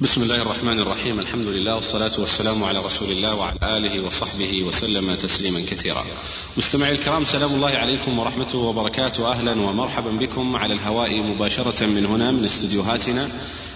[0.00, 5.14] بسم الله الرحمن الرحيم الحمد لله والصلاة والسلام على رسول الله وعلى آله وصحبه وسلم
[5.14, 6.04] تسليما كثيرا
[6.56, 12.30] مستمعي الكرام سلام الله عليكم ورحمته وبركاته أهلا ومرحبا بكم على الهواء مباشرة من هنا
[12.30, 13.28] من استديوهاتنا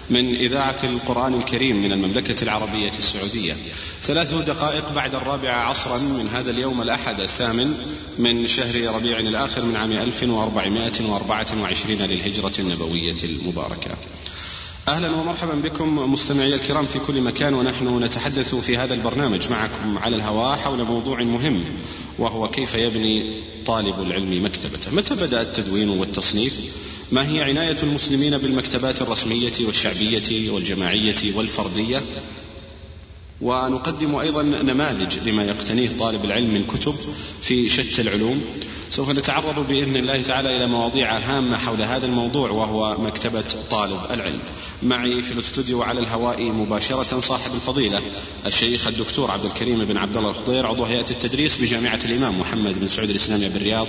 [0.09, 3.57] من إذاعة القرآن الكريم من المملكة العربية السعودية
[4.03, 7.73] ثلاث دقائق بعد الرابعة عصرا من هذا اليوم الأحد الثامن
[8.19, 13.91] من شهر ربيع الآخر من عام 1424 للهجرة النبوية المباركة
[14.87, 20.15] أهلا ومرحبا بكم مستمعي الكرام في كل مكان ونحن نتحدث في هذا البرنامج معكم على
[20.15, 21.63] الهواء حول موضوع مهم
[22.19, 23.25] وهو كيف يبني
[23.65, 26.59] طالب العلم مكتبته؟ متى بدأ التدوين والتصنيف؟
[27.11, 32.01] ما هي عناية المسلمين بالمكتبات الرسمية والشعبية والجماعية والفردية؟
[33.41, 36.95] ونقدم أيضا نماذج لما يقتنيه طالب العلم من كتب
[37.41, 38.41] في شتى العلوم.
[38.95, 44.39] سوف نتعرض بإذن الله تعالى إلى مواضيع هامة حول هذا الموضوع وهو مكتبة طالب العلم.
[44.83, 48.01] معي في الاستوديو على الهواء مباشرة صاحب الفضيلة
[48.45, 52.87] الشيخ الدكتور عبد الكريم بن عبد الله الخضير عضو هيئة التدريس بجامعة الإمام محمد بن
[52.87, 53.87] سعود الاسلاميه بالرياض.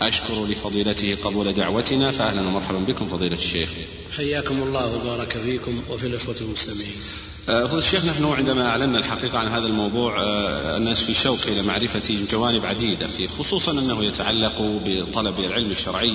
[0.00, 3.68] أشكر لفضيلته قبول دعوتنا فأهلا ومرحبا بكم فضيلة الشيخ.
[4.16, 6.96] حياكم الله وبارك فيكم وفي الإخوة المستمعين.
[7.48, 12.24] آه، الشيخ نحن عندما أعلنا الحقيقة عن هذا الموضوع آه، الناس في شوق إلى معرفة
[12.30, 16.14] جوانب عديدة فيه خصوصا أنه يتعلق بطلب العلم الشرعي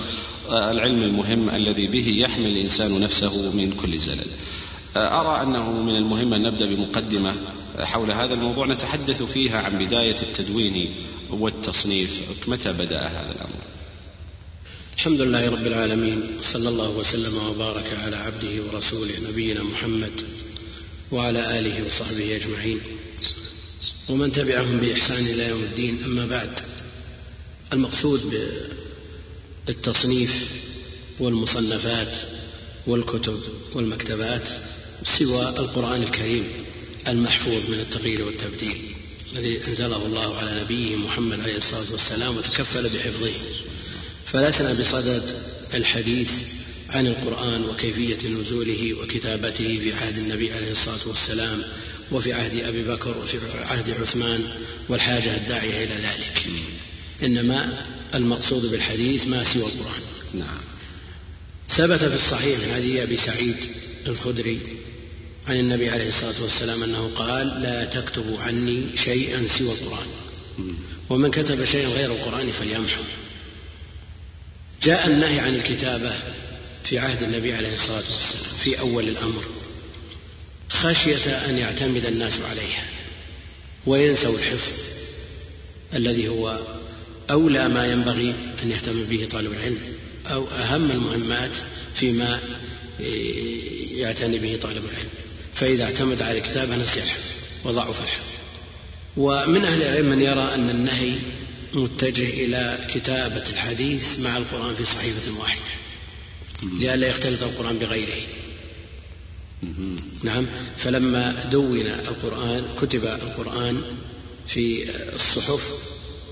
[0.49, 4.27] آه، العلم المهم الذي به يحمي الإنسان نفسه من كل زلل.
[4.95, 7.33] أرى أنه من المهم أن نبدأ بمقدمة
[7.79, 10.89] حول هذا الموضوع نتحدث فيها عن بداية التدوين
[11.29, 12.21] والتصنيف.
[12.47, 13.61] متى بدأ هذا الأمر؟
[14.95, 20.21] الحمد لله رب العالمين صلى الله وسلم وبارك على عبده ورسوله نبينا محمد.
[21.11, 22.79] وعلى آله وصحبه أجمعين.
[24.09, 26.49] ومن تبعهم بإحسان إلى يوم الدين أما بعد
[27.73, 28.49] المقصود
[29.67, 30.49] بالتصنيف
[31.19, 32.13] والمصنفات
[32.87, 33.39] والكتب
[33.73, 34.49] والمكتبات
[35.17, 36.47] سوى القرآن الكريم
[37.07, 38.81] المحفوظ من التغيير والتبديل
[39.33, 43.31] الذي أنزله الله على نبيه محمد عليه الصلاة والسلام وتكفل بحفظه.
[44.25, 45.23] فلسنا بصدد
[45.73, 46.31] الحديث
[46.91, 51.63] عن القرآن وكيفية نزوله وكتابته في عهد النبي عليه الصلاة والسلام
[52.11, 54.43] وفي عهد أبي بكر وفي عهد عثمان
[54.89, 56.45] والحاجة الداعية إلى ذلك.
[57.23, 57.85] إنما
[58.15, 60.01] المقصود بالحديث ما سوى القرآن.
[60.33, 60.57] نعم.
[61.69, 63.55] ثبت في الصحيح من حديث أبي سعيد
[64.07, 64.59] الخدري
[65.47, 70.07] عن النبي عليه الصلاة والسلام أنه قال لا تكتبوا عني شيئا سوى القرآن.
[71.09, 73.03] ومن كتب شيئا غير القرآن فليمحو
[74.83, 76.13] جاء النهي عن الكتابة
[76.83, 79.45] في عهد النبي عليه الصلاة والسلام في أول الأمر
[80.69, 82.83] خشية أن يعتمد الناس عليها
[83.85, 84.71] وينسوا الحفظ
[85.93, 86.59] الذي هو
[87.31, 89.79] أولى ما ينبغي أن يهتم به طالب العلم
[90.31, 91.51] أو أهم المهمات
[91.95, 92.39] فيما
[93.91, 95.09] يعتني به طالب العلم.
[95.55, 97.25] فإذا اعتمد على الكتابة نسي الحفظ
[97.63, 98.31] وضعف الحفظ.
[99.17, 101.15] ومن أهل العلم من يرى أن النهي
[101.73, 105.71] متجه إلى كتابة الحديث مع القرآن في صحيفة واحدة.
[106.63, 108.21] لئلا يختلط القرآن بغيره.
[110.23, 110.45] نعم.
[110.77, 113.81] فلما دون القرآن كتب القرآن
[114.47, 115.61] في الصحف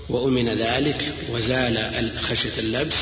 [0.08, 2.96] وأمن ذلك وزال خشية اللبس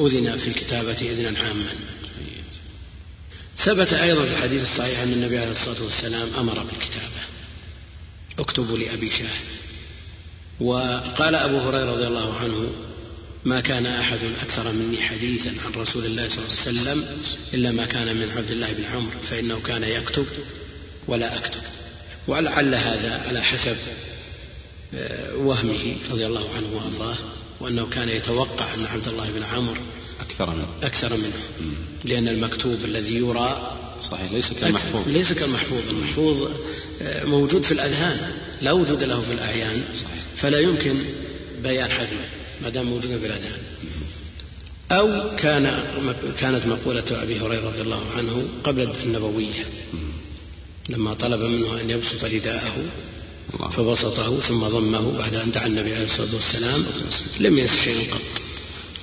[0.00, 1.72] أذن في الكتابة إذنا عاما.
[3.58, 7.22] ثبت أيضا في الحديث الصحيح أن النبي عليه الصلاة والسلام أمر بالكتابة.
[8.38, 9.26] اكتبوا لأبي شاه
[10.60, 12.70] وقال أبو هريرة رضي الله عنه
[13.46, 17.06] ما كان أحد أكثر مني حديثا عن رسول الله صلى الله عليه وسلم
[17.54, 20.26] إلا ما كان من عبد الله بن عمرو فإنه كان يكتب
[21.08, 21.60] ولا أكتب.
[22.28, 23.76] ولعل هذا على حسب
[24.94, 27.16] آه، وهمه رضي الله عنه وأرضاه
[27.60, 29.82] وأنه كان يتوقع أن عبد الله بن عمرو
[30.20, 30.68] أكثر منه.
[30.82, 31.40] أكثر منه.
[32.04, 35.08] لأن المكتوب الذي يرى صحيح ليس كالمحفوظ.
[35.08, 35.82] ليس كالمحفوظ.
[35.90, 36.48] المحفوظ
[37.02, 38.30] آه، موجود في الأذهان
[38.62, 39.84] لا وجود له في الأعيان.
[39.94, 40.22] صحيح.
[40.36, 40.94] فلا يمكن
[41.62, 42.35] بيان حجمه.
[42.62, 43.60] ما دام موجودا في الأذهان
[44.90, 45.84] أو كان
[46.40, 49.64] كانت مقولة أبي هريرة رضي الله عنه قبل النبوية.
[50.88, 52.76] لما طلب منه أن يبسط رداءه
[53.70, 56.86] فبسطه ثم ضمه بعد أن دعا النبي عليه الصلاة والسلام
[57.40, 58.20] لم ينس شيئا قط.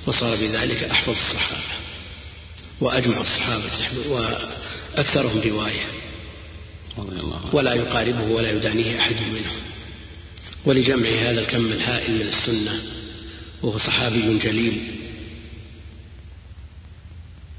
[0.06, 1.62] وصار بذلك أحفظ الصحابة
[2.80, 3.70] وأجمع الصحابة
[4.08, 5.86] وأكثرهم رواية.
[7.52, 9.56] ولا يقاربه ولا يدانيه أحد منهم.
[10.64, 12.82] ولجمع هذا الكم الهائل من السنة
[13.64, 14.78] وهو صحابي جليل.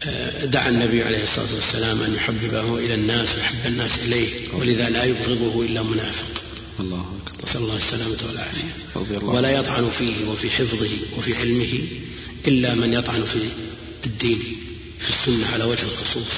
[0.03, 5.03] آه، دعا النبي عليه الصلاة والسلام أن يحببه إلى الناس ويحب الناس إليه ولذا لا
[5.03, 6.43] يبغضه إلا منافق.
[6.79, 7.49] الله أكبر.
[7.49, 9.25] نسأل الله السلامة والعافية.
[9.27, 11.79] ولا يطعن فيه وفي حفظه وفي علمه
[12.47, 13.39] إلا من يطعن في
[14.05, 14.39] الدين
[14.99, 16.31] في السنة على وجه الخصوص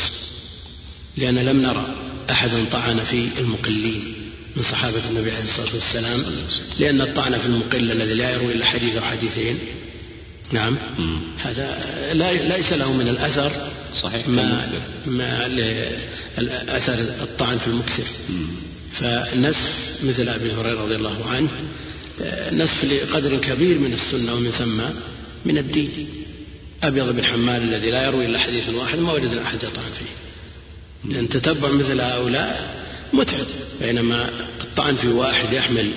[1.17, 1.95] لأن لم نرى
[2.29, 4.13] أحد طعن في المقلين.
[4.57, 6.23] من صحابة النبي عليه الصلاة والسلام
[6.79, 9.59] لأن الطعن في المقل الذي لا يروي إلا حديث أو حديثين.
[10.51, 10.77] نعم.
[11.37, 11.79] هذا
[12.13, 13.51] لا ليس له من الأثر
[13.95, 14.27] صحيح.
[14.27, 14.71] ما
[15.05, 15.45] ما
[16.77, 18.03] أثر الطعن في المكثر
[18.91, 19.71] فنسف
[20.03, 21.49] مثل أبي هريرة رضي الله عنه
[22.51, 24.81] نسف لقدر كبير من السنة ومن ثم
[25.45, 26.07] من الدين.
[26.83, 31.13] أبيض بن حمال الذي لا يروي إلا حديث واحد ما وجد أحد يطعن فيه.
[31.13, 32.77] لأن تتبع مثل هؤلاء
[33.13, 33.45] متعب.
[33.81, 34.29] بينما
[34.61, 35.91] الطعن في واحد يحمل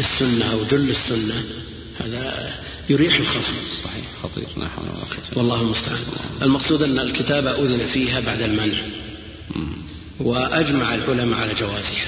[0.00, 1.44] السنة أو جل السنة
[2.04, 2.54] هذا
[2.90, 3.54] يريح الخصم.
[3.84, 4.44] صحيح خطير.
[4.56, 5.98] لا حول ولا قوة والله المستعان.
[6.42, 8.78] المقصود أن الكتابة أذن فيها بعد المنع.
[10.20, 12.06] وأجمع العلماء على جوازها.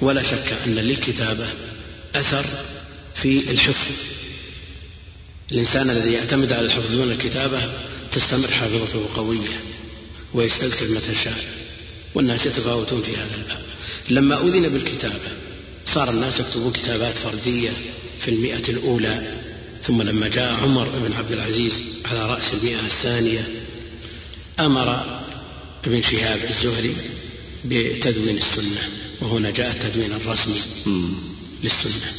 [0.00, 1.46] ولا شك أن للكتابة
[2.14, 2.44] أثر
[3.14, 3.92] في الحفظ.
[5.52, 7.60] الإنسان الذي يعتمد على الحفظ دون الكتابة
[8.12, 9.60] تستمر حافظته قوية
[10.34, 11.44] ويستذكر متى شاء.
[12.14, 13.62] والناس يتفاوتون في هذا الباب.
[14.10, 15.28] لما أذن بالكتابة
[15.94, 17.70] صار الناس يكتبون كتابات فردية
[18.20, 19.34] في المئة الأولى
[19.82, 21.72] ثم لما جاء عمر بن عبد العزيز
[22.04, 23.48] على رأس المئة الثانية
[24.60, 25.18] أمر
[25.86, 26.94] ابن شهاب الزهري
[27.64, 28.88] بتدوين السنة
[29.20, 30.60] وهنا جاء التدوين الرسمي
[31.64, 32.12] للسنة.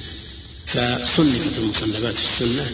[0.65, 2.71] فصنفت المصنفات في السنة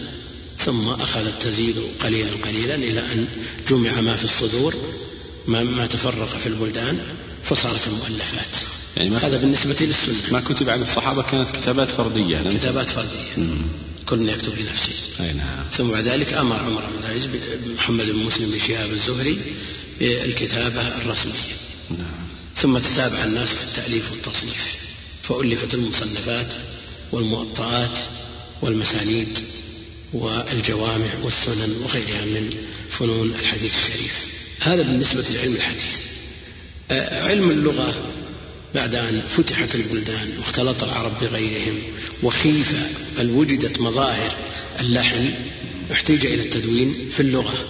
[0.57, 3.27] ثم أخذت تزيد قليلا قليلا إلى أن
[3.69, 4.75] جمع ما في الصدور
[5.47, 6.99] ما, تفرق في البلدان
[7.43, 10.31] فصارت المؤلفات يعني ما هذا بالنسبة للسنة.
[10.31, 13.55] ما كتب عن الصحابة كانت كتابات فردية كتابات فردية.
[14.05, 14.93] كل يكتب لنفسه.
[15.19, 15.65] أي نعم.
[15.71, 17.29] ثم بعد ذلك أمر عمر بن العزيز
[17.75, 19.37] محمد بن مسلم بن شهاب الزهري
[19.99, 21.55] بالكتابة الرسمية.
[21.89, 22.25] نعم.
[22.55, 24.75] ثم تتابع الناس في التأليف والتصنيف
[25.23, 26.53] فألفت المصنفات
[27.11, 27.97] والموطئات
[28.61, 29.39] والمسانيد
[30.13, 32.55] والجوامع والسنن وغيرها من
[32.89, 34.13] فنون الحديث الشريف.
[34.59, 35.95] هذا بالنسبة لعلم الحديث.
[37.31, 37.93] علم اللغة
[38.75, 41.81] بعد أن فتحت البلدان واختلط العرب بغيرهم
[42.23, 42.73] وخيف
[43.17, 44.31] بل وجدت مظاهر
[44.79, 45.33] اللحن
[45.91, 47.65] احتيج إلى التدوين في اللغة.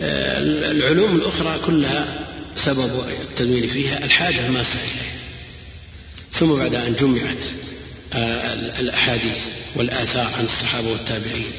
[0.00, 2.26] العلوم الأخرى كلها
[2.64, 2.90] سبب
[3.30, 5.10] التدوين فيها الحاجة ماسة إليه
[6.32, 7.42] ثم بعد أن جمعت
[8.80, 9.38] الأحاديث
[9.76, 11.50] والآثار عن الصحابة والتابعين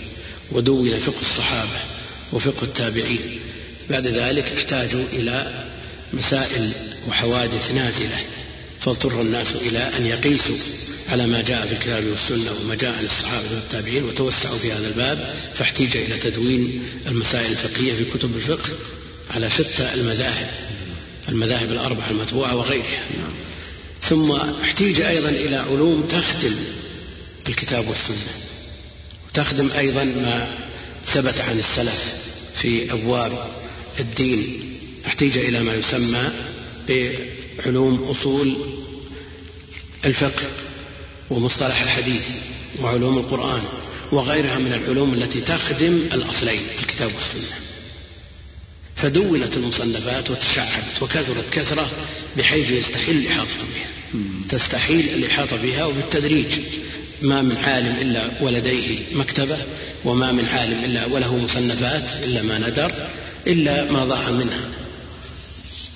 [0.52, 1.80] ودون فقه الصحابة
[2.34, 3.40] وفقه التابعين.
[3.90, 5.66] بعد ذلك احتاجوا إلى
[6.14, 6.72] مسائل
[7.08, 8.22] وحوادث نازلة.
[8.88, 10.56] فاضطر الناس إلى أن يقيسوا
[11.10, 15.36] على ما جاء في الكتاب والسنة وما جاء عن الصحابة والتابعين وتوسعوا في هذا الباب
[15.56, 18.70] فاحتيج إلى تدوين المسائل الفقهية في كتب الفقه
[19.32, 20.50] على شتى المذاهب
[21.30, 23.04] المذاهب الأربعة المتبوعة وغيرها.
[24.02, 24.32] ثم
[24.64, 26.56] احتيج أيضا إلى علوم تخدم
[27.48, 28.34] الكتاب والسنة
[29.30, 30.58] وتخدم أيضا ما
[31.08, 32.16] ثبت عن السلف
[32.56, 33.32] في أبواب
[34.00, 34.60] الدين.
[35.08, 36.32] احتيج إلى ما يسمى
[37.58, 38.56] بعلوم أصول
[40.06, 40.44] الفقه
[41.30, 42.28] ومصطلح الحديث
[42.82, 43.62] وعلوم القرآن
[44.12, 47.56] وغيرها من العلوم التي تخدم الأصلين الكتاب والسنة.
[48.96, 51.92] فدونت المصنفات وتشعبت وكثرت كثرة
[52.38, 53.88] بحيث يستحيل الإحاطة بها.
[54.50, 56.60] تستحيل الإحاطة بها وبالتدريج.
[57.22, 59.58] ما من عالم إلا ولديه مكتبة
[60.06, 62.94] وما من عالم إلا وله مصنفات إلا ما ندر
[63.48, 64.70] إلا ما ضاع منها.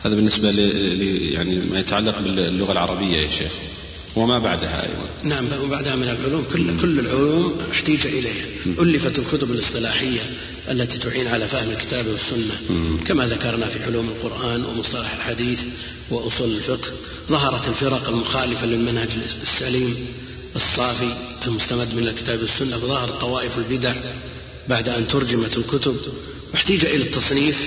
[0.03, 0.59] هذا بالنسبة ل
[1.33, 3.51] يعني ما يتعلق باللغة العربية يا شيخ.
[4.15, 5.35] وما بعدها أيضا.
[5.35, 6.45] نعم وبعدها من العلوم.
[6.53, 8.45] كل كل العلوم احتيج إليها.
[8.65, 10.19] ألفت الكتب الاصطلاحية
[10.71, 12.53] التي تعين على فهم الكتاب والسنة.
[13.07, 15.65] كما ذكرنا في علوم القرآن ومصطلح الحديث
[16.09, 16.89] وأصول الفقه.
[17.29, 19.09] ظهرت الفرق المخالفة للمنهج
[19.41, 19.95] السليم
[20.55, 21.13] الصافي
[21.47, 22.77] المستمد من الكتاب والسنة.
[22.77, 23.93] فظهرت طوائف البدع
[24.69, 25.97] بعد أن ترجمت الكتب.
[26.53, 27.57] واحتيج إلى التصنيف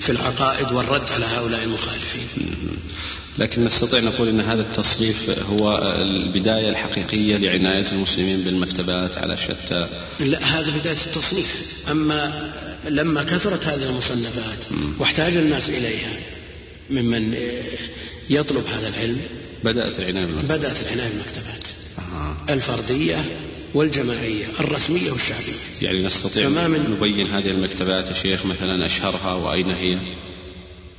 [0.00, 2.26] في العقائد والرد على هؤلاء المخالفين.
[3.38, 9.88] لكن نستطيع نقول إن هذا التصنيف هو البداية الحقيقية لعناية المسلمين بالمكتبات على شتى.
[10.20, 11.56] لا هذا بداية التصنيف.
[11.90, 12.52] أما
[12.88, 14.64] لما كثرت هذه المصنفات
[14.98, 16.12] واحتاج الناس إليها
[16.90, 17.34] ممن
[18.30, 19.20] يطلب هذا العلم
[19.64, 20.58] بدأت العناية بالمكتبات.
[20.58, 21.66] بدأت العناية بالمكتبات.
[21.98, 22.52] آه.
[22.52, 23.24] الفردية
[23.74, 25.60] والجماعية الرسمية والشعبية.
[25.82, 29.98] يعني نستطيع من نبين هذه المكتبات يا شيخ مثلا أشهرها وأين هي؟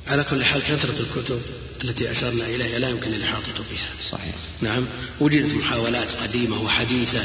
[0.06, 1.40] على كل حال كثرة الكتب
[1.84, 3.88] التي أشرنا إليها لا يمكن الإحاطة بها.
[4.10, 4.34] صحيح.
[4.60, 4.86] نعم.
[5.20, 7.24] وجدت محاولات قديمة وحديثة.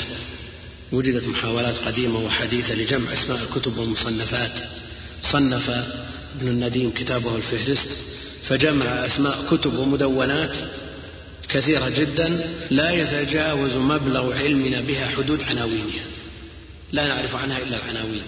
[0.92, 4.60] وجدت محاولات قديمة وحديثة لجمع أسماء الكتب والمصنفات.
[5.32, 5.70] صنف
[6.40, 7.88] ابن النديم كتابه الفهرست
[8.44, 10.56] فجمع أسماء كتب ومدونات
[11.50, 16.06] كثيرة جدا لا يتجاوز مبلغ علمنا بها حدود عناوينها.
[16.92, 18.22] لا نعرف عنها إلا العناوين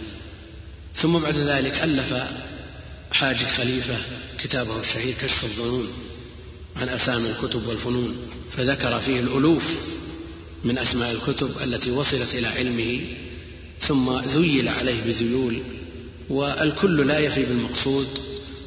[0.96, 2.14] ثم بعد ذلك ألف
[3.12, 3.98] حاج خليفة
[4.40, 5.88] كتابه الشهير كشف الظنون
[6.76, 8.18] عن أسامي الكتب والفنون
[8.58, 9.64] فذكر فيه الألوف
[10.64, 13.02] من أسماء الكتب التي وصلت إلى علمه
[13.82, 15.62] ثم ذيل عليه بذيول
[16.30, 18.08] والكل لا يفي بالمقصود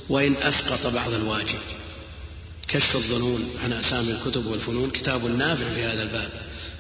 [0.09, 1.59] وإن أسقط بعض الواجب.
[2.73, 6.31] كشف الظنون عن أسامي الكتب والفنون كتاب نافع في هذا الباب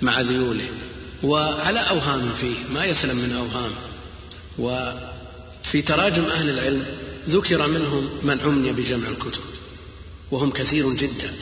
[0.02, 0.68] مع ذيوله
[1.22, 3.72] وعلى أوهام فيه ما يسلم من أوهام.
[4.58, 6.87] وفي تراجم أهل العلم
[7.28, 9.40] ذكر منهم من عمي بجمع الكتب
[10.30, 11.32] وهم كثير جدا.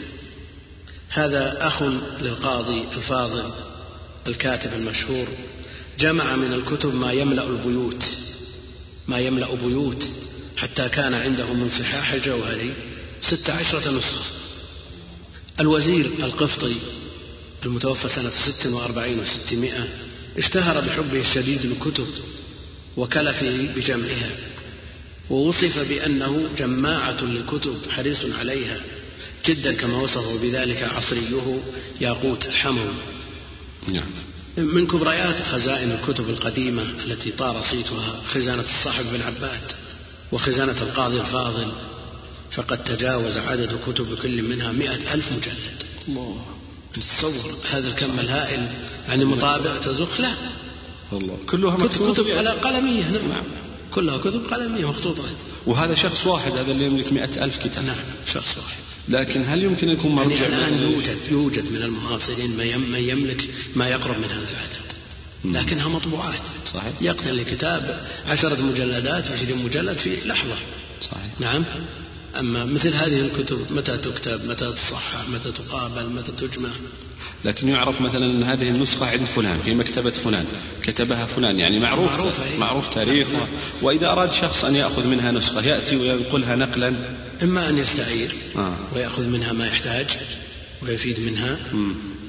[1.09, 1.83] هذا أخ
[2.21, 3.50] للقاضي الفاضل
[4.26, 5.28] الكاتب المشهور
[5.99, 8.04] جمع من الكتب ما يملأ البيوت
[9.09, 10.04] ما يملأ بيوت
[10.57, 12.73] حتى كان عنده من صحاح الجوهري
[13.23, 14.40] ست عشرة نسخة.
[15.61, 16.75] الوزير القفطي
[17.64, 19.88] المتوفى سنة ست وأربعين وستمائة
[20.38, 22.07] اشتهر بحبه الشديد للكتب
[22.97, 24.31] وكلفه بجمعها
[25.31, 28.81] ووصف بأنه جماعة للكتب حريص عليها
[29.47, 31.61] جدا كما وصفه بذلك عصريه
[32.00, 32.95] ياقوت الحموي
[33.88, 34.11] نعم.
[34.57, 39.61] من كبريات خزائن الكتب القديمة التي طار صيتها خزانة الصاحب بن عباد
[40.33, 41.73] وخزانة القاضي الفاضل
[42.50, 45.83] فقد تجاوز عدد كتب كل منها مئة ألف مجلد.
[46.09, 46.45] الله.
[46.95, 48.66] تصور هذا الكم الهائل
[49.09, 50.33] يعني مطابع تزخ لا.
[51.12, 53.28] الله كلها كتب, كتب على قلمية نعم.
[53.28, 53.45] نعم
[53.95, 57.85] كلها كتب قلمية مخطوطات وهذا شخص واحد هذا اللي يملك مئة ألف كتاب.
[57.85, 58.76] نعم شخص واحد.
[59.09, 62.50] لكن هل يمكن أن يكون مرجع يعني الآن يوجد يوجد من المعاصرين
[62.92, 64.90] من يملك ما يقرب من هذا العدد.
[65.45, 66.40] لكنها مطبوعات.
[66.75, 66.92] صحيح.
[67.00, 70.57] يقتل الكتاب عشرة مجلدات عشرين مجلد في لحظة.
[71.02, 71.30] صحيح.
[71.40, 71.64] نعم.
[72.39, 76.69] أما مثل هذه الكتب متى تكتب؟ متى تصحح متى تقابل؟ متى تجمع؟
[77.45, 80.45] لكن يعرف مثلا أن هذه النسخة عند فلان في مكتبة فلان
[80.83, 82.59] كتبها فلان يعني معروف معروف, إيه.
[82.59, 83.49] معروف تاريخه.
[83.83, 86.95] وإذا أراد شخص أن يأخذ منها نسخة يأتي وينقلها نقلا.
[87.43, 88.75] إما أن يستعير آه.
[88.95, 90.07] ويأخذ منها ما يحتاج
[90.83, 91.59] ويفيد منها.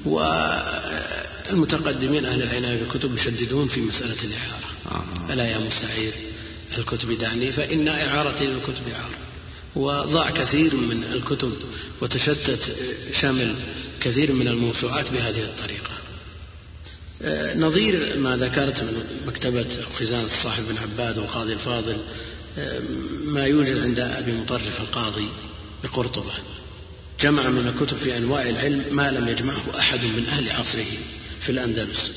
[0.04, 4.68] والمتقدمين أهل العناية بالكتب يشددون في مسألة الإعارة.
[4.90, 5.04] آه.
[5.32, 6.12] ألا يا مستعير
[6.78, 9.14] الكتب دعني فإن إعارتي للكتب إعارة.
[9.76, 11.52] وضاع كثير من الكتب
[12.00, 12.76] وتشتت
[13.20, 13.54] شمل
[14.00, 15.90] كثير من الموسوعات بهذه الطريقة.
[17.22, 19.66] آه، نظير ما ذكرت من مكتبة
[19.98, 21.96] خزانة الصاحب بن عباد والقاضي الفاضل
[22.58, 22.80] آه،
[23.24, 25.28] ما يوجد عند أبي مطرف القاضي
[25.84, 26.32] بقرطبة.
[27.20, 30.86] جمع من الكتب في أنواع العلم ما لم يجمعه أحد من أهل عصره
[31.40, 32.10] في الأندلس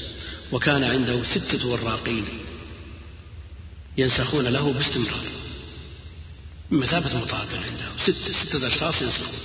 [0.52, 2.26] وكان عنده ستة وراقين
[3.98, 5.26] ينسخون له باستمرار.
[6.78, 9.40] مثابة مطابع عنده ستة ستة أشخاص ينسخون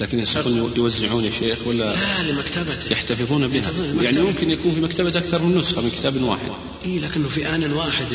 [0.00, 5.18] لكن ينسخون يوزعون يا شيخ ولا لا لمكتبته يحتفظون بها؟ يعني ممكن يكون في مكتبة
[5.18, 6.48] أكثر من نسخة من كتاب واحد.
[6.84, 8.06] إيه لكنه في آن واحد.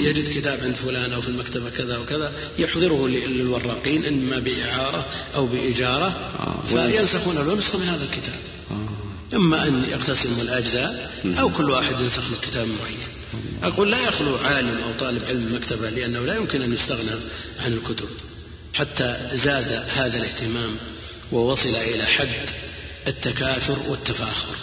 [0.00, 6.06] يجد كتاب عند فلان أو في المكتبة كذا وكذا يحضره للوراقين إما بإعارة أو بإجارة
[6.40, 8.34] آه فينسخون له نسخة من هذا الكتاب.
[8.70, 9.36] آه.
[9.36, 12.98] إما أن يقتسموا الأجزاء أو كل واحد ينسخ من كتاب معين
[13.62, 17.10] أقول لا يخلو عالم أو طالب علم مكتبة لأنه لا يمكن أن يستغنى
[17.64, 18.08] عن الكتب.
[18.74, 20.76] حتى زاد هذا الاهتمام
[21.32, 22.50] ووصل إلى حد
[23.06, 24.56] التكاثر والتفاخر.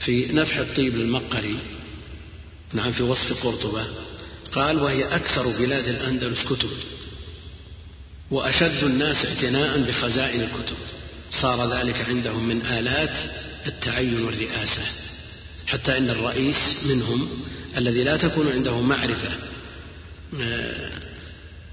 [0.00, 1.56] في نفح الطيب للمقري
[2.72, 3.84] نعم في وصف قرطبة
[4.52, 6.70] قال وهي أكثر بلاد الأندلس كتب
[8.30, 10.76] وأشد الناس اعتناء بخزائن الكتب.
[11.32, 13.16] صار ذلك عندهم من آلات
[13.66, 14.82] التعين والرئاسة.
[15.66, 17.28] حتى إن الرئيس منهم
[17.76, 19.30] الذي لا تكون عنده معرفة
[20.40, 20.90] آه،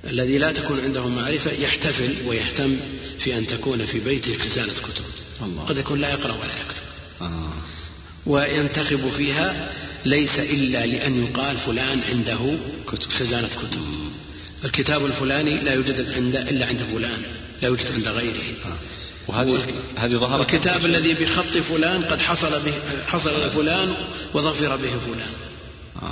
[0.10, 2.78] الذي لا تكون عنده معرفة يحتفل ويهتم
[3.20, 5.04] في أن تكون في بيته خزانة كتب
[5.42, 5.64] الله.
[5.64, 6.84] قد يكون لا يقرأ ولا يكتب
[7.22, 7.54] آه.
[8.26, 9.72] وينتخب فيها
[10.06, 12.58] ليس إلا لأن يقال فلان عنده
[12.88, 13.82] كتب خزانة كتب
[14.66, 17.22] الكتاب الفلاني لا يوجد عند إلا عند فلان
[17.62, 18.78] لا يوجد عند غيره آه.
[19.28, 19.60] وهذه
[19.96, 22.74] هذه ظهرت الكتاب الذي بخط فلان قد حصل به
[23.08, 23.94] حصل لفلان
[24.34, 25.53] وظفر به فلان آه.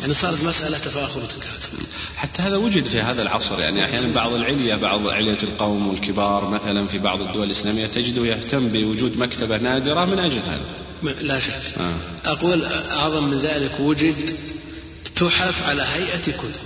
[0.01, 1.71] يعني صارت مسألة تفاخر وتكاثر.
[2.15, 6.87] حتى هذا وجد في هذا العصر يعني أحيانا بعض العلية بعض علية القوم والكبار مثلا
[6.87, 10.65] في بعض الدول الإسلامية تجده يهتم بوجود مكتبة نادرة من أجل هذا.
[11.21, 11.53] لا شك.
[11.79, 11.93] آه.
[12.25, 14.35] أقول أعظم من ذلك وجد
[15.15, 16.61] تحف على هيئة كتب.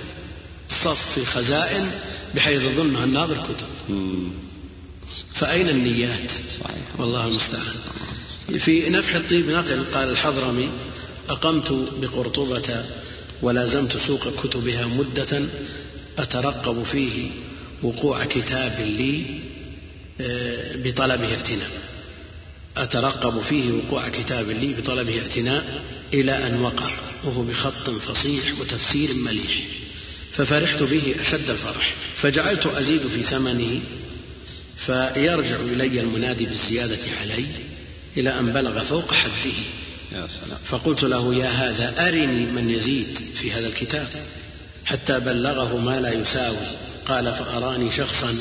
[0.84, 1.92] صف في خزائن
[2.36, 3.98] بحيث يظنها الناظر كتب.
[5.34, 6.32] فأين النيات؟
[6.64, 6.86] صحيح.
[6.98, 7.76] والله المستعان.
[8.60, 10.70] في نفح الطيب نقل قال الحضرمي
[11.30, 12.84] أقمت بقرطبة
[13.42, 15.42] ولازمت سوق كتبها مدة
[16.18, 17.28] أترقب فيه
[17.84, 19.24] وقوع كتاب لي
[20.22, 21.70] آه، بطلبه اعتناء.
[22.78, 26.90] أترقب فيه وقوع كتاب لي بطلبه اعتناء إلى أن وقع
[27.24, 29.58] وهو بخط فصيح وتفسير مليح.
[30.32, 31.96] ففرحت به أشد الفرح.
[32.16, 33.80] فجعلت أزيد في ثمنه
[34.78, 37.46] فيرجع إلي المنادي بالزيادة علي
[38.18, 39.54] إلى أن بلغ فوق حده.
[40.12, 40.60] يا سلام.
[40.66, 44.08] فقلت له يا هذا أرني من يزيد في هذا الكتاب.
[44.86, 46.68] حتى بلغه ما لا يساوي.
[47.06, 48.36] قال فأراني شخصا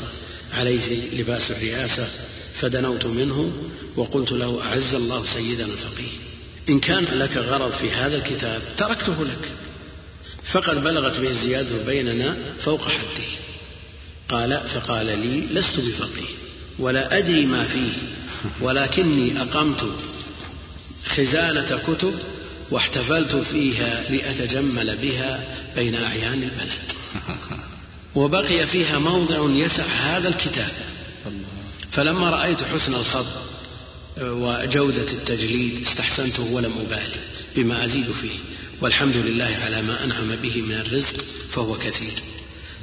[0.52, 2.08] عليه لباس الرئاسة
[2.54, 3.52] فدنوت منه
[3.96, 6.12] وقلت له أعز الله سيدنا الفقيه.
[6.68, 9.48] إن كان لك غرض في هذا الكتاب تركته لك.
[10.44, 13.24] فقد بلغت به الزيادة بيننا فوق حده.
[14.28, 16.34] قال فقال لي لست بفقيه
[16.78, 17.92] ولا أدري ما فيه
[18.60, 19.84] ولكني أقمت
[21.06, 22.14] خزانة كتب
[22.70, 25.44] واحتفلت فيها لأتجمل بها
[25.76, 26.92] بين أعيان البلد.
[28.14, 30.72] وبقي فيها موضع يسع هذا الكتاب.
[31.90, 33.26] فلما رأيت حسن الخط
[34.20, 37.20] وجودة التجليد استحسنته ولم أبالي
[37.56, 38.38] بما أزيد فيه.
[38.80, 42.22] والحمد لله على ما أنعم به من الرزق فهو كثير.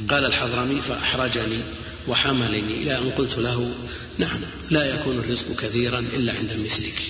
[0.09, 1.59] قال الحضرمي فأحرجني
[2.07, 3.71] وحملني إلى أن قلت له
[4.17, 7.01] نعم لا يكون الرزق كثيرا إلا عند مثلك.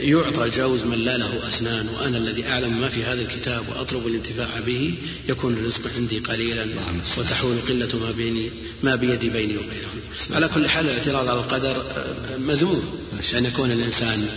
[0.00, 4.60] يعطى الجوز من لا له أسنان وأنا الذي أعلم ما في هذا الكتاب وأطلب الانتفاع
[4.60, 4.94] به
[5.28, 6.66] يكون الرزق عندي قليلا
[7.18, 8.50] وتحول قلة ما بيني
[8.82, 10.00] ما بيدي بيني وبينهم.
[10.30, 11.84] على كل حال الاعتراض على القدر
[12.38, 13.00] مذموم.
[13.34, 14.28] أن يكون الإنسان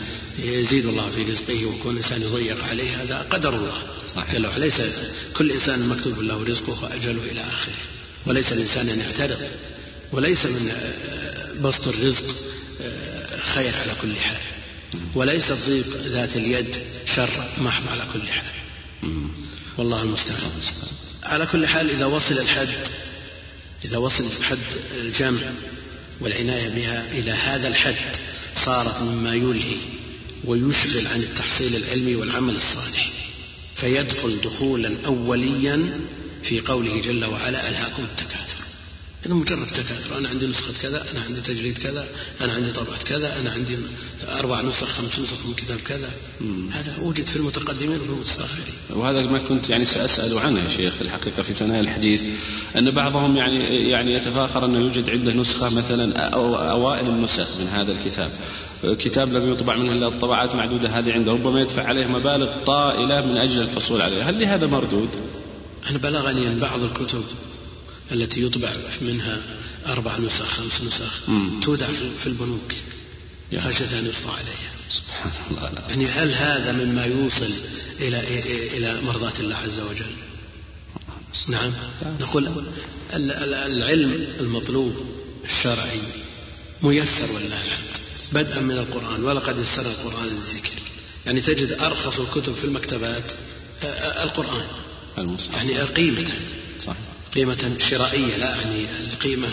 [0.43, 3.83] يزيد الله في رزقه ويكون الإنسان يضيق عليه هذا قدر الله.
[4.15, 4.33] صحيح.
[4.33, 4.81] جل وعلا ليس
[5.33, 7.77] كل إنسان مكتوب له رزقه وأجله إلى آخره.
[8.25, 9.39] وليس الإنسان أن يعترض.
[10.11, 10.71] وليس من
[11.63, 12.25] بسط الرزق
[13.53, 14.37] خير على كل حال.
[15.15, 16.75] وليس الضيق ذات اليد
[17.15, 18.51] شر محض على كل حال.
[19.77, 20.51] والله المستعان.
[21.23, 22.69] على كل حال إذا وصل الحد
[23.85, 24.57] إذا وصل حد
[24.97, 25.41] الجمع
[26.21, 27.95] والعناية بها إلى هذا الحد
[28.65, 29.77] صارت مما يلهي
[30.45, 33.09] ويشغل عن التحصيل العلمي والعمل الصالح
[33.75, 35.99] فيدخل دخولا أوليا
[36.43, 38.28] في قوله جل وعلا ألهاكم التكاثر
[39.25, 42.05] هذا مجرد تكاثر أنا عندي نسخة كذا أنا عندي تجريد كذا
[42.41, 43.77] أنا عندي طبعة كذا أنا عندي
[44.39, 46.09] أربع نسخ خمس نسخ من كتاب كذا.
[46.41, 46.69] مم.
[46.71, 51.43] هذا وجد في المتقدمين وفي المتأخرين وهذا ما كنت يعني سأسأل عنه يا شيخ الحقيقة
[51.43, 52.25] في ثنايا الحديث
[52.77, 57.91] أن بعضهم يعني يعني يتفاخر أنه يوجد عنده نسخة مثلا أو أوائل النسخ من هذا
[57.91, 58.31] الكتاب.
[58.83, 63.37] كتاب لم يطبع منه إلا الطبعات معدودة هذه عنده ربما يدفع عليه مبالغ طائلة من
[63.37, 65.09] أجل الحصول عليه هل لهذا مردود؟
[65.89, 67.23] أنا بلغني أن بعض الكتب
[68.11, 69.41] التي يطبع منها
[69.87, 71.59] أربع نسخ خمس نسخ مم.
[71.61, 71.87] تودع
[72.19, 72.71] في البنوك.
[73.57, 74.71] خشية أن يفضى عليها.
[74.91, 75.89] سبحان الله لا.
[75.89, 77.49] يعني هل هذا مما يوصل
[77.99, 78.19] إلى
[78.77, 80.11] إلى مرضاة الله عز وجل؟
[81.47, 81.71] نعم.
[82.19, 82.49] نقول
[83.13, 84.95] العلم المطلوب
[85.45, 85.99] الشرعي
[86.81, 87.97] ميسر ولله الحمد.
[88.31, 90.71] بدءا من القرآن ولقد يسر القرآن للذكر.
[91.25, 93.31] يعني تجد أرخص الكتب في المكتبات
[94.23, 94.65] القرآن.
[95.17, 95.55] المصحف.
[95.55, 96.29] يعني قيمة
[96.79, 97.08] صحيح.
[97.35, 99.47] قيمة شرائية لا يعني القيمة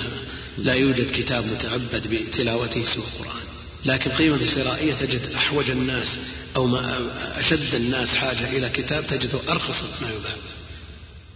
[0.59, 3.41] لا يوجد كتاب متعبد بتلاوته سوى القرآن.
[3.87, 6.09] لكن قيمة شرائية تجد أحوج الناس
[6.57, 10.35] أو ما أشد الناس حاجة إلى كتاب تجده أرخص ما يباع.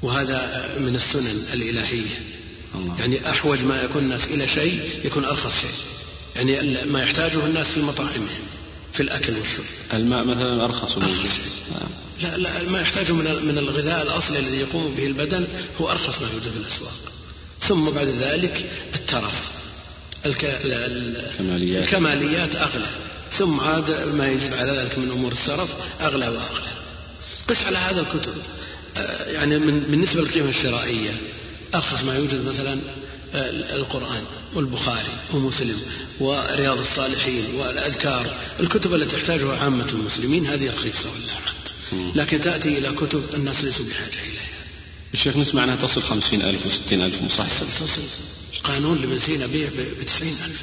[0.03, 2.23] وهذا من السنن الإلهية.
[2.75, 2.97] الله.
[2.99, 5.71] يعني أحوج ما يكون الناس إلى شيء يكون أرخص شيء.
[6.37, 8.29] يعني ما يحتاجه الناس في مطاعمهم
[8.93, 9.65] في الأكل والشرب.
[9.93, 11.29] الماء مثلا أرخص من أرخص
[12.21, 15.47] لا لا ما يحتاجه من من الغذاء الأصلي الذي يقوم به البدن
[15.81, 16.95] هو أرخص ما يوجد في الأسواق.
[17.61, 19.51] ثم بعد ذلك الترف.
[20.27, 22.87] الكماليات الكماليات أغلى.
[23.39, 25.69] ثم عاد ما يزيد على ذلك من أمور السرف
[26.01, 26.71] أغلى واغلى
[27.49, 28.35] قس على هذا الكتب.
[28.97, 31.11] آه، يعني من بالنسبة للقيمه الشرائية
[31.75, 32.81] أرخص ما يوجد مثلا
[33.35, 35.81] آه، القرآن والبخاري ومسلم
[36.21, 38.35] ورياض الصالحين والأذكار.
[38.61, 41.60] الكتب التي تحتاجها عامة المسلمين هذه رخيصة والله
[42.15, 44.51] لكن تأتي إلى كتب الناس ليسوا بحاجة إليها.
[45.15, 48.03] الشيخ نسمع أنها تصل خمسين ألف وستين ألف مصحف تصل
[48.65, 49.69] قانون لبنزين بيع
[50.01, 50.61] بتسعين ألف.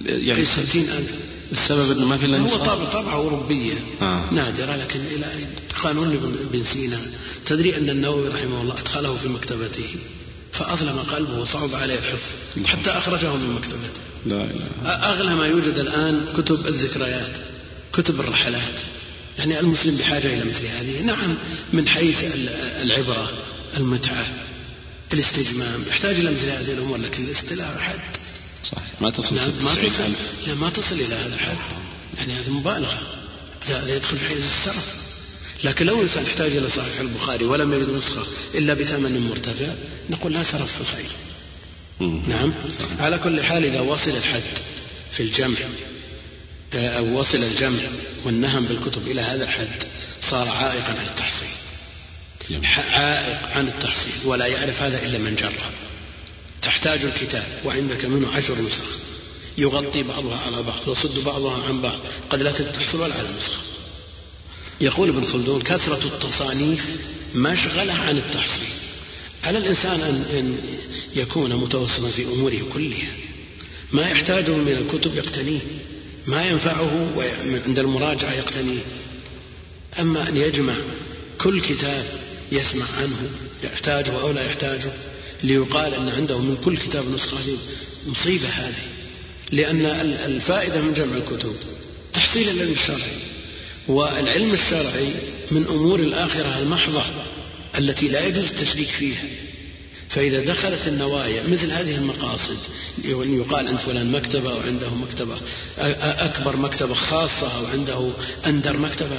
[0.00, 1.10] يعني ستين ألف.
[1.52, 3.74] السبب إنه ما في إلا هو طابع طبعة أوروبية.
[4.02, 4.24] آه.
[4.32, 5.26] نادرة لكن إلى
[5.82, 6.10] قانون
[6.42, 7.06] لبنزينة
[7.46, 9.88] تدري أن النووي رحمه الله أدخله في مكتبته
[10.52, 12.30] فأظلم قلبه وصعب عليه الحفظ
[12.66, 14.00] حتى أخرجه من مكتبته.
[14.26, 17.32] لا إله أغلى ما يوجد الآن كتب الذكريات
[17.92, 18.80] كتب الرحلات.
[19.38, 21.02] يعني المسلم بحاجة إلى مثل هذه.
[21.02, 21.34] نعم
[21.72, 22.24] من حيث
[22.82, 23.32] العبرة
[23.76, 24.26] المتعة
[25.12, 28.00] الاستجمام يحتاج إلى مثل هذه الأمور لكن الاستلاء حد
[28.64, 30.12] صح ما تصل نعم ما تصل
[30.46, 31.56] لا ما تصل إلى هذا الحد
[32.18, 33.02] يعني هذه مبالغة.
[33.68, 34.86] هذا يدخل في حيز السرف
[35.64, 39.74] لكن لو الإنسان احتاج إلى صحيح البخاري ولم يجد نسخة إلا بثمن مرتفع
[40.10, 41.10] نقول لا سرف في الخير.
[42.28, 42.52] نعم.
[42.98, 44.42] على كل حال إذا وصل الحد
[45.12, 45.56] في الجمع
[46.78, 47.80] أو وصل الجمع
[48.24, 49.84] والنهم بالكتب إلى هذا الحد
[50.30, 51.48] صار عائقا عن التحصيل.
[52.76, 55.52] عائق عن التحصيل ولا يعرف هذا إلا من جرب.
[56.62, 59.00] تحتاج الكتاب وعندك منه عشر نسخ.
[59.58, 61.98] يغطي بعضها على بعض ويصد بعضها عن بعض.
[62.30, 63.62] قد لا تحصل ولا على نسخة
[64.80, 66.84] يقول ابن خلدون كثرة التصانيف
[67.34, 68.68] مشغلة عن التحصيل.
[69.44, 70.58] على الإنسان أن
[71.16, 73.08] يكون متوسطا في أموره كلها.
[73.92, 75.60] ما يحتاجه من الكتب يقتنيه.
[76.26, 77.12] ما ينفعه
[77.66, 78.80] عند المراجعة يقتنيه
[80.00, 80.74] أما أن يجمع
[81.38, 82.04] كل كتاب
[82.52, 83.28] يسمع عنه
[83.64, 84.90] يحتاجه أو لا يحتاجه
[85.42, 87.36] ليقال أن عنده من كل كتاب نسخة
[88.06, 88.82] مصيبة هذه.
[89.52, 89.86] لأن
[90.24, 91.56] الفائدة من جمع الكتب
[92.14, 93.16] تحصيل العلم الشرعي.
[93.88, 95.08] والعلم الشرعي
[95.50, 97.04] من أمور الآخرة المحضة
[97.78, 99.24] التي لا يجوز التشريك فيها.
[100.16, 102.58] فإذا دخلت النوايا مثل هذه المقاصد
[103.24, 105.36] يقال عند فلان مكتبة أو عنده مكتبة
[105.78, 108.08] أكبر مكتبة خاصة أو عنده
[108.46, 109.16] أندر مكتبة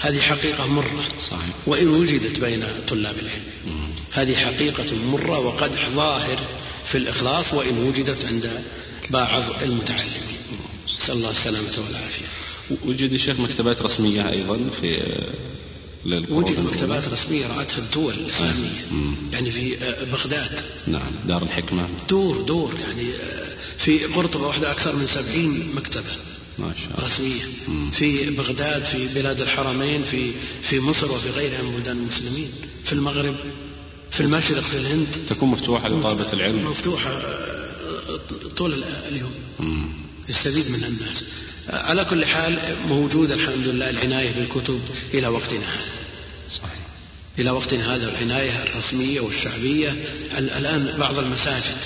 [0.00, 1.50] هذه حقيقة مرة صحيح.
[1.66, 3.90] وإن وجدت بين طلاب العلم.
[4.12, 6.38] هذه حقيقة مرة وقدح ظاهر
[6.84, 8.50] في الإخلاص وإن وجدت عند
[9.10, 10.36] بعض المتعلمين.
[10.88, 12.26] نسأل الله السلامة والعافية.
[12.84, 15.16] وجد الشيخ مكتبات رسمية أيضا في
[16.14, 18.84] وجد مكتبات رسمية رأتها الدول الإسلامية.
[18.92, 19.32] آه.
[19.34, 20.60] يعني في آه، بغداد.
[20.86, 21.88] نعم دار الحكمة.
[22.08, 26.10] دور دور يعني آه، في قرطبة واحدة أكثر من سبعين مكتبة
[26.58, 27.06] ما شاء الله.
[27.08, 27.42] رسمية.
[27.68, 27.90] مم.
[27.90, 30.30] في بغداد في بلاد الحرمين في
[30.62, 32.48] في مصر وفي غيرها من بلدان المسلمين.
[32.84, 33.34] في المغرب
[34.10, 35.06] في المشرق في الهند.
[35.28, 36.70] تكون مفتوحة لطلبة العلم.
[36.70, 37.22] مفتوحة
[38.56, 39.30] طول اليوم.
[39.60, 39.86] مم.
[40.28, 41.24] يستفيد منها الناس.
[41.68, 44.80] على كل حال موجود الحمد لله العناية بالكتب
[45.14, 45.90] إلى وقتنا هذا
[46.50, 46.78] صحيح.
[47.38, 49.94] إلى وقتنا هذا العناية الرسمية والشعبية
[50.38, 51.76] الآن بعض المساجد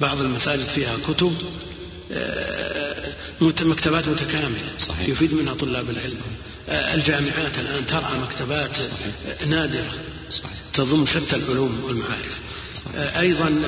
[0.00, 1.32] بعض المساجد فيها كتب
[2.12, 2.94] آه،
[3.40, 5.08] مكتبات متكاملة صحيح.
[5.08, 6.20] يفيد منها طلاب العلم
[6.68, 9.48] آه، الجامعات الآن ترعى مكتبات صحيح.
[9.48, 9.94] نادرة
[10.30, 10.52] صحيح.
[10.74, 12.40] تضم شتى العلوم والمعارف
[12.74, 12.96] صحيح.
[12.96, 13.62] آه، أيضا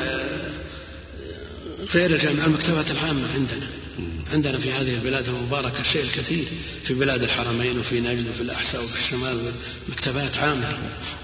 [1.94, 3.66] غير الجامعة المكتبات العامة عندنا
[4.32, 6.44] عندنا في هذه البلاد المباركة الشيء الكثير
[6.84, 9.52] في بلاد الحرمين وفي نجد وفي الأحساء وفي الشمال
[9.88, 10.78] مكتبات عامة.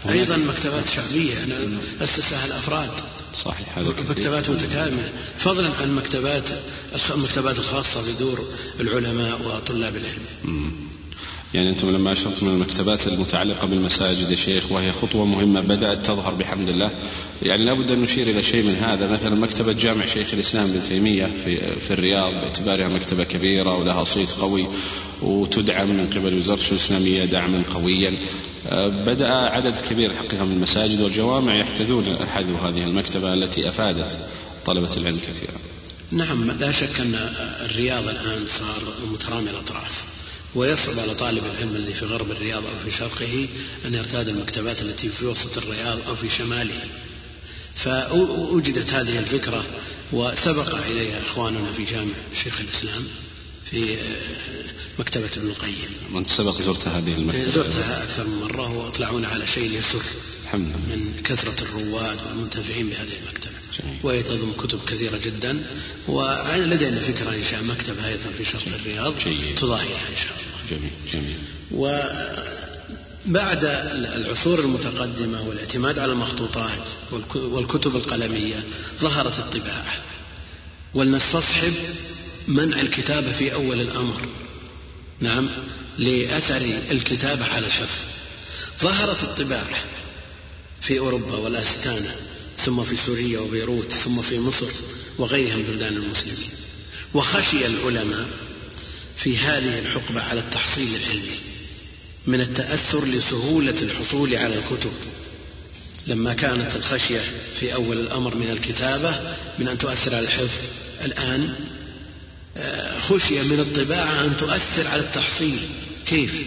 [0.09, 1.35] أيضا مكتبات شعبية
[2.01, 2.91] أسسها الأفراد
[3.45, 5.13] صحيح هذا مكتبات متكاملة.
[5.39, 6.49] فضلا عن مكتبات
[7.11, 8.45] المكتبات الخاصة بدور
[8.81, 10.84] العلماء وطلاب العلم.
[11.55, 16.35] يعني أنتم لما أشرتم من المكتبات المتعلقة بالمساجد يا شيخ وهي خطوة مهمة بدأت تظهر
[16.35, 16.91] بحمد الله
[17.43, 19.11] يعني لابد أن نشير إلى شيء من هذا.
[19.11, 24.31] مثلا مكتبة جامع شيخ الإسلام ابن تيمية في, في الرياض باعتبارها مكتبة كبيرة ولها صيت
[24.31, 24.67] قوي
[25.23, 28.15] وتدعم من قبل وزارة الإسلامية دعما قويا.
[29.07, 34.19] بدأ عدد كبير حقيقة من المساجد والجوامع يحتذون حذو هذه المكتبة التي أفادت
[34.67, 35.53] طلبة العلم كثيرا.
[36.13, 37.15] نعم لا شك أن
[37.65, 40.14] الرياض الآن صار مترامي الأطراف.
[40.55, 43.49] ويصعب على طالب العلم الذي في غرب الرياض أو في شرقه
[43.85, 46.81] أن يرتاد المكتبات التي في وسط الرياض أو في شماله.
[47.75, 49.65] فوجدت هذه الفكرة
[50.13, 52.15] وسبق إليها إخواننا في جامع
[52.45, 53.05] شيخ الإسلام
[53.71, 53.97] في
[54.99, 55.89] مكتبة ابن القيم.
[56.13, 57.51] وأنت سبق زرت هذه المكتبة.
[57.51, 60.03] زرتها أكثر من مرة وأطلعون على شيء يسر
[60.55, 63.54] من كثرة الرواد والمنتفعين بهذه المكتبة.
[64.03, 65.63] وهي تضم كتب كثيرة جدا
[66.09, 69.15] ولدينا فكرة إنشاء مكتبة أيضا في شرق الرياض
[69.57, 70.59] تضاهيها إن شاء الله.
[70.71, 71.37] جميل جميل.
[73.31, 73.65] وبعد
[74.17, 76.71] العصور المتقدمة والاعتماد على المخطوطات
[77.35, 78.65] والكتب القلمية
[79.01, 79.95] ظهرت الطباعة.
[80.95, 81.73] ولنستصحب
[82.49, 84.29] منع الكتابة في أول الأمر.
[85.21, 85.49] نعم
[85.99, 87.99] لأثر الكتابة على الحفظ.
[88.81, 89.79] ظهرت الطباعة
[90.81, 92.15] في أوروبا والأستانة.
[92.65, 94.67] ثم في سوريا وبيروت ثم في مصر
[95.19, 96.51] وغيرها من بلدان المسلمين.
[97.15, 98.27] وخشي العلماء
[99.17, 101.39] في هذه الحقبة على التحصيل العلمي
[102.27, 104.93] من التأثر لسهولة الحصول على الكتب.
[106.07, 107.21] لما كانت الخشية
[107.61, 109.21] في أول الأمر من الكتابة
[109.59, 110.61] من أن تؤثر على الحفظ
[111.05, 111.55] الآن
[112.57, 115.59] آه، خشية من الطباعة أن تؤثر على التحصيل.
[116.07, 116.47] كيف؟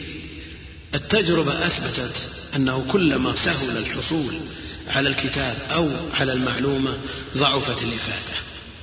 [0.95, 2.15] التجربة أثبتت
[2.55, 4.33] أنه كلما سهل الحصول
[4.89, 6.97] على الكتاب أو على المعلومة
[7.37, 8.37] ضعفت الإفادة.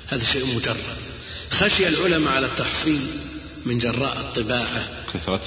[0.06, 0.76] هذا شيء مجرد.
[1.50, 3.06] خشي العلماء على التحصيل
[3.66, 4.88] من جراء الطباعة.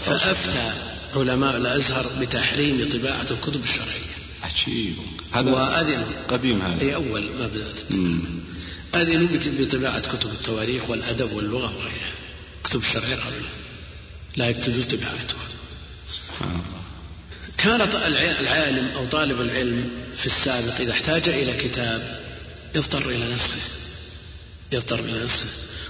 [0.05, 0.71] فأفتى
[1.15, 4.17] علماء الأزهر بتحريم طباعة الكتب الشرعية.
[4.43, 4.95] عجيب.
[5.31, 6.05] هذا وأذن.
[6.29, 6.77] قديم هذا.
[6.77, 7.91] في أول ما بدأت
[8.95, 12.11] أذنوا بطباعة كتب التواريخ والأدب واللغة وغيرها
[12.63, 13.45] كتب الشرعية قبل.
[14.35, 15.45] لا يجوز طباعتها
[16.09, 16.76] سبحان الله.
[17.57, 17.81] كان
[18.39, 22.21] العالم أو طالب العلم في السابق إذا احتاج إلى كتاب
[22.75, 23.61] يضطر إلى نسخه.
[24.71, 25.49] يضطر إلى نسخه.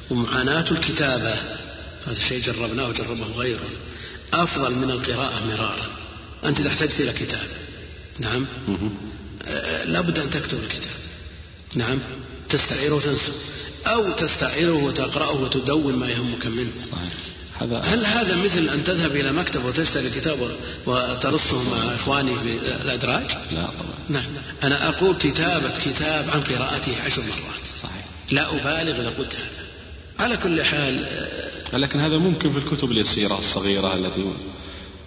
[0.09, 1.33] ومعاناة الكتابة
[2.07, 3.69] هذا الشيء جربناه وجربه غيره
[4.33, 5.89] أفضل من القراءة مرارا.
[6.45, 7.47] أنت إذا احتجت إلى كتاب
[8.19, 8.45] نعم.
[9.47, 10.91] آه، لابد أن تكتب الكتاب
[11.75, 11.99] نعم.
[12.49, 13.31] تستعيره وتنسى
[13.87, 16.71] أو تستعيره وتقرأه وتدون ما يهمك منه.
[16.91, 17.36] صحيح.
[17.59, 20.37] هذا هل هذا مثل أن تذهب إلى مكتب وتشتري كتاب
[20.85, 23.97] وترصه مع إخواني في الأدراج؟ لا طبعا.
[24.09, 24.25] نعم.
[24.63, 27.65] أنا أقول كتابة كتاب عن قراءته عشر مرات.
[27.83, 28.05] صحيح.
[28.31, 29.67] لا أبالغ إذا قلت هذا.
[30.19, 31.05] على كل حال
[31.73, 34.23] لكن هذا ممكن في الكتب اليسيرة الصغيرة التي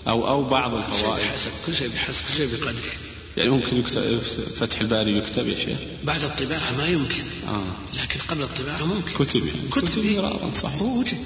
[0.09, 1.25] أو أو بعض كل شيء الفوائد.
[1.25, 2.93] بحسب كل شيء بحسب كل شيء بقدره.
[3.37, 4.21] يعني ممكن يكتب
[4.61, 5.79] فتح الباري يكتب يا شيخ.
[6.05, 7.23] بعد الطباعة ما يمكن.
[7.49, 7.65] آه.
[8.03, 9.25] لكن قبل الطباعة ممكن.
[9.25, 10.83] كتب كتب مرارا صحيح.
[10.83, 11.19] وجد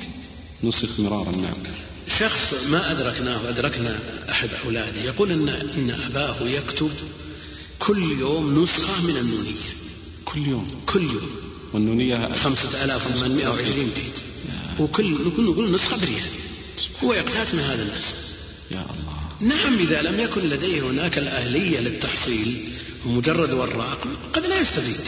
[0.62, 1.54] نسخ مرارا نعم.
[2.18, 3.98] شخص ما أدركناه أدركنا
[4.30, 6.90] أحد أولاده يقول إن إن أباه يكتب
[7.78, 9.74] كل يوم نسخة من النونية.
[10.24, 10.68] كل يوم.
[10.86, 11.30] كل يوم.
[11.72, 14.18] والنونية 5820 بيت.
[14.80, 16.28] وكل كل كل نسخة بريال.
[17.04, 18.04] هو يقتات من هذا الناس.
[18.70, 19.54] يا الله.
[19.56, 22.68] نعم إذا لم يكن لديه هناك الأهلية للتحصيل
[23.06, 25.00] ومجرد وراق قد لا يستفيد.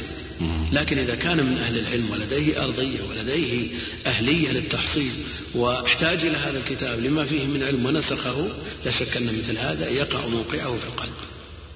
[0.72, 3.68] لكن إذا كان من أهل العلم ولديه أرضية ولديه
[4.06, 5.12] أهلية للتحصيل
[5.54, 8.48] واحتاج إلى هذا الكتاب لما فيه من علم ونسخه
[8.84, 11.14] لا شك أن مثل هذا يقع موقعه في القلب.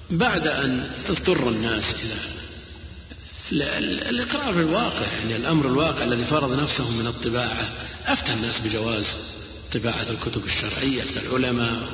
[0.09, 2.15] بعد أن اضطر الناس إلى
[4.09, 7.69] الإقرار بالواقع يعني الأمر الواقع الذي فرض نفسه من الطباعة
[8.07, 9.05] أفتى الناس بجواز
[9.73, 11.87] طباعة الكتب الشرعية أفتى العلماء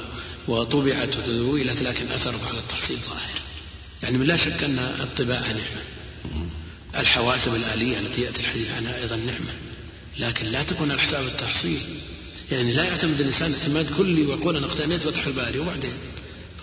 [0.47, 3.41] وطبعت وتدويلت لكن أثره على التحصيل ظاهر.
[4.03, 5.97] يعني لا شك أن الطباعة نعمة.
[6.95, 9.54] الحواسب الآلية التي يأتي الحديث عنها أيضا نعمة.
[10.19, 11.80] لكن لا تكون على حساب التحصيل.
[12.52, 15.93] يعني لا يعتمد الإنسان اعتماد كلي ويقول أنا أقتنيت فتح الباري وبعدين.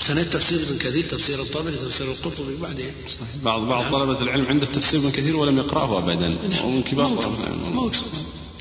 [0.01, 2.91] اقتنيت تفسير ابن كثير تفسير الطبري تفسير القرطبي وبعدين.
[3.09, 3.43] صحيح.
[3.43, 6.39] بعض بعض طلبة العلم عنده تفسير ابن كثير ولم يقرأه أبدا.
[6.65, 7.09] ومن كبار.
[7.09, 7.73] طلبة العلم.
[7.73, 7.97] موجود.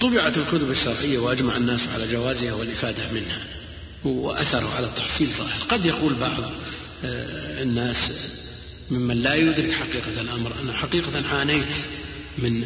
[0.02, 3.48] طبعت الكتب الشرعية وأجمع الناس على جوازها والإفادة منها.
[4.06, 6.44] وأثره على التحصيل ظاهر قد يقول بعض
[7.06, 7.98] آه، الناس
[8.92, 11.76] ممن لا يدرك حقيقة الأمر أنا حقيقة عانيت
[12.38, 12.64] من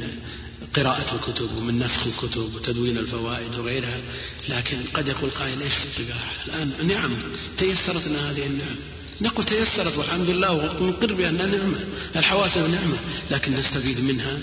[0.76, 4.02] قراءة الكتب ومن نسخ الكتب وتدوين الفوائد وغيرها
[4.50, 7.12] لكن قد يقول قائل إيش الطباعة الآن نعم
[7.58, 8.76] تيسرت لنا هذه النعم.
[9.22, 12.98] نقول تيسرت والحمد لله ونقر بأنها نعمة الحواسب نعمة
[13.32, 14.40] لكن نستفيد منها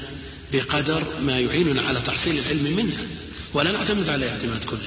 [0.53, 3.07] بقدر ما يعيننا على تحصيل العلم منها
[3.55, 4.79] ولا نعتمد عليه اعتماد كلي.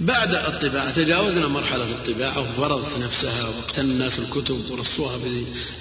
[0.00, 5.18] بعد الطباعة تجاوزنا مرحلة الطباعة وفرضت نفسها واقتنى الناس الكتب ورصوها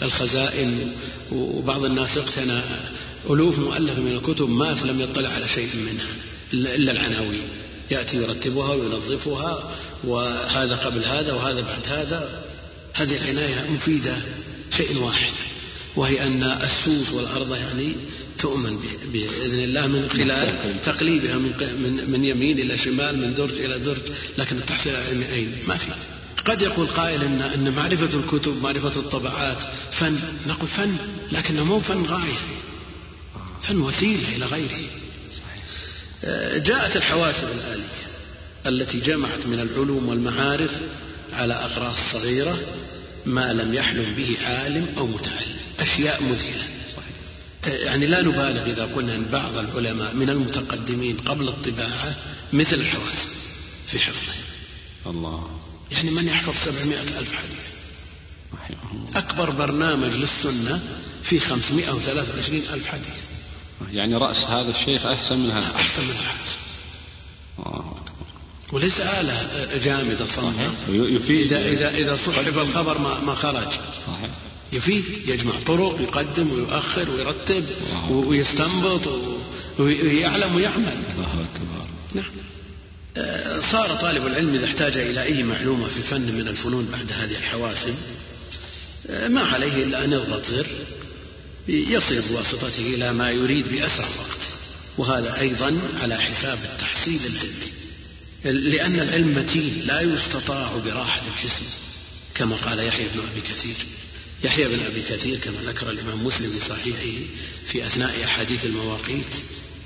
[0.01, 0.91] بالخزائن
[1.31, 2.61] وبعض الناس اقتنى.
[3.29, 6.07] ألوف مؤلفة من الكتب ما لم يطلع على شيء منها
[6.53, 7.47] إلا العناوين.
[7.91, 9.71] يأتي يرتبها وينظفها
[10.03, 12.43] وهذا قبل هذا وهذا بعد هذا.
[12.93, 14.15] هذه العناية مفيدة
[14.77, 15.33] شيء واحد.
[15.95, 17.95] وهي أن السوس والأرض يعني
[18.39, 18.79] تؤمن
[19.13, 24.01] بإذن الله من خلال تقليبها من, من, من يمين إلى شمال من درج إلى درج
[24.37, 25.87] لكن التحصيل العلمي أين ما في.
[26.45, 29.57] قد يقول قائل إن, أن معرفة الكتب معرفة الطبعات
[29.91, 30.19] فن.
[30.47, 30.97] نقول فن
[31.31, 32.39] لكنه مو فن غاية.
[33.61, 34.79] فن وسيلة إلى غيره.
[36.59, 38.05] جاءت الحواسب الآلية
[38.65, 40.71] التي جمعت من العلوم والمعارف
[41.33, 42.59] على أقراص صغيرة
[43.25, 45.54] ما لم يحلم به عالم أو متعلم.
[45.79, 46.63] أشياء مذهلة.
[47.65, 52.15] يعني لا نبالغ إذا قلنا أن بعض العلماء من المتقدمين قبل الطباعة
[52.53, 53.29] مثل الحواسب
[53.87, 54.33] في حفظه.
[55.07, 55.49] الله.
[55.91, 57.69] يعني من يحفظ سبعمائة ألف حديث؟
[59.15, 60.81] أكبر برنامج للسنة
[61.23, 63.23] في 523 ألف حديث.
[63.91, 65.75] يعني رأس هذا الشيخ أحسن من هذا.
[65.75, 66.57] أحسن من الحاسب
[67.59, 67.95] الله
[68.71, 71.53] وليس آلة جامدة صماء يفيد.
[71.53, 73.71] إذا إذا إذا صحف الخبر ما ما خرج.
[74.07, 74.29] صحيح.
[74.73, 77.65] يفيد يجمع طرق يقدم ويؤخر ويرتب.
[78.09, 79.07] ويستنبط
[79.79, 80.97] ويعلم ويعمل.
[81.15, 81.87] الله أكبر.
[82.15, 82.31] نعم.
[83.17, 87.37] آه، صار طالب العلم إذا احتاج إلى أي معلومة في فن من الفنون بعد هذه
[87.37, 87.95] الحواسب
[89.09, 90.67] آه، ما عليه إلا أن يضغط زر
[91.67, 94.39] يصل بواسطته إلى ما يريد بأسرع وقت.
[94.97, 97.71] وهذا أيضا على حساب التحصيل العلمي.
[98.69, 101.65] لأن العلم متين لا يستطاع براحة الجسم
[102.35, 103.75] كما قال يحيى بن أبي كثير.
[104.43, 107.25] يحيى بن أبي كثير كما ذكر الإمام مسلم في صحيحه
[107.65, 109.35] في أثناء أحاديث المواقيت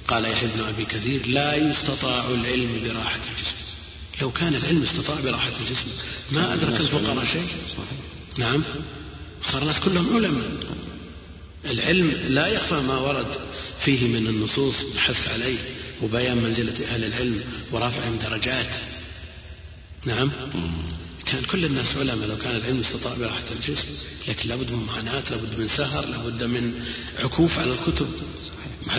[0.07, 3.55] قال يحيى بن أبي كثير لا يستطاع العلم براحة الجسم.
[4.21, 5.87] لو كان العلم استطاع براحة الجسم
[6.31, 7.47] ما أدرك الفقراء شيء.
[8.37, 8.63] نعم.
[9.51, 10.51] صار الناس كلهم علماء.
[11.65, 13.37] العلم لا يخفى ما ورد
[13.79, 15.57] فيه من النصوص الحث عليه
[16.01, 18.75] وبيان منزلة أهل العلم ورفعهم درجات.
[20.05, 20.31] نعم.
[21.31, 23.87] كان كل الناس علماء لو كان العلم استطاع براحة الجسم
[24.27, 26.73] لكن لابد من معاناة لابد من سهر لابد من
[27.23, 28.07] عكوف على الكتب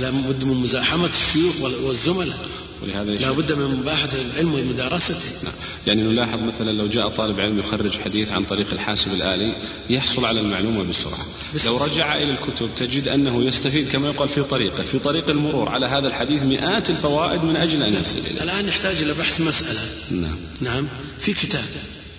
[0.00, 2.38] لابد من مزاحمة الشيوخ وال- والزملاء.
[2.82, 5.14] ولهذا لا بد من مباحثة العلم ومدارسته.
[5.44, 5.52] نعم.
[5.86, 9.52] يعني نلاحظ مثلا لو جاء طالب علم يخرج حديث عن طريق الحاسب الآلي
[9.90, 11.26] يحصل على المعلومة بسرعة.
[11.66, 15.68] لو رجع إلى الكتب تجد أنه يستفيد كما يقال في طريقه في طريق المرور.
[15.68, 18.42] على هذا الحديث مئات الفوائد من أجل أن يصل إليه.
[18.42, 19.80] الآن يحتاج إلى بحث مسألة.
[20.10, 20.36] نعم.
[20.60, 20.86] نعم.
[21.20, 21.64] في كتاب.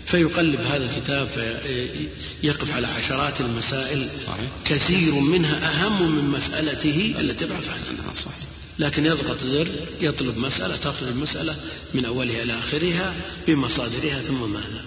[0.06, 4.50] فيقلب هذا الكتاب فيقف على عشرات المسائل صحيح.
[4.66, 8.14] كثير منها أهم من مسألته التي يبحث عنها.
[8.14, 8.48] صحيح.
[8.80, 9.68] لكن يضغط زر
[10.02, 11.56] يطلب مسألة تخرج المسألة
[11.94, 13.16] من أولها إلى آخرها
[13.48, 14.84] بمصادرها ثم ماذا؟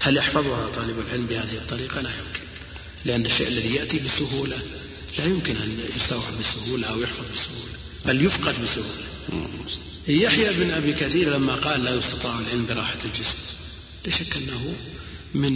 [0.00, 2.46] هل يحفظها طالب العلم بهذه الطريقة؟ لا يمكن.
[3.04, 4.56] لأن الشيء الذي يأتي بسهولة
[5.18, 9.08] لا يمكن أن يستوعب بسهولة أو يحفظ بسهولة بل يفقد بسهولة.
[10.08, 13.38] يحيى بن أبي كثير لما قال لا يستطاع العلم براحة الجسم
[14.08, 14.74] لا شك أنه
[15.34, 15.52] من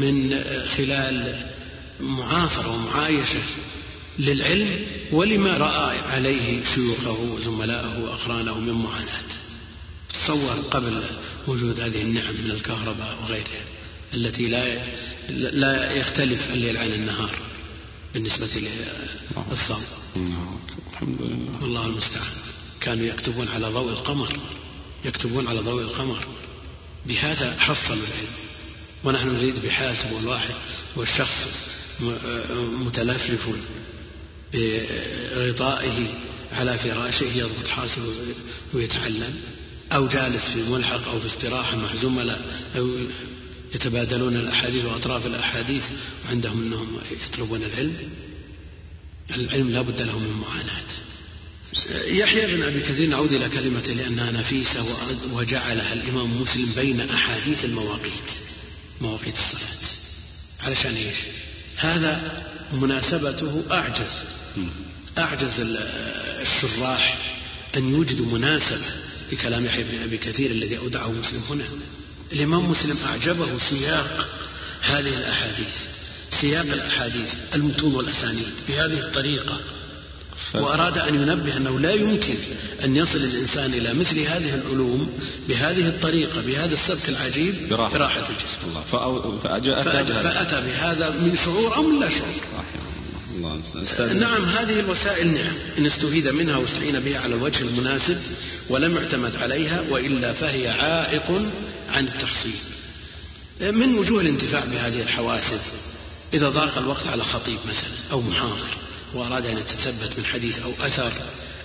[0.00, 0.44] من
[0.76, 1.46] خلال
[2.00, 3.40] معاصرة ومعايشة
[4.18, 4.80] للعلم
[5.12, 9.28] ولما رأى عليه شيوخه وزملائه وأقرانه من معاناة.
[10.14, 11.02] تصور قبل
[11.46, 13.64] وجود هذه النعم من الكهرباء وغيرها
[14.14, 14.78] التي لا
[15.50, 17.30] لا يختلف الليل عن النهار
[18.14, 19.82] بالنسبة للظل
[20.92, 22.32] الحمد لله والله المستعان.
[22.80, 24.38] كانوا يكتبون على ضوء القمر
[25.04, 26.18] يكتبون على ضوء القمر.
[27.06, 28.32] بهذا حصلوا العلم.
[29.04, 30.54] ونحن نريد بحاسب والواحد
[30.96, 31.36] والشخص
[32.58, 33.48] متلفلف
[34.54, 36.06] بغطائه
[36.52, 38.02] على فراشه يضبط حاسب
[38.74, 39.40] ويتعلم
[39.92, 42.40] أو جالس في ملحق أو في استراحة مع زملاء
[42.76, 42.96] أو
[43.74, 45.84] يتبادلون الأحاديث وأطراف الأحاديث
[46.26, 47.96] وعندهم أنهم يطلبون العلم.
[49.36, 50.88] العلم لا بد له من معاناة.
[52.06, 54.86] يحيى بن أبي كثير نعود إلى كلمة لأنها نفيسة
[55.32, 58.30] وجعلها الإمام مسلم بين أحاديث المواقيت
[59.00, 59.78] مواقيت الصلاة.
[60.60, 61.16] علشان إيش؟
[61.76, 64.22] هذا مناسبته أعجز.
[65.18, 65.52] أعجز
[66.40, 67.18] الشراح
[67.76, 68.86] أن يوجدوا مناسبة
[69.32, 71.64] لكلام يحيى بن أبي كثير الذي أودعه مسلم هنا.
[72.32, 74.28] الإمام مسلم أعجبه سياق
[74.82, 75.76] هذه الأحاديث
[76.40, 79.60] سياق الأحاديث المتون والأسانيد بهذه الطريقة.
[80.54, 82.34] وأراد أن ينبه أنه لا يمكن
[82.84, 85.08] أن يصل الإنسان إلى مثل هذه العلوم
[85.48, 88.58] بهذه الطريقة بهذا السبك العجيب براحة, براحة الجسم.
[88.68, 89.38] الله.
[89.42, 92.42] فأجاء فأتى, فأتى بهذا من شعور أو من لا شعور.
[93.36, 94.12] الله.
[94.12, 95.54] نعم هذه الوسائل نعم.
[95.78, 98.16] إن استفيد منها واستعين بها على الوجه المناسب
[98.68, 101.30] ولم يعتمد عليها وإلا فهي عائق
[101.88, 102.58] عن التحصيل.
[103.60, 105.60] من وجوه الانتفاع بهذه الحواسب؟
[106.34, 108.87] إذا ضاق الوقت على خطيب مثلا أو محاضر.
[109.14, 111.12] وأراد أن يتثبت من حديث أو أثر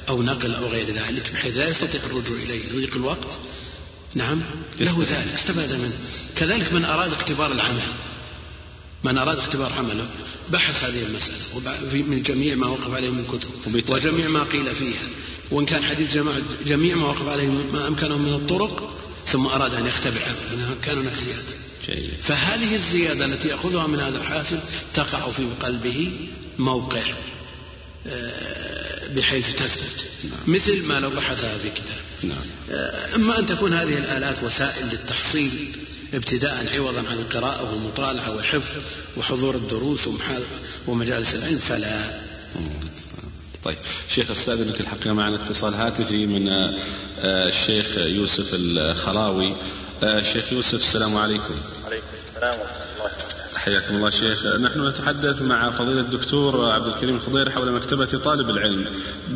[0.10, 3.38] أو نقل أو غير ذلك بحيث لا يستطيع الرجوع إليه يضيق الوقت.
[4.16, 4.42] نعم
[4.80, 5.94] له ذلك استفاد منه.
[6.36, 7.82] كذلك من أراد اختبار العمل.
[9.04, 10.08] من أراد اختبار عمله
[10.50, 15.08] بحث هذه المسألة من جميع ما وقف عليه من كتب وجميع ما قيل فيها.
[15.52, 19.88] وإن كان حديث جماعة جميع ما وقف عليه ما أمكنه من الطرق ثم أراد أن
[19.88, 21.64] يختبر عمله كان هناك زيادة.
[22.22, 24.60] فهذه الزيادة التي يأخذها من هذا الحاسب
[24.94, 26.12] تقع في قلبه
[26.60, 27.02] موقع
[29.16, 30.06] بحيث تثبت.
[30.24, 30.56] نعم.
[30.56, 32.04] مثل ما لو بحثها في كتاب.
[32.24, 32.38] نعم.
[32.72, 35.52] آه، إما أن تكون هذه الآلات وسائل للتحصيل
[36.14, 38.82] ابتداء عوضا عن القراءة والمطالعة والحفظ
[39.18, 40.00] وحضور الدروس
[40.88, 42.24] ومجالس العلم فلا.
[43.64, 43.78] طيب.
[44.10, 46.74] شيخ استاذنك الحقيقة معنا اتصال هاتفي من آه،
[47.48, 49.56] الشيخ يوسف الخلاوي.
[50.04, 51.56] الشيخ يوسف السلام عليكم.
[51.86, 53.33] عليكم السلام ورحمة
[53.66, 54.46] حياكم الله شيخ.
[54.46, 58.86] نحن نتحدث مع فضيلة الدكتور عبد الكريم الخضير حول مكتبة طالب العلم.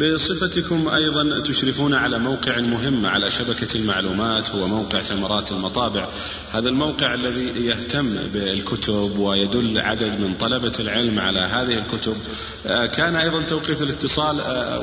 [0.02, 6.08] بصفتكم أيضا تشرفون على موقع مهم على شبكة المعلومات هو موقع ثمرات المطابع.
[6.54, 12.18] هذا الموقع الذي يهتم بالكتب ويدل عدد من طلبة العلم على هذه الكتب.
[12.66, 14.36] كان أيضا توقيت الاتصال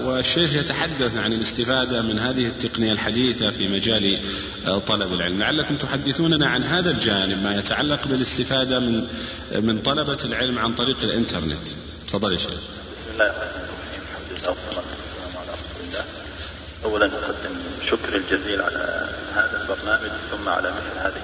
[0.05, 4.19] والشيخ يتحدث عن الاستفادة من هذه التقنية الحديثة في مجال
[4.65, 5.41] طلب العلم.
[5.41, 9.09] لعلكم تحدثوننا عن هذا الجانب ما يتعلق بالاستفادة من
[9.53, 11.67] من طلبة العلم عن طريق الإنترنت.
[12.09, 12.51] تفضل يا شيخ.
[12.51, 14.57] بسم الله الرحمن الرحيم الحمد لله.
[15.37, 16.05] على رسول الله
[16.85, 17.55] أولا أقدم
[17.91, 21.23] شكر الجزيل على هذا البرنامج ثم على مثل هذه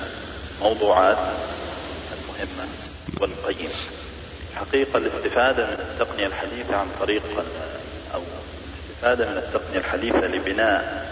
[0.58, 1.18] الموضوعات
[2.12, 2.68] المهمة
[3.20, 3.70] والقيمة.
[4.54, 7.22] حقيقة الاستفادة من التقنية الحديثة عن طريق
[8.14, 8.22] أو
[8.88, 11.10] الاستفادة من التقنية الحديثة لبناء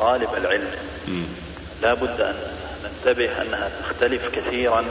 [0.00, 0.70] طالب العلم
[1.82, 2.34] لا بد أن
[2.84, 4.84] ننتبه أنها تختلف كثيرا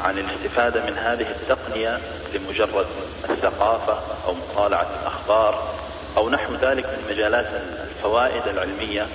[0.00, 1.98] عن الاستفادة من هذه التقنية
[2.34, 2.86] لمجرد
[3.30, 5.74] الثقافة أو مطالعة الأخبار
[6.16, 7.46] أو نحو ذلك من مجالات
[7.88, 9.06] الفوائد العلمية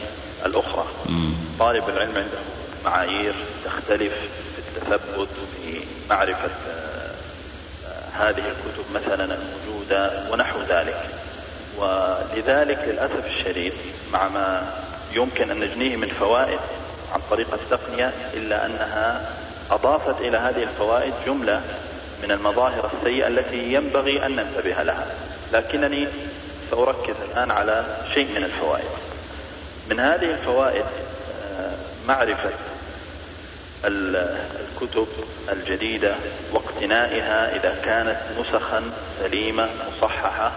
[0.45, 0.85] الأخرى.
[1.59, 2.39] طالب العلم عنده
[2.85, 3.33] معايير
[3.65, 4.13] تختلف
[4.55, 5.79] في التثبت في
[6.09, 7.11] معرفة آه،
[8.13, 10.97] هذه الكتب مثلا الموجودة ونحو ذلك.
[11.77, 13.73] ولذلك للأسف الشديد
[14.13, 14.73] مع ما
[15.15, 16.59] يمكن أن نجنيه من فوائد
[17.13, 19.29] عن طريق التقنية إلا أنها
[19.71, 21.61] أضافت إلى هذه الفوائد جملة
[22.23, 25.07] من المظاهر السيئة التي ينبغي أن ننتبه لها.
[25.53, 26.07] لكنني
[26.71, 28.89] سأركز الآن على شيء من الفوائد.
[29.89, 30.85] من هذه الفوائد
[31.59, 31.71] آه،
[32.07, 32.49] معرفة
[33.85, 35.07] الكتب
[35.51, 36.15] الجديدة
[36.53, 38.83] واقتنائها إذا كانت نسخا
[39.19, 40.51] سليمة مصححة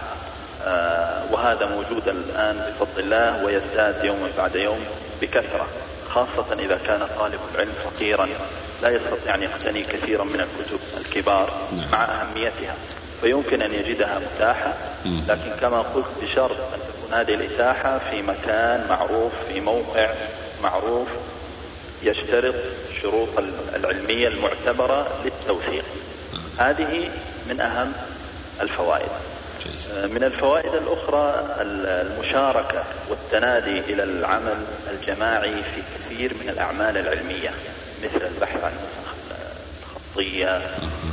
[1.31, 4.79] وهذا موجود الآن بفضل الله ويزداد يوم بعد يوم
[5.21, 5.67] بكثرة
[6.09, 8.27] خاصة إذا كان طالب العلم فقيرا.
[8.81, 11.91] لا يستطيع أن يقتني كثيرا من الكتب الكبار نعم.
[11.91, 12.75] مع أهميتها
[13.21, 14.73] فيمكن أن يجدها متاحة.
[15.27, 20.09] لكن كما قلت بشرط أن تكون هذه الإتاحة في مكان معروف في موقع
[20.63, 21.07] معروف
[22.03, 22.55] يشترط
[22.89, 23.29] الشروط
[23.75, 25.85] العلمية المعتبرة للتوثيق.
[26.57, 27.09] هذه
[27.49, 27.93] من أهم
[28.61, 29.09] الفوائد.
[29.91, 37.49] من الفوائد الأخرى المشاركة والتنادي إلى العمل الجماعي في كثير من الأعمال العلمية
[38.03, 38.71] مثل البحث عن
[40.17, 40.61] الخطية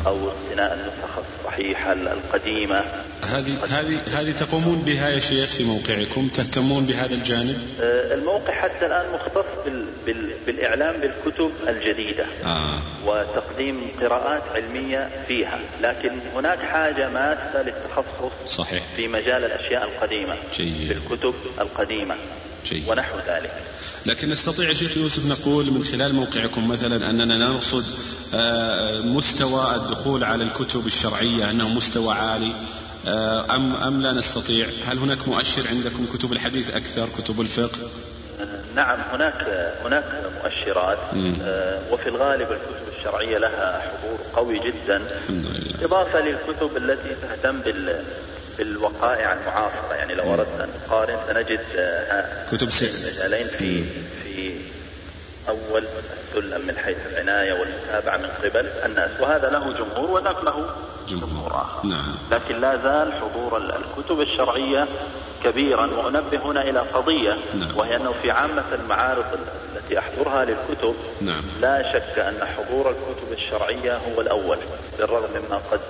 [0.07, 2.85] أو اقتناء النسخ الصحيحة القديمة
[3.23, 8.87] هذه هذه هذه تقومون بها يا شيخ في موقعكم تهتمون بهذا الجانب؟ آه، الموقع حتى
[8.87, 12.79] الآن مختص بال بال بالإعلام بالكتب الجديدة آه.
[13.07, 18.83] وتقديم قراءات علمية فيها لكن هناك حاجة ماسة للتخصص صحيح.
[18.97, 20.75] في مجال الأشياء القديمة جيد.
[20.75, 22.15] في الكتب القديمة
[22.65, 22.89] جيد.
[22.89, 23.55] ونحو ذلك
[24.07, 27.85] لكن نستطيع شيخ يوسف نقول من خلال موقعكم مثلا أننا نرصد
[28.35, 32.53] آه، مستوى الدخول على الكتب الشرعية أنه مستوى عالي
[33.09, 37.79] آه، أم أم لا نستطيع؟ هل هناك مؤشر عندكم كتب الحديث أكثر كتب الفقه؟
[38.77, 39.47] نعم هناك
[39.85, 40.05] هناك
[40.43, 40.99] مؤشرات
[41.43, 45.03] آه، وفي الغالب الكتب الشرعية لها حضور قوي جدا.
[45.83, 48.05] إضافة للكتب التي تهتم بال
[48.59, 51.61] بالوقائع المعاصرة يعني لو أردنا أن نقارن سنجد
[52.53, 53.85] كتب المجالين في
[54.25, 54.55] في
[55.49, 55.85] أول
[56.35, 59.11] السلم من حيث العناية والمتابعة من قبل الناس.
[59.21, 60.71] وهذا له جمهور وذاك له
[61.09, 61.53] جمهور.
[61.53, 61.89] آخر.
[61.89, 62.15] نعم.
[62.31, 64.89] لكن لا زال حضور الكتب الشرعية
[65.45, 65.87] كبيرا.
[65.87, 67.77] وأنبه هنا إلى قضية نعم.
[67.77, 69.25] وهي أنه في عامة المعارض
[69.77, 71.43] التي أحضرها للكتب نعم.
[71.61, 74.59] لا شك أن حضور الكتب الشرعية هو الأول
[74.99, 75.81] بالرغم مما قد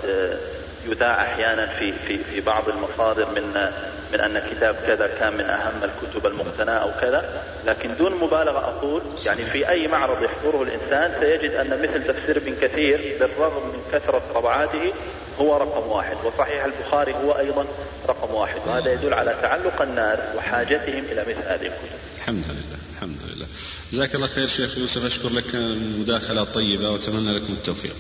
[0.87, 3.71] يذاع أحيانا في في في بعض المصادر من
[4.13, 9.03] من أن كتاب كذا كان من أهم الكتب المقتناة أو كذا لكن دون مبالغة أقول
[9.27, 14.23] يعني في أي معرض يحضره الإنسان سيجد أن مثل تفسير ابن كثير بالرغم من كثرة
[14.35, 14.93] طبعاته
[15.41, 17.67] هو رقم واحد وصحيح البخاري هو أيضا
[18.09, 21.99] رقم واحد وهذا يدل على تعلق الناس وحاجتهم إلى مثل هذه الكتب.
[22.19, 23.47] الحمد لله الحمد لله.
[23.93, 27.97] جزاك الله خير شيخ يوسف أشكر لك المداخلة الطيبة وأتمنى لكم التوفيق.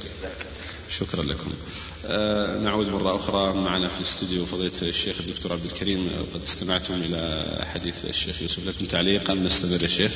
[0.90, 1.52] شكرا لكم.
[2.06, 6.10] آه، نعود مرة أخرى معنا في الاستديو فضيلة الشيخ الدكتور عبد الكريم.
[6.34, 8.66] قد استمعتم إلى حديث الشيخ يوسف.
[8.66, 10.12] لكم تعليق أم نستمر يا شيخ؟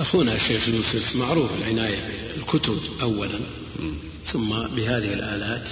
[0.00, 1.98] أخونا الشيخ يوسف معروف العناية
[2.36, 3.40] بالكتب أولا
[4.26, 5.68] ثم بهذه الآلات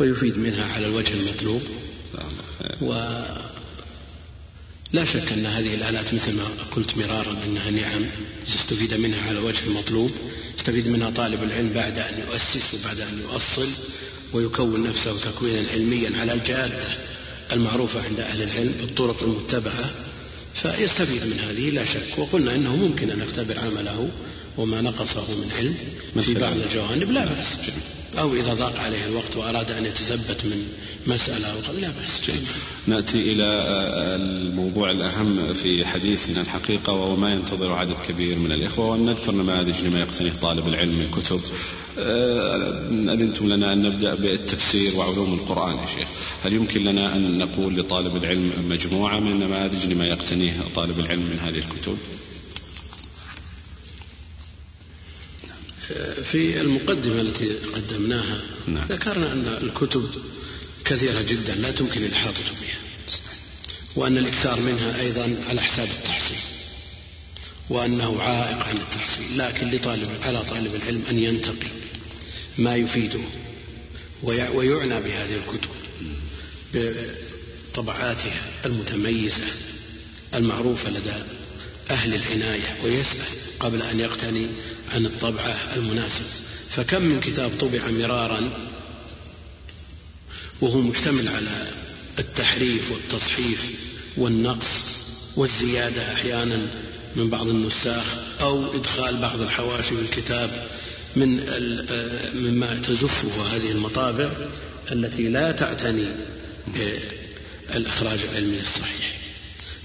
[0.00, 1.62] ويفيد منها على الوجه المطلوب.
[2.80, 2.92] و
[4.92, 6.44] لا شك أن هذه الآلات مثل ما
[6.76, 8.02] قلت مرارا أنها نعم
[8.48, 10.10] يستفيد منها على وجه المطلوب.
[10.62, 13.68] يستفيد منها طالب العلم بعد أن يؤسس وبعد أن يؤصل
[14.32, 16.84] ويكون نفسه تكوينا علميا على الجادة
[17.52, 19.90] المعروفة عند أهل العلم بالطرق المتبعة
[20.54, 22.18] فيستفيد من هذه لا شك.
[22.18, 24.10] وقلنا إنه ممكن أن نختبر عمله
[24.58, 25.74] وما نقصه من علم
[26.22, 27.46] في بعض الجوانب لا بأس.
[28.18, 30.66] أو إذا ضاق عليه الوقت وأراد أن يتثبت من
[31.06, 32.30] مسألة أو لا بأس.
[32.86, 33.44] نأتي إلى
[34.16, 39.84] الموضوع الأهم في حديثنا الحقيقة وهو ما ينتظر عدد كبير من الإخوة وأن نذكر نماذج
[39.84, 41.40] لما يقتنيه طالب العلم من كتب
[43.12, 46.08] أذنتم لنا أن نبدأ بالتفسير وعلوم القرآن يا شيخ.
[46.44, 51.38] هل يمكن لنا أن نقول لطالب العلم مجموعة من النماذج لما يقتنيه طالب العلم من
[51.38, 51.98] هذه الكتب؟
[56.32, 58.86] في المقدمة التي قدمناها نعم.
[58.88, 60.10] ذكرنا أن الكتب
[60.84, 62.78] كثيرة جدا لا تمكن الإحاطة بها
[63.96, 66.38] وأن الإكثار منها أيضا على حساب التحصيل
[67.70, 71.70] وأنه عائق عن التحصيل لكن لطالب على طالب العلم أن ينتقي
[72.58, 73.20] ما يفيده
[74.22, 75.70] ويعنى بهذه الكتب
[76.74, 79.44] بطبعاتها المتميزة
[80.34, 81.14] المعروفة لدى
[81.90, 84.46] أهل العناية ويسأل قبل أن يقتني
[84.94, 86.26] عن الطبعة المناسبة
[86.70, 88.50] فكم من كتاب طبع مرارا
[90.60, 91.70] وهو مشتمل على
[92.18, 93.60] التحريف والتصحيف
[94.16, 94.68] والنقص
[95.36, 96.58] والزيادة أحيانا
[97.16, 98.04] من بعض النساخ
[98.40, 100.50] أو إدخال بعض الحواشي في الكتاب
[101.16, 101.28] من
[102.34, 104.32] مما تزفه هذه المطابع
[104.92, 106.06] التي لا تعتني
[107.74, 109.12] الإخراج العلمي الصحيح.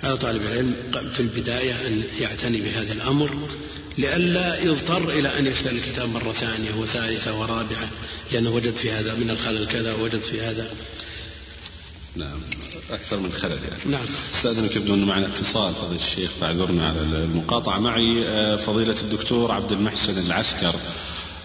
[0.03, 0.75] على طالب العلم
[1.13, 3.49] في البداية أن يعتني بهذا الأمر
[3.97, 7.89] لئلا يضطر إلى أن يشتري الكتاب مرة ثانية وثالثة ورابعة
[8.31, 10.67] لأنه وجد في هذا من الخلل كذا ووجد في هذا.
[12.15, 12.39] نعم
[12.91, 13.81] أكثر من خلل يعني.
[13.85, 14.05] نعم.
[14.33, 17.79] استاذنك يبدو أن معنا اتصال فضيلة الشيخ فاعذرنا على المقاطعة.
[17.79, 20.75] معي آه، فضيلة الدكتور عبد المحسن العسكر.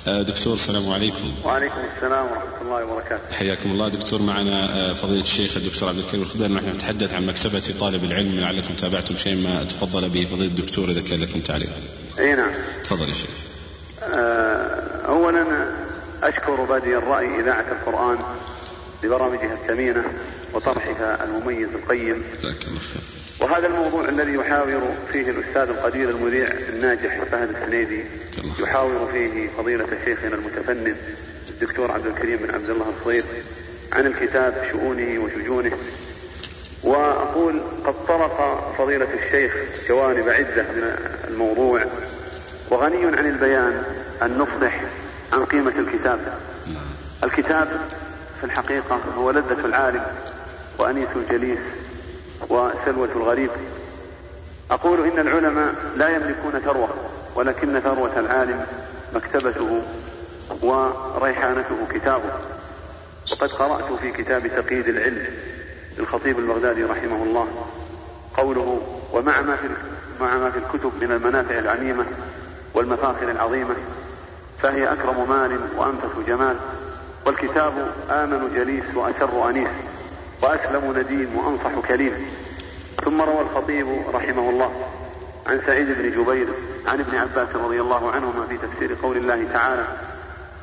[0.07, 1.32] آه، دكتور السلام عليكم.
[1.44, 3.34] وعليكم السلام ورحمة الله وبركاته.
[3.34, 3.88] حياكم الله.
[3.88, 8.40] دكتور معنا آه، فضيلة الشيخ الدكتور عبد الكريم الخدام نحن نتحدث عن مكتبة طالب العلم
[8.40, 11.70] لعلكم تابعتم شيء ما تفضل به فضيلة الدكتور إذا كان لكم تعليق.
[12.20, 12.50] إي نعم.
[12.84, 13.30] تفضل يا شيخ.
[14.02, 15.44] آه، اولا
[16.22, 18.18] أشكر بادي الرأي إذاعة القرآن
[19.02, 20.04] ببرامجها الثمينة
[20.54, 22.22] وطرحها المميز القيم.
[23.40, 24.82] وهذا الموضوع الذي يحاور
[25.12, 28.04] فيه الأستاذ القدير المذيع الناجح فهد السنيدي.
[28.58, 30.96] يحاور فيه فضيلة شيخنا المتفنن
[31.50, 33.24] الدكتور عبد الكريم بن عبد الله الصغير
[33.92, 35.72] عن الكتاب شؤونه وشجونه.
[36.83, 39.53] وأقول قد طرق فضيلة الشيخ
[39.89, 40.97] جوانب عدة من
[41.28, 41.85] الموضوع
[42.70, 43.83] وغني عن البيان
[44.22, 44.80] أن نفضح
[45.33, 46.20] عن قيمة الكتاب.
[47.24, 47.68] الكتاب
[48.41, 50.03] في الحقيقة هو لذة العالم
[50.78, 51.59] وانيس الجليس
[52.49, 53.51] وسلوة الغريب.
[54.70, 56.89] أقول إن العلماء لا يملكون ثروة
[57.35, 58.66] ولكن ثروة العالم
[59.14, 59.83] مكتبته
[60.62, 62.33] وريحانته كتابه.
[63.33, 65.26] وقد قرأت في كتاب تقييد العلم
[65.99, 67.49] للخطيب البغدادي رحمه الله
[68.36, 68.80] قوله
[69.12, 69.68] ومع ما في
[70.20, 72.05] مع ما في الكتب من المنافع العميمة
[72.74, 73.74] والمفاخر العظيمة
[74.62, 76.57] فهي أكرم مال وأنفس جمال
[77.26, 77.72] والكتاب
[78.11, 79.68] آمن جليس وأسر أنيس
[80.43, 82.12] وأسلم نديم وأنصح كليم
[83.05, 84.72] ثم روى الخطيب رحمه الله
[85.47, 86.49] عن سعيد بن جبير
[86.88, 89.84] عن ابن عباس رضي الله عنهما في تفسير قول الله تعالى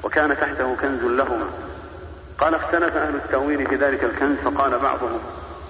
[0.04, 1.46] وكان تحته كنز لهما
[2.40, 5.20] قال اختلف أهل التأويل في ذلك الكنز فقال بعضهم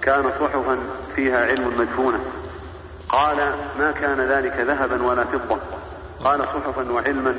[0.02, 0.78] كان صحفا
[1.16, 2.20] فيها علم مدفونة.
[3.08, 3.36] قال
[3.78, 5.58] ما كان ذلك ذهبا ولا فضة.
[6.24, 7.34] قال صحفا وعلما.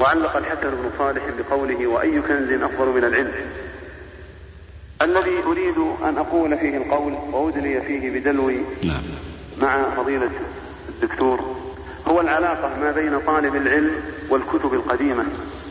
[0.00, 3.32] وعلق الحسن بن صالح بقوله وأي كنز أفضل من العلم.
[5.02, 9.02] الذي أريد أن أقول فيه القول وأدلي فيه بدلوي نعم.
[9.62, 10.30] مع فضيلة
[10.88, 11.56] الدكتور
[12.08, 13.90] هو العلاقة ما بين طالب العلم
[14.30, 15.24] والكتب القديمة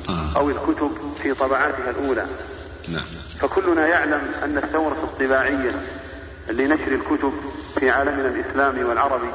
[0.09, 0.39] آه.
[0.39, 0.91] أو الكتب
[1.23, 2.25] في طبعاتها الأولى.
[2.91, 3.03] نعم.
[3.39, 5.71] فكلنا يعلم أن الثورة الطباعية
[6.49, 7.33] لنشر الكتب
[7.79, 9.29] في عالمنا الإسلامي والعربي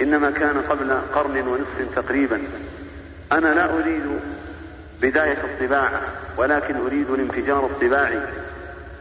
[0.00, 2.42] إنما كان قبل قرن ونصف تقريبا.
[3.32, 4.20] أنا لا أريد
[5.02, 6.00] بداية الطباعة
[6.36, 8.20] ولكن أريد الانفجار الطباعي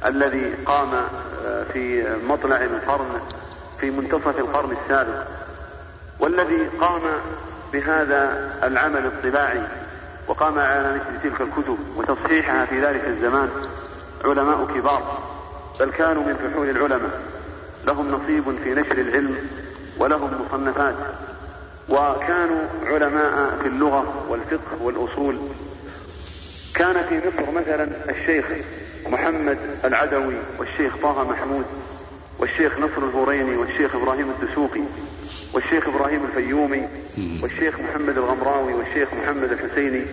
[0.06, 0.94] الذي قام
[1.46, 3.20] آه، في مطلع القرن
[3.80, 5.24] في منتصف القرن السابق
[6.20, 7.02] والذي قام
[7.74, 9.62] بهذا العمل الطباعي.
[10.28, 13.50] وقام على نشر تلك الكتب وتصحيحها في ذلك الزمان
[14.26, 15.18] علماء كبار
[15.80, 17.22] بل كانوا من فحول العلماء.
[17.86, 19.38] لهم نصيب في نشر العلم
[20.00, 20.96] ولهم مصنفات.
[21.90, 25.38] وكانوا علماء في اللغة والفقه والأصول.
[26.76, 28.46] كان في مصر مثلا الشيخ
[29.10, 31.66] محمد العدوي والشيخ طه محمود
[32.40, 34.82] والشيخ نصر الهوريني والشيخ إبراهيم الدسوقي.
[35.54, 36.88] والشيخ إبراهيم الفيومي
[37.42, 40.06] والشيخ محمد الغمراوي والشيخ محمد الحسيني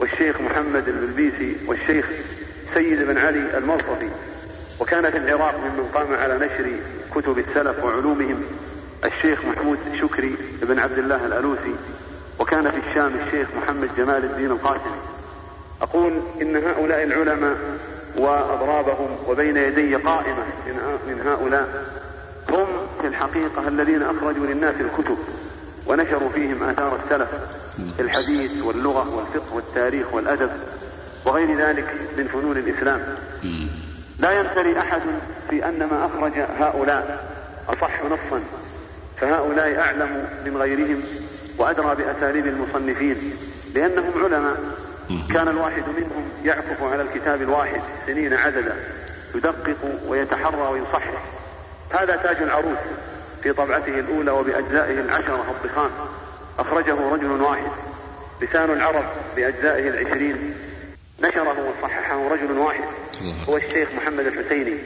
[0.00, 2.06] والشيخ محمد البلبيسي والشيخ
[2.74, 4.08] سيد بن علي المرصفي
[4.80, 6.70] وكان في العراق ممن قام على نشر
[7.14, 8.42] كتب السلف وعلومهم
[9.04, 11.74] الشيخ محمود شكري بن عبد الله الألوسي.
[12.38, 15.00] وكان في الشام الشيخ محمد جمال الدين القاسمي.
[15.82, 17.56] أقول إن هؤلاء العلماء
[18.16, 20.44] وأضرابهم وبين يدي قائمة
[21.08, 21.93] من هؤلاء
[22.50, 22.66] هم
[23.00, 25.18] في الحقيقة الذين أخرجوا للناس الكتب
[25.86, 27.28] ونشروا فيهم آثار السلف
[27.96, 30.50] في الحديث واللغة والفقه والتاريخ والأدب
[31.24, 33.16] وغير ذلك من فنون الإسلام.
[34.18, 35.02] لا يمتري أحد
[35.50, 37.28] في أن ما أخرج هؤلاء
[37.68, 38.40] أصح نصا
[39.16, 41.02] فهؤلاء أعلم من غيرهم
[41.58, 43.16] وأدرى بأساليب المصنفين
[43.74, 44.56] لأنهم علماء.
[45.32, 48.76] كان الواحد منهم يعكف على الكتاب الواحد سنين عددا
[49.34, 51.22] يدقق ويتحرى ويصحح.
[51.90, 52.78] هذا تاج العروس
[53.42, 55.90] في طبعته الأولى وبأجزائه العشرة الضخام
[56.58, 57.70] أخرجه رجل واحد
[58.40, 59.04] لسان العرب
[59.36, 60.54] بأجزائه العشرين.
[61.22, 62.84] نشره وصححه رجل واحد
[63.48, 64.78] هو الشيخ محمد الحسيني.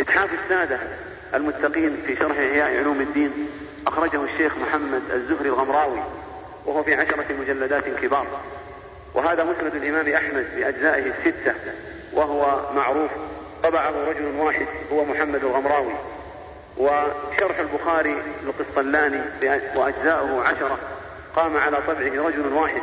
[0.00, 0.78] إتحاف السادة
[1.34, 3.32] المتقين في شرح إحياء علوم الدين
[3.86, 6.00] أخرجه الشيخ محمد الزهري الغمراوي
[6.66, 8.26] وهو في عشرة مجلدات كبار.
[9.14, 11.54] وهذا مسند الإمام أحمد بأجزائه الستة
[12.12, 13.10] وهو معروف
[13.62, 15.92] طبعه رجل واحد هو محمد الغمراوي.
[16.76, 19.20] وشرح البخاري للقسطلاني
[19.76, 20.78] وأجزاؤه عشرة.
[21.36, 22.82] قام على طبعه رجل واحد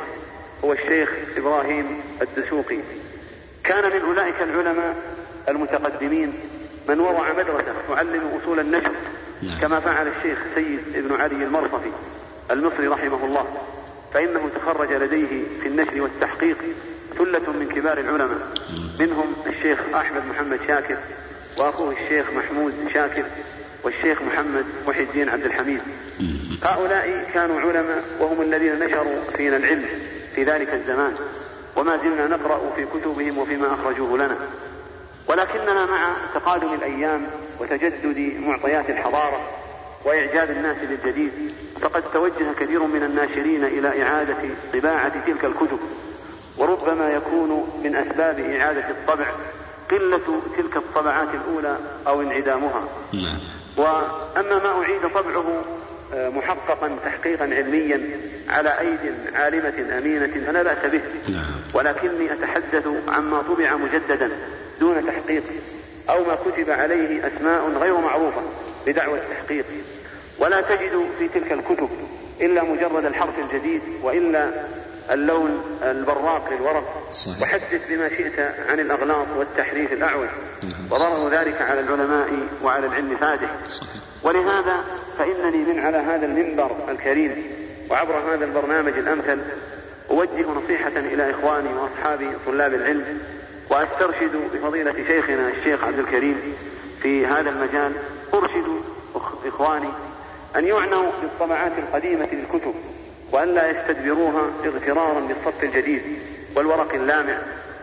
[0.63, 2.79] هو الشيخ إبراهيم الدسوقي.
[3.63, 4.95] كان من أولئك العلماء
[5.49, 6.33] المتقدمين
[6.89, 8.91] من وضع مدرسة تعلم أصول النشر
[9.41, 9.59] نعم.
[9.61, 11.91] كما فعل الشيخ سيد ابن علي المرصفي
[12.51, 13.45] المصري رحمه الله.
[14.13, 16.57] فإنه تخرج لديه في النشر والتحقيق
[17.17, 18.47] ثلة من كبار العلماء.
[18.99, 20.97] منهم الشيخ أحمد محمد شاكر
[21.59, 23.23] وأخوه الشيخ محمود شاكر
[23.83, 25.81] والشيخ محمد محي الدين عبد الحميد.
[26.63, 29.85] هؤلاء كانوا علماء وهم الذين نشروا فينا العلم
[30.35, 31.13] في ذلك الزمان.
[31.75, 34.37] وما زلنا نقرأ في كتبهم وفيما أخرجوه لنا.
[35.27, 37.21] ولكننا مع تقادم الأيام
[37.59, 39.41] وتجدد معطيات الحضارة
[40.05, 41.31] وإعجاب الناس بالجديد
[41.81, 44.37] فقد توجه كثير من الناشرين إلى إعادة
[44.73, 45.79] طباعة تلك الكتب.
[46.57, 49.25] وربما يكون من أسباب إعادة الطبع
[49.91, 51.77] قلة تلك الطبعات الأولى
[52.07, 52.83] أو انعدامها.
[53.13, 53.39] نعم.
[53.77, 55.63] وأما ما أعيد طبعه
[56.13, 58.01] آه، محققا تحقيقا علميا
[58.49, 61.01] على أيد عالمة أمينة فلا بأس به.
[61.27, 61.45] نعم.
[61.73, 64.31] ولكني أتحدث عما طبع مجددا
[64.79, 65.43] دون تحقيق
[66.09, 68.41] أو ما كتب عليه أسماء غير معروفة
[68.87, 69.65] بدعوى التحقيق.
[70.39, 71.89] ولا تجد في تلك الكتب
[72.41, 74.51] إلا مجرد الحرف الجديد وإلا
[75.11, 77.41] اللون البراق للورق صحيح.
[77.41, 78.39] وحدث بما شئت
[78.69, 80.27] عن الأغلاط والتحريف الأعوج
[80.63, 80.71] نعم.
[80.91, 82.29] وضرر ذلك على العلماء
[82.63, 84.83] وعلى العلم فادح صحيح ولهذا
[85.17, 87.43] فإنني من على هذا المنبر الكريم
[87.89, 89.39] وعبر هذا البرنامج الأمثل
[90.09, 93.19] أوجه نصيحة إلى إخواني وأصحابي طلاب العلم
[93.69, 96.55] وأسترشد بفضيلة شيخنا الشيخ عبد الكريم
[97.01, 97.91] في هذا المجال
[98.33, 98.67] أرشد
[99.45, 99.89] إخواني
[100.55, 102.73] أن يعنوا بالطبعات القديمة للكتب
[103.31, 106.01] وألا يستدبروها اغترارا بالصف الجديد
[106.55, 107.37] والورق اللامع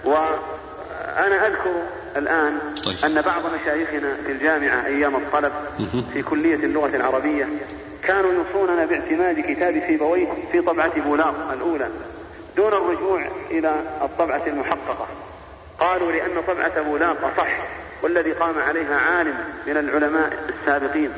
[0.05, 1.73] وأنا أذكر
[2.17, 2.97] الآن طيب.
[3.05, 5.53] أن بعض مشايخنا في الجامعة أيام الطلب.
[6.13, 7.49] في كلية اللغة العربية
[8.03, 11.89] كانوا يوصوننا باعتماد كتاب سيبويه في طبعة بولاق الأولى
[12.57, 15.07] دون الرجوع إلى الطبعة المحققة
[15.81, 17.59] قالوا لأن طبعة بولاق أصح
[18.03, 19.35] والذي قام عليها عالم
[19.67, 21.11] من العلماء السابقين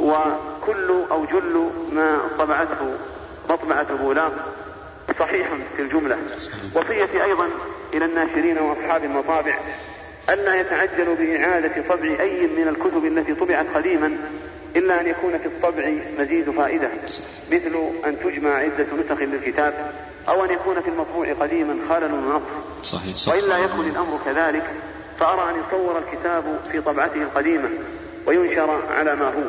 [0.00, 2.94] وكل أو جل ما طبعته
[3.52, 4.32] مطبعة بولاق
[5.18, 6.18] صحيح في الجملة.
[6.74, 7.48] وصيتي أيضا
[7.94, 9.54] إلى الناشرين وأصحاب المطابع
[10.30, 14.16] ألا يتعجلوا بإعادة طبع أي من الكتب التي طبعت قديما
[14.76, 16.88] إلا أن يكون في الطبع مزيد فائدة
[17.52, 17.76] مثل
[18.06, 19.92] أن تجمع عدة نسخ للكتاب
[20.28, 22.42] أو أن يكون في المطبوع قديما خلل ونقص
[22.82, 24.64] صحيح صح وإلا يكن الأمر كذلك
[25.20, 27.68] فأرى أن يصور الكتاب في طبعته القديمة
[28.26, 29.42] وينشر على ما هو.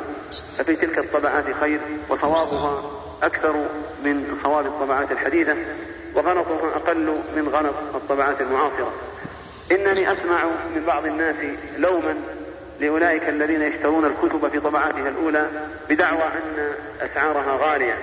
[0.58, 1.80] ففي تلك الطبعات خير
[2.10, 2.84] وصوابها
[3.24, 3.66] أكثر
[4.04, 5.56] من صواب الطبعات الحديثة
[6.16, 8.94] وغلطها أقل من غلط الطبعات المعاصرة.
[9.72, 10.46] إنني أسمع
[10.76, 11.36] من بعض الناس
[11.78, 12.16] لوما
[12.80, 15.48] لأولئك الذين يشترون الكتب في طبعاتها الأولى
[15.90, 16.72] بدعوى أن
[17.02, 17.98] أسعارها غالية.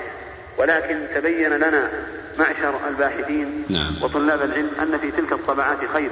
[0.58, 1.90] ولكن تبين لنا
[2.38, 3.94] معشر الباحثين نعم.
[4.02, 6.10] وطلاب العلم أن في تلك الطبعات خير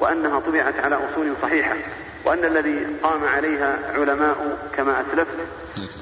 [0.00, 1.76] وأنها طبعت على أصول صحيحة.
[2.24, 5.36] وأن الذي قام عليها علماء كما أسلفت.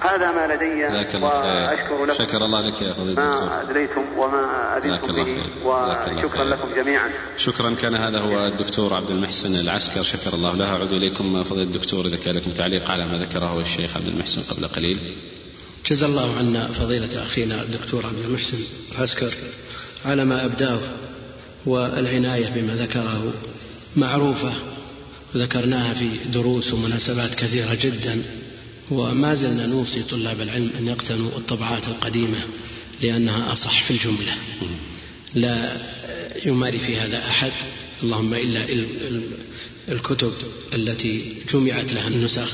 [0.01, 2.25] هذا ما لدي جزاك الله خير وأشكر لكم.
[2.25, 5.25] شكر الله لك يا فضيلة الدكتور ما أدريتم وما الله به.
[5.25, 5.39] خير.
[5.65, 6.45] جزاك الله وشكرا.
[6.45, 7.11] لكم جميعا.
[7.39, 7.75] شكرا.
[7.83, 10.03] كان هذا هو الدكتور عبد المحسن العسكر.
[10.03, 10.77] شكر الله له.
[10.77, 11.45] أعود إليكم.
[11.45, 14.99] فضيلة الدكتور إذا كان لكم تعليق على ما ذكره الشيخ عبد المحسن قبل قليل.
[15.87, 18.59] جزا الله عنا فضيلة أخينا الدكتور عبد المحسن
[18.97, 19.31] العسكر
[20.05, 20.79] على ما أبداه
[21.67, 23.33] والعناية بما ذكره
[23.97, 24.53] معروفة.
[25.37, 28.23] ذكرناها في دروس ومناسبات كثيرة جدا
[28.91, 32.39] وما زلنا نوصي طلاب العلم أن يقتنوا الطبعات القديمة
[33.03, 34.33] لأنها أصح في الجملة.
[35.35, 35.77] لا
[36.47, 37.53] يماري في هذا أحد.
[38.03, 39.23] اللهم إلا ال- ال-
[39.89, 40.33] الكتب
[40.75, 42.49] التي جمعت لها النسخ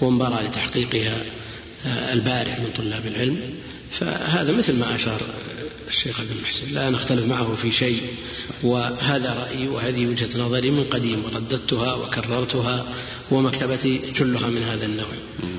[0.00, 1.22] وانبرى لتحقيقها
[1.86, 3.40] آه، البارع من طلاب العلم.
[3.90, 5.20] فهذا مثل ما أشار
[5.88, 8.02] الشيخ عبد المحسن لا نختلف معه في شيء
[8.62, 12.86] وهذا رأيي وهذه وجهة نظري من قديم ورددتها وكررتها
[13.30, 15.08] ومكتبتي جلها من هذا النوع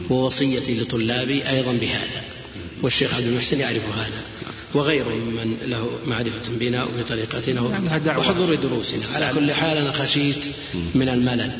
[0.09, 2.23] ووصيتي لطلابي أيضا بهذا
[2.82, 4.21] والشيخ عبد المحسن يعرف هذا
[4.73, 7.61] وغيره ممن له معرفة بنا وبطريقتنا
[8.17, 9.01] وحضور دروسنا.
[9.13, 10.45] على كل حال أنا خشيت
[10.95, 11.51] من الملل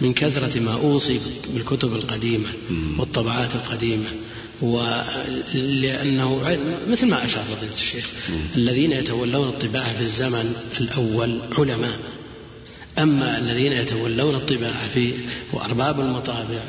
[0.00, 1.20] من كثرة ما أوصي
[1.54, 2.48] بالكتب القديمة
[2.98, 4.06] والطبعات القديمة
[4.62, 8.08] ولأنه مثل ما أشار فضيلة الشيخ
[8.56, 11.98] الذين يتولون الطباعة في الزمن الأول علماء.
[12.98, 15.12] أما الذين يتولون الطباعة في
[15.52, 16.60] وأرباب المطابع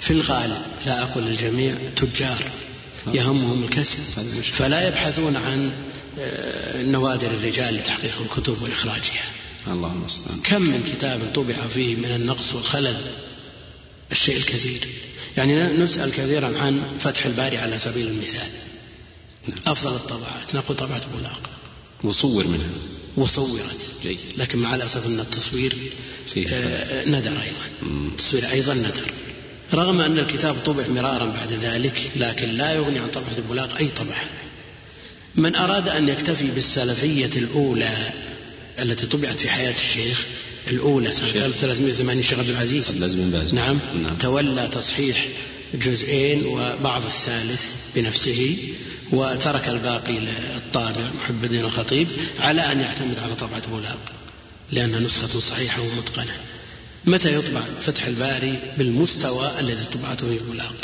[0.00, 2.42] في الغالب لا أقول الجميع تجار
[3.14, 3.98] يهمهم الكسب.
[4.52, 5.72] فلا يبحثون عن
[6.20, 9.24] آه، نوادر الرجال لتحقيق الكتب وإخراجها.
[9.66, 12.96] الله المستعان كم من كتاب طبع فيه من النقص والخلل؟
[14.12, 14.88] الشيء الكثير.
[15.36, 18.48] يعني نسأل كثيرا عن فتح الباري على سبيل المثال.
[19.66, 20.54] أفضل الطبعات.
[20.54, 21.50] نقول طبعة بولاق
[22.04, 22.70] وصور منها.
[23.16, 23.90] وصورت.
[24.02, 24.18] جيد.
[24.36, 25.76] لكن مع الأسف أن التصوير
[26.48, 27.92] آه، ندر أيضا.
[28.12, 29.12] التصوير أيضا ندر.
[29.74, 34.24] رغم أن الكتاب طبع مرارا بعد ذلك لكن لا يغني عن طبعة البلاغ أي طبعة
[35.36, 38.10] من أراد أن يكتفي بالسلفية الأولى
[38.78, 40.24] التي طبعت في حياة الشيخ
[40.68, 44.16] الأولى سنة 1380 الشيخ عبد العزيز بن باز نعم, نعم.
[44.16, 45.26] تولى تصحيح
[45.74, 48.56] جزئين وبعض الثالث بنفسه
[49.12, 52.08] وترك الباقي للطابع محب الدين الخطيب
[52.40, 53.98] على أن يعتمد على طبعة بولاق
[54.72, 56.34] لأنها نسخة صحيحة ومتقنة
[57.04, 60.74] متى يطبع فتح الباري بالمستوى الذي طبعته في بولاق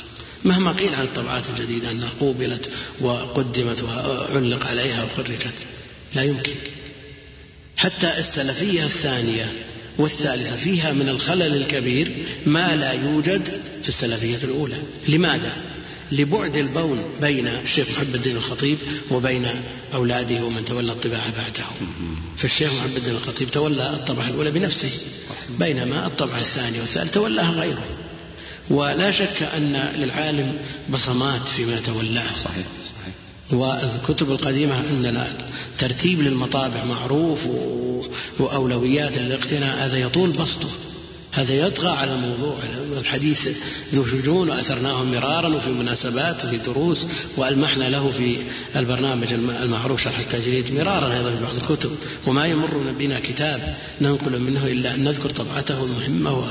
[0.45, 2.71] مهما قيل عن الطبعات الجديدة أنها قوبلت
[3.01, 5.55] وقدمت وعلق عليها وخرجت
[6.15, 6.53] لا يمكن
[7.77, 9.53] حتى السلفية الثانية
[9.99, 12.13] والثالثة فيها من الخلل الكبير
[12.47, 13.49] ما لا يوجد
[13.83, 14.77] في السلفية الأولى.
[15.09, 15.53] لماذا؟
[16.13, 18.79] لبعد البون بين الشيخ محب الدين الخطيب
[19.11, 19.47] وبين
[19.95, 21.65] أولاده ومن تولى الطباعة بعده
[22.37, 24.91] فالشيخ محب الدين الخطيب تولى الطبعة الأولى بنفسه
[25.59, 27.85] بينما الطبعة الثانية والثالثة تولاها غيره.
[28.71, 30.59] ولا شك أن للعالم
[30.89, 32.33] بصمات فيما تولاه.
[32.45, 32.67] صحيح.
[33.53, 35.27] والكتب القديمة عندنا
[35.79, 37.47] ترتيب للمطابع معروف
[38.39, 40.69] وأولويات للاقتناء هذا يطول بسطه.
[41.33, 42.57] هذا يطغى على الموضوع
[42.99, 43.49] الحديث
[43.95, 48.37] ذو شجون وأثرناه مرارا وفي مناسبات وفي دروس وألمحنا له في
[48.77, 51.91] البرنامج المعروف شرح التجريد مرارا أيضا في بعض الكتب.
[52.27, 56.45] وما يمر بنا كتاب ننقل منه إلا أن نذكر طبعته المهمة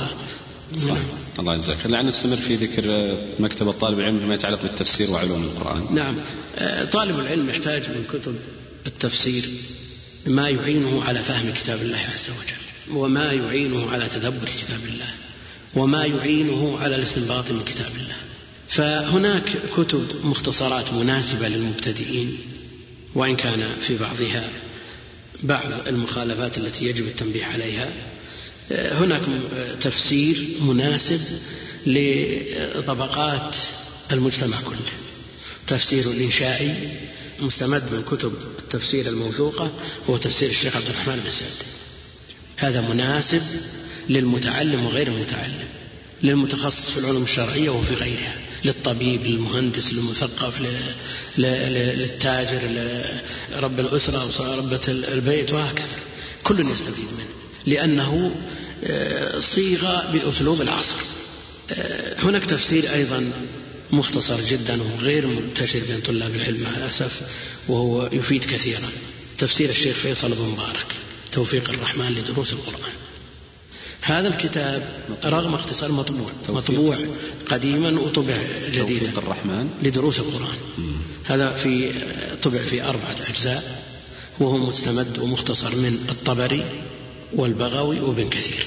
[0.77, 0.87] صح.
[0.87, 0.97] نعم.
[1.39, 5.95] الله يجزاك لعل نستمر في ذكر مكتبة طالب العلم فيما يتعلق بالتفسير وعلوم القرآن.
[5.95, 6.15] نعم.
[6.57, 8.35] آه، طالب العلم يحتاج من كتب
[8.87, 9.49] التفسير
[10.27, 15.09] ما يعينه على فهم كتاب الله عز وجل وما يعينه على تدبر كتاب الله
[15.75, 18.15] وما يعينه على الاستنباط من كتاب الله.
[18.69, 19.43] فهناك
[19.77, 22.37] كتب مختصرات مناسبة للمبتدئين
[23.15, 24.49] وإن كان في بعضها
[25.43, 27.89] بعض المخالفات التي يجب التنبيه عليها.
[28.71, 29.21] هناك
[29.81, 31.21] تفسير مناسب
[31.85, 33.55] لطبقات
[34.11, 34.93] المجتمع كله.
[35.67, 36.73] تفسير الإنشائي
[37.39, 39.71] مستمد من كتب التفسير الموثوقة
[40.09, 41.67] هو تفسير الشيخ عبد الرحمن بن سعد.
[42.57, 43.41] هذا مناسب
[44.09, 45.67] للمتعلم وغير المتعلم
[46.23, 48.35] للمتخصص في العلوم الشرعية وفي غيرها
[48.65, 50.53] للطبيب للمهندس للمثقف
[51.37, 52.59] للتاجر
[53.51, 55.97] لرب الأسرة وربة البيت وهكذا.
[56.43, 57.42] كل يستفيد منه.
[57.65, 58.35] لأنه
[58.85, 60.95] آه، صيغ بأسلوب العصر.
[61.73, 63.31] آه، هناك تفسير أيضا
[63.91, 67.21] مختصر جدا وغير منتشر بين طلاب العلم مع الأسف
[67.67, 68.89] وهو يفيد كثيرا.
[69.37, 70.85] تفسير الشيخ فيصل بن مبارك.
[71.31, 72.93] توفيق الرحمن لدروس القرآن.
[74.01, 74.83] هذا الكتاب
[75.25, 76.97] رغم اختصار مطبوع مطبوع
[77.49, 78.37] قديما وطبع
[78.67, 79.05] جديدا.
[79.05, 79.69] توفيق الرحمن.
[79.83, 80.57] لدروس القرآن.
[81.25, 81.91] هذا في
[82.43, 83.83] طبع في أربعة أجزاء
[84.39, 86.65] وهو مستمد ومختصر من الطبري
[87.35, 88.65] والبغوي وابن كثير.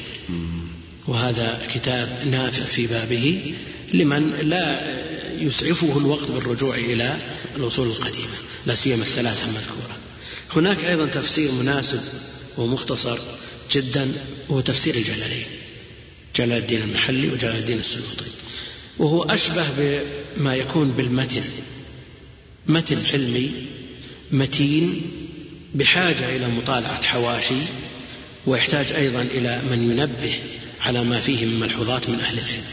[1.07, 3.55] وهذا كتاب نافع في بابه
[3.95, 4.97] لمن لا
[5.43, 7.17] يسعفه الوقت بالرجوع إلى
[7.57, 8.37] الأصول القديمة
[8.67, 9.97] لا سيما الثلاثة المذكورة.
[10.57, 12.01] هناك أيضا تفسير مناسب
[12.59, 13.19] ومختصر
[13.73, 14.13] جدا
[14.49, 15.47] وهو تفسير الجلالين
[16.37, 18.25] جلال الدين المحلي وجلال الدين السيوطي
[18.99, 19.67] وهو أشبه
[20.37, 21.43] بما يكون بالمتن
[22.67, 23.51] متن علمي
[24.33, 25.03] متين
[25.75, 27.55] بحاجة إلى مطالعة حواشي
[28.47, 30.35] ويحتاج أيضا إلى من ينبه
[30.81, 32.65] على ما فيه من ملحوظات من أهل العلم.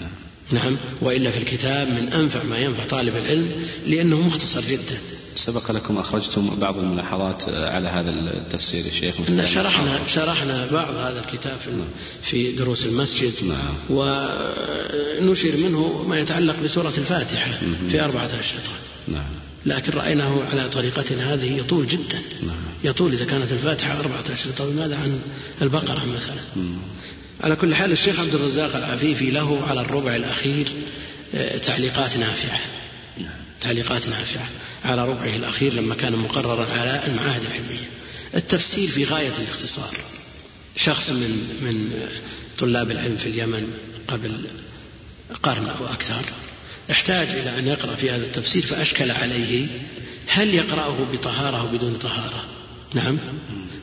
[0.00, 0.10] نعم,
[0.52, 3.52] نعم وإلا في الكتاب من أنفع ما ينفع طالب العلم
[3.86, 4.98] لأنه مختصر جدا.
[5.36, 9.14] سبق لكم أخرجتم بعض الملاحظات على هذا التفسير يا شيخ.
[9.44, 11.88] شرحنا شرحنا بعض هذا الكتاب في, نعم.
[12.22, 13.32] في دروس المسجد.
[13.42, 13.74] نعم.
[13.90, 17.50] ونشر منه ما يتعلق بسورة الفاتحة
[17.88, 18.72] في أربعة أشرطة
[19.08, 19.24] نعم.
[19.66, 22.18] لكن رأيناه على طريقتنا هذه يطول جدا.
[22.46, 22.56] نعم.
[22.84, 25.20] يطول إذا كانت الفاتحة أربعة أشرطة ماذا عن
[25.62, 26.66] البقرة مثلا؟
[27.44, 30.68] على كل حال الشيخ عبد الرزاق العفيفي له على الربع الأخير
[31.34, 32.60] آه، تعليقات نافعة.
[33.18, 33.30] نعم.
[33.60, 34.48] تعليقات نافعة.
[34.84, 37.88] على ربعه الأخير لما كان مقررا على المعاهد العلمية.
[38.34, 39.90] التفسير في غاية الاختصار.
[40.76, 41.90] شخص من من
[42.58, 43.72] طلاب العلم في اليمن
[44.08, 44.46] قبل
[45.42, 46.22] قرن أو أكثر.
[46.90, 49.66] احتاج إلى أن يقرأ في هذا التفسير فأشكل عليه
[50.28, 52.44] هل يقرأه بطهارة أو بدون طهارة.
[52.94, 53.18] نعم.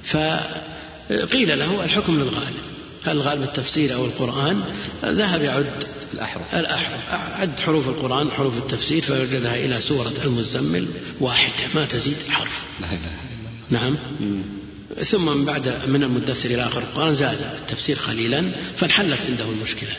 [0.03, 2.55] فقيل له الحكم للغالب.
[3.03, 4.63] هل غالب التفسير أو القرآن؟
[5.05, 5.83] ذهب يعد
[6.13, 6.55] الأحرف.
[6.55, 6.99] الأحرف.
[7.11, 10.87] عد حروف القرآن حروف التفسير فوجدها إلى سورة المزمل
[11.19, 12.63] واحدة ما تزيد حرف.
[12.81, 13.97] لا إله إلا نعم.
[15.05, 18.43] ثم من بعد من المدثر إلى آخر القرآن زاد التفسير قليلا
[18.77, 19.91] فانحلت عنده المشكلة.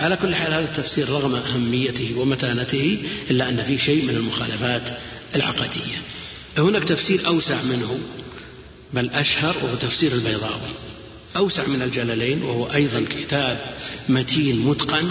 [0.00, 2.98] على كل حال هذا التفسير رغم أهميته ومتانته
[3.30, 4.98] إلا أن فيه شيء من المخالفات
[5.36, 6.02] العقدية.
[6.58, 7.98] هناك تفسير أوسع منه
[8.92, 10.70] بل أشهر وهو تفسير البيضاوي.
[11.36, 13.58] أوسع من الجلالين وهو أيضا كتاب
[14.08, 15.08] متين متقن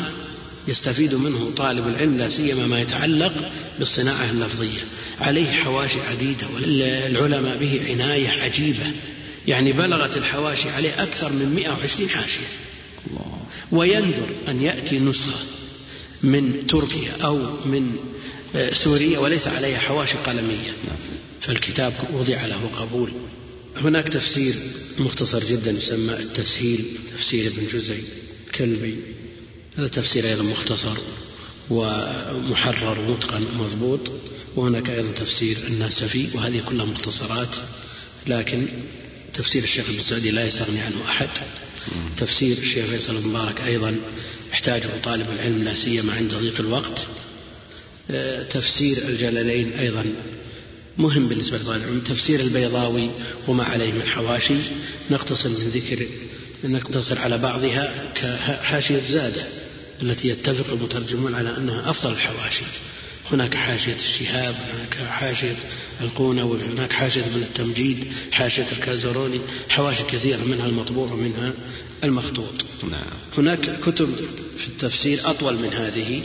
[0.68, 3.34] يستفيد منه طالب العلم لا سيما ما يتعلق
[3.80, 4.82] بالصناعة اللفظية.
[5.22, 8.86] عليه حواشي عديدة والعلماء به عناية عجيبة.
[9.48, 12.48] يعني بلغت الحواشي عليه أكثر من 120 حاشية.
[13.72, 15.46] ويندر أن يأتي نسخة
[16.24, 17.96] من تركيا أو من
[18.56, 20.74] آه، سوريا وليس عليها حواشي قلمية.
[21.42, 23.12] فالكتاب وضع له قبول.
[23.78, 24.56] هناك تفسير
[25.00, 26.86] مختصر جدا يسمى التسهيل
[27.18, 28.02] تفسير ابن جزي
[28.56, 28.96] كلبي.
[29.78, 30.98] هذا تفسير أيضا مختصر
[31.70, 34.12] ومحرر ومتقن ومضبوط
[34.56, 37.56] وهناك أيضا تفسير الناسفي وهذه كلها مختصرات.
[38.28, 38.68] لكن
[39.38, 41.30] تفسير الشيخ ابن سعدي لا يستغني عنه أحد.
[42.18, 43.96] تفسير الشيخ فيصل المبارك أيضا
[44.52, 47.06] يحتاجه طالب العلم لا سيما عند ضيق الوقت.
[48.12, 50.06] آه، تفسير الجلالين أيضا
[50.98, 52.00] مهم بالنسبة لطالب العلم.
[52.00, 53.10] تفسير البيضاوي
[53.48, 54.56] وما عليه من حواشي.
[55.12, 56.08] نقتصر من ذكر
[56.64, 59.44] نقتصر على بعضها كحاشية زادة
[60.02, 62.66] التي يتفق المترجمون على أنها أفضل الحواشي.
[63.32, 65.56] هناك حاشية الشهاب هناك حاشية
[66.02, 71.54] القونوي هناك حاشية ابن التمجيد حاشية الكازروني حواشي كثيرة منها المطبوع ومنها
[72.04, 72.54] المخطوط
[72.92, 73.02] نعم.
[73.38, 74.16] هناك كتب
[74.58, 76.22] في التفسير أطول من هذه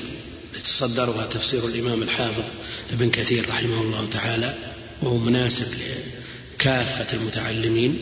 [0.57, 2.45] يتصدرها تفسير الإمام الحافظ
[2.93, 4.55] ابن كثير رحمه الله تعالى
[5.03, 5.67] وهو مناسب
[6.59, 7.99] لكافة المتعلمين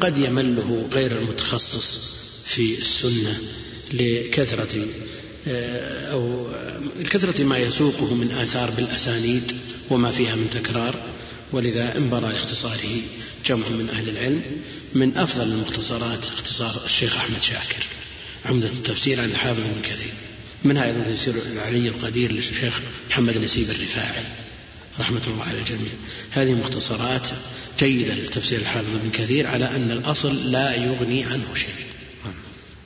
[0.00, 1.98] قد يمله غير المتخصص
[2.46, 3.38] في السنة
[3.92, 4.86] لكثرة
[5.46, 6.48] أو
[7.00, 9.52] لكثرة ما يسوقه من آثار بالأسانيد
[9.90, 10.94] وما فيها من تكرار
[11.52, 13.00] ولذا انبرى لاختصاره
[13.46, 14.42] جمع من أهل العلم
[14.94, 17.86] من أفضل المختصرات اختصار الشيخ أحمد شاكر.
[18.44, 20.12] عمدة التفسير عن الحافظ بن كثير.
[20.64, 22.80] منها أيضا تيسير العلي القدير للشيخ
[23.10, 24.24] محمد نسيب الرفاعي.
[25.00, 25.92] رحمة الله على الجميع.
[26.30, 27.28] هذه مختصرات
[27.78, 31.86] جيدة لتفسير الحافظ بن كثير على أن الأصل لا يغني عنه شيء.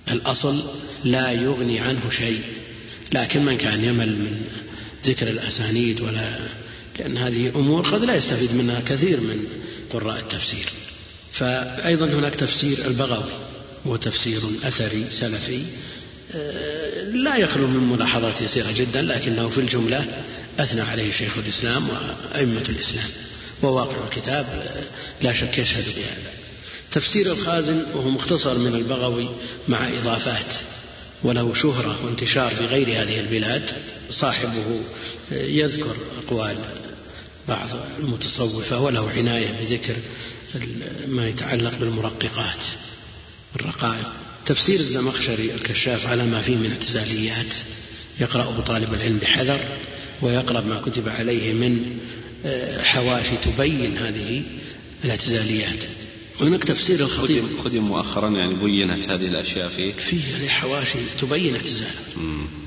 [0.09, 0.64] الأصل
[1.05, 2.40] لا يغني عنه شيء.
[3.12, 4.42] لكن من كان يمل من
[5.07, 6.38] ذكر الأسانيد ولا
[6.98, 9.46] لأن هذه أمور قد لا يستفيد منها كثير من
[9.92, 10.68] قراء التفسير.
[11.32, 13.32] فأيضا هناك تفسير البغوي
[13.84, 15.61] وتفسير أثري سلفي.
[16.34, 20.07] آه، لا يخلو من ملاحظات يسيرة جدا لكنه في الجملة
[20.59, 23.09] أثنى عليه شيخ الإسلام وأئمة الإسلام
[23.62, 24.82] وواقع الكتاب آه،
[25.22, 26.32] لا شك يشهد بهذا.
[26.90, 29.28] تفسير الخازن وهو مختصر من البغوي
[29.68, 30.55] مع إضافات.
[31.23, 33.71] وله شهرة وانتشار في غير هذه البلاد
[34.11, 34.81] صاحبه
[35.33, 35.97] يذكر
[36.27, 36.57] أقوال
[37.49, 39.95] بعض المتصوفة وله عناية بذكر
[41.07, 42.65] ما يتعلق بالمرققات
[43.57, 44.12] الرقائق.
[44.47, 47.55] تفسير الزمخشري الكشاف على ما فيه من اعتزاليات
[48.21, 49.61] يقرأه طالب العلم بحذر
[50.23, 51.99] ويقرأ ما كتب عليه من
[52.47, 54.43] آه، حواشي تبين هذه
[55.05, 55.85] الاعتزاليات.
[56.41, 57.45] هناك تفسير الخطيب.
[57.64, 61.91] خدم مؤخرا يعني بينت هذه الأشياء فيه فيه حواشي تبين اعتزاله.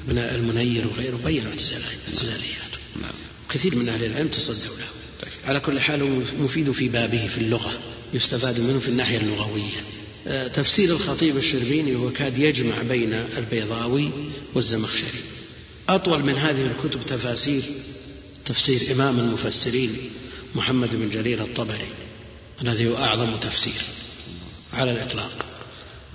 [0.09, 3.11] المنير وغيره بين اعتزاليات نعم.
[3.49, 4.85] كثير من أهل العلم تصدوا له.
[5.21, 5.31] طيب.
[5.45, 7.73] على كل حال مفيد في بابه في اللغة
[8.13, 9.81] يستفاد منه في الناحية اللغوية.
[10.27, 14.11] آه، تفسير الخطيب الشربيني هو كاد يجمع بين البيضاوي
[14.55, 15.19] والزمخشري.
[15.89, 17.61] أطول من هذه الكتب تفاسير
[18.45, 19.97] تفسير إمام المفسرين
[20.55, 21.87] محمد بن جرير الطبري.
[22.61, 23.81] الذي هو أعظم تفسير
[24.73, 25.45] على الإطلاق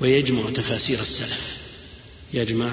[0.00, 1.56] ويجمع تفاسير السلف
[2.34, 2.70] يجمع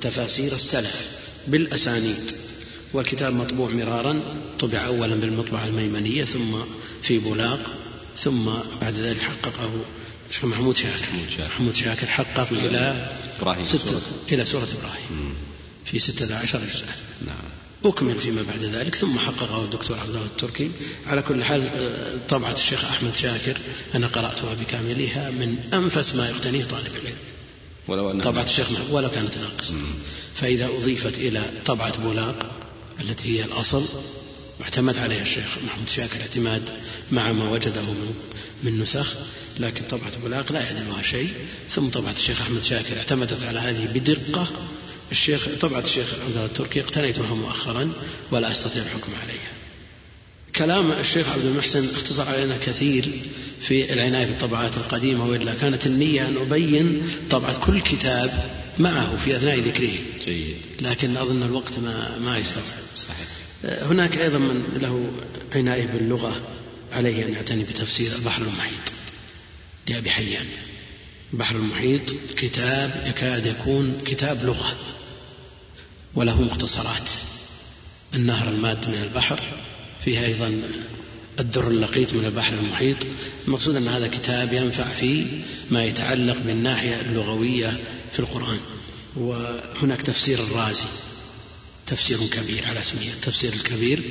[0.00, 1.08] تفاسير السلف
[1.46, 2.32] بالأسانيد
[2.92, 4.20] والكتاب مطبوع مرارا
[4.60, 6.56] طبع أولا بالمطبعة الميمنية ثم
[7.02, 7.70] في بولاق
[8.16, 8.44] ثم
[8.80, 9.70] بعد ذلك حققه
[10.30, 11.06] الشيخ محمود شاكر.
[11.38, 12.06] محمود شاكر.
[12.06, 13.64] حقق إلى إبراهيم
[14.32, 15.34] إلى سورة إبراهيم
[15.84, 16.94] في ستة عشر جزءا.
[17.26, 17.61] نعم.
[17.84, 20.70] أكمل فيما بعد ذلك ثم حققه الدكتور عبد الله التركي.
[21.06, 23.56] على كل حال آه، طبعة الشيخ أحمد شاكر
[23.94, 27.16] أنا قرأتها بكاملها من أنفس ما يقتنيه طالب العلم.
[27.88, 29.74] ولو أنها طبعة الشيخ ولو كانت ناقصة.
[30.34, 32.50] فإذا أضيفت إلى طبعة بولاق
[33.00, 33.84] التي هي الأصل
[34.60, 36.62] واعتمد عليها الشيخ محمود شاكر اعتماد
[37.12, 38.14] مع ما وجده من
[38.62, 39.14] من نسخ
[39.58, 41.28] لكن طبعة بولاق لا يعدلها شيء.
[41.70, 44.46] ثم طبعة الشيخ أحمد شاكر اعتمدت على هذه بدقة
[45.12, 47.92] الشيخ طبعة الشيخ عبد الله التركي اقتنيتها مؤخرا
[48.30, 49.52] ولا أستطيع الحكم عليها
[50.56, 53.08] كلام الشيخ عبد المحسن اختصر علينا كثير
[53.60, 58.30] في العناية بالطبعات القديمة وإلا كانت النية أن أبين طبعة كل كتاب
[58.78, 59.98] معه في أثناء ذكره.
[60.24, 60.56] جيد.
[60.80, 62.62] لكن أظن الوقت ما ما يستطيع
[62.96, 63.26] صحيح.
[63.82, 65.10] هناك أيضا من له
[65.54, 66.40] عناية باللغة
[66.92, 68.92] عليه أن يعتني بتفسير البحر المحيط.
[69.88, 70.46] لأبي حيان
[71.32, 72.02] البحر المحيط
[72.36, 74.76] كتاب يكاد يكون كتاب لغة.
[76.14, 77.10] وله مختصرات.
[78.14, 79.40] النهر الماد من البحر
[80.04, 80.62] فيها أيضا
[81.40, 82.96] الدر اللقيط من البحر المحيط.
[83.46, 85.26] المقصود أن هذا كتاب ينفع في
[85.70, 87.78] ما يتعلق بالناحية اللغوية
[88.12, 88.60] في القرآن.
[89.16, 90.84] وهناك تفسير الرازي
[91.86, 94.02] تفسير كبير على اسمه التفسير الكبير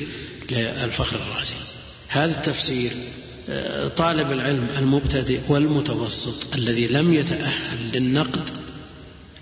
[0.51, 1.55] للفخر الرازي.
[2.07, 2.91] هذا التفسير
[3.49, 8.49] آه، طالب العلم المبتدئ والمتوسط الذي لم يتأهل للنقد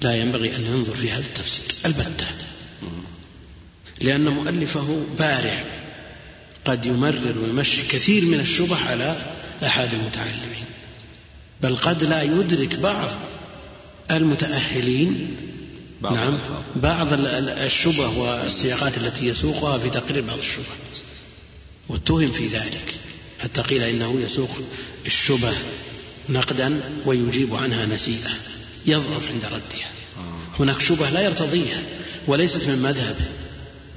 [0.02, 1.76] لا ينبغي أن ينظر في هذا التفسير.
[1.86, 2.26] البتة.
[4.02, 5.64] لأن مؤلفه بارع.
[6.66, 9.16] قد يمرر ويمشي كثير من الشبه على
[9.64, 10.66] أحد المتعلمين.
[11.62, 13.10] بل قد لا يدرك بعض
[14.12, 15.36] المتأهلين.
[16.02, 16.38] بعض نعم.
[16.76, 20.64] بعض الشبه والسياقات التي يسوقها في تقرير بعض الشبه.
[21.90, 22.96] واتهم في ذلك.
[23.40, 24.50] حتى قيل إنه يسوق
[25.06, 25.54] الشبه
[26.30, 28.32] نقدا ويجيب عنها نسيئة.
[28.86, 29.90] يضعف عند ردها.
[30.60, 31.82] هناك شبه لا يرتضيها
[32.28, 33.26] وليست من مذهبه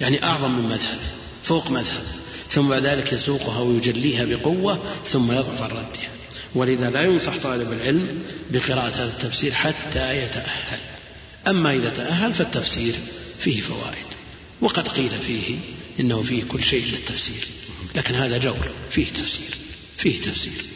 [0.01, 1.09] يعني أعظم من مذهبه
[1.45, 2.13] فوق مذهبه
[2.51, 6.11] ثم بعد ذلك يسوقها ويجليها بقوة ثم يضعف عن ردها.
[6.55, 10.79] ولذا لا ينصح طالب العلم بقراءة هذا التفسير حتى يتأهل.
[11.49, 12.95] أما إذا تأهل فالتفسير
[13.41, 14.07] فيه فوائد
[14.61, 15.59] وقد قيل فيه
[16.01, 17.49] إنه فيه كل شيء للتفسير
[17.95, 19.51] لكن هذا جور فيه تفسير
[19.97, 20.67] فيه تفسير.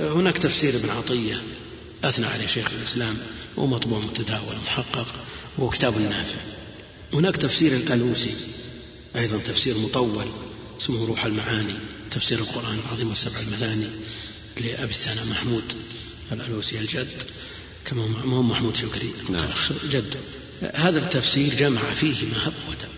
[0.00, 1.42] هناك تفسير ابن عطية
[2.04, 3.18] أثنى عليه شيخ الإسلام
[3.56, 5.06] ومطبوع متداول محقق
[5.58, 6.36] وكتاب نافع.
[7.14, 8.34] هناك تفسير الألوسي
[9.16, 10.26] أيضا تفسير مطول
[10.80, 11.74] اسمه روح المعاني
[12.10, 13.86] تفسير القرآن العظيم والسبع المثاني
[14.60, 15.72] لأبي الثناء محمود
[16.32, 17.22] الألوسي الجد
[17.86, 19.48] كما هو محمود شكري نعم.
[19.90, 20.20] جده
[20.74, 22.88] هذا التفسير جمع فيه ما هب ودب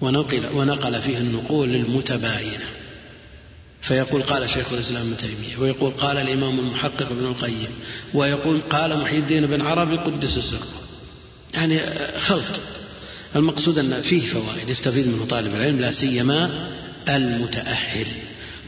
[0.00, 2.64] ونقل, ونقل فيه النقول المتباينة
[3.80, 7.70] فيقول قال شيخ الإسلام ابن تيمية ويقول قال الإمام المحقق ابن القيم
[8.14, 10.66] ويقول قال محي الدين بن عربي قدس سره
[11.54, 11.80] يعني
[12.20, 12.60] خلط.
[13.36, 16.68] المقصود أن فيه فوائد يستفيد منه طالب العلم لا سيما
[17.08, 18.06] المتأهل.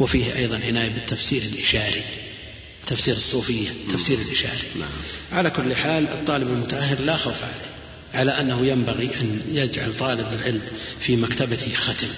[0.01, 2.03] وفيه أيضا عناية بالتفسير الإشاري.
[2.87, 4.63] تفسير الصوفية تفسير الإشاري.
[4.81, 4.89] نعم.
[5.33, 7.73] على كل حال الطالب المتأهل لا خوف عليه
[8.15, 10.63] على أنه ينبغي أن يجعل طالب العلم
[11.01, 12.09] في مكتبته ختم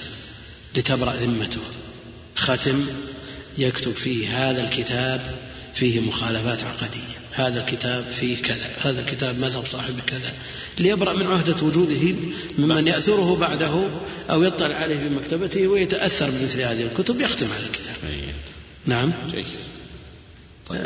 [0.76, 1.60] لتبرأ ذمته.
[2.36, 2.86] ختم
[3.58, 5.34] يكتب فيه هذا الكتاب
[5.74, 7.13] فيه مخالفات عقدية.
[7.34, 10.32] هذا الكتاب فيه كذا هذا الكتاب مذهب صاحب كذا
[10.78, 12.14] ليبرأ من عهدة وجوده
[12.58, 13.84] ممن يأثره بعده
[14.30, 17.94] أو يطلع عليه في مكتبته ويتأثر بمثل هذه الكتب يختم على الكتاب.
[18.86, 19.12] نعم.
[19.30, 19.46] جيد.
[20.68, 20.80] طيب.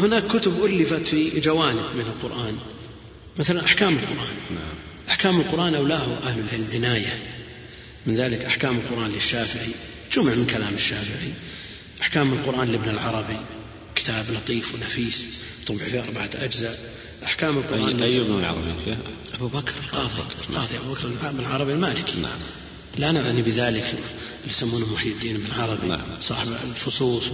[0.00, 2.56] هناك كتب ألفت في جوانب من القرآن
[3.38, 4.34] مثلا أحكام القرآن.
[4.50, 4.74] نعم.
[5.08, 7.18] أحكام القرآن أولاه أهل العلم عناية
[8.06, 9.70] من ذلك أحكام القرآن للشافعي
[10.12, 11.32] جمع من كلام الشافعي.
[12.02, 13.38] أحكام القرآن لابن العربي.
[14.04, 15.26] كتاب لطيف ونفيس
[15.66, 16.78] طبع في أربعة أجزاء
[17.24, 18.96] أحكام القرآن أي ابن العربي
[19.34, 22.38] أبو بكر القاضي القاضي أبو بكر بن العربي المالكي نعم
[22.98, 26.00] لا نعني بذلك اللي يسمونه محي الدين بن عربي نعم.
[26.20, 27.28] صاحب الفصوص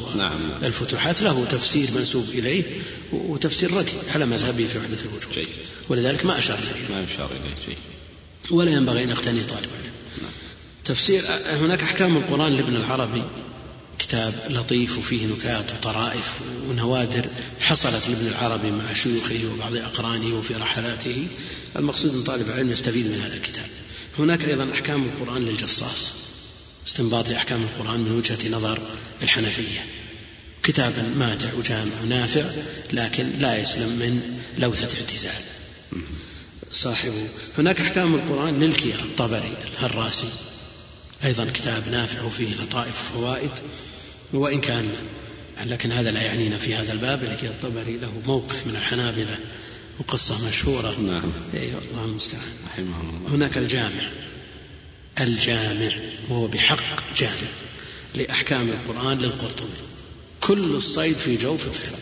[0.63, 1.35] والفتوحات نعم.
[1.35, 2.65] له تفسير منسوب إليه
[3.13, 5.49] وتفسير ردي على مذهبه في وحدة الوجود جيد.
[5.89, 7.79] ولذلك ما أشار إليه ما أشار إليه جيد.
[8.51, 9.93] ولا ينبغي أن يقتني طالب العلم
[10.23, 10.33] نعم.
[10.85, 13.23] تفسير هناك أحكام القرآن لابن العربي
[14.01, 16.33] كتاب لطيف وفيه نكات وطرائف
[16.69, 17.27] ونوادر
[17.61, 21.27] حصلت لابن العربي مع شيوخه وبعض أقرانه وفي رحلاته.
[21.77, 23.67] المقصود أن طالب العلم يستفيد من هذا الكتاب.
[24.19, 26.13] هناك أيضا أحكام القرآن للجصاص.
[26.87, 28.79] استنباط أحكام القرآن من وجهة نظر
[29.23, 29.85] الحنفية.
[30.63, 32.45] كتاب ماتع وجامع ونافع
[32.93, 35.43] لكن لا يسلم من لوثة اعتزال.
[36.73, 37.29] صاحبه
[37.59, 40.29] هناك أحكام القرآن للكير الطبري الهراسي.
[41.25, 43.51] أيضا كتاب نافع وفيه لطائف وفوائد.
[44.33, 44.89] وإن كان
[45.67, 49.39] لكن هذا لا يعنينا في هذا الباب لكن الطبري له موقف من الحنابلة
[50.01, 51.01] وقصة مشهورة.
[51.01, 51.33] نعم.
[51.55, 52.43] أي الله المستعان.
[52.73, 53.35] رحمه الله.
[53.35, 54.11] هناك الجامع.
[55.21, 55.93] الجامع
[56.29, 57.51] وهو بحق جامع
[58.15, 59.69] لأحكام القرآن للقرطبي.
[60.41, 61.99] كل الصيد في جوف الفرع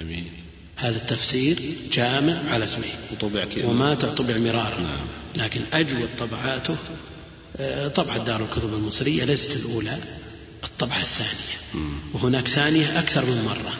[0.00, 0.30] جميل.
[0.76, 1.58] هذا التفسير
[1.92, 2.84] جامع على اسمه.
[3.12, 4.80] وطبع وما طبع مرارا.
[4.80, 5.06] نعم.
[5.36, 6.76] لكن أجود طبعاته
[7.56, 9.98] آه، طبعة دار الكتب المصرية ليست الأولى.
[10.82, 11.84] الطبعة الثانية.
[12.12, 13.74] وهناك ثانية أكثر من مرة.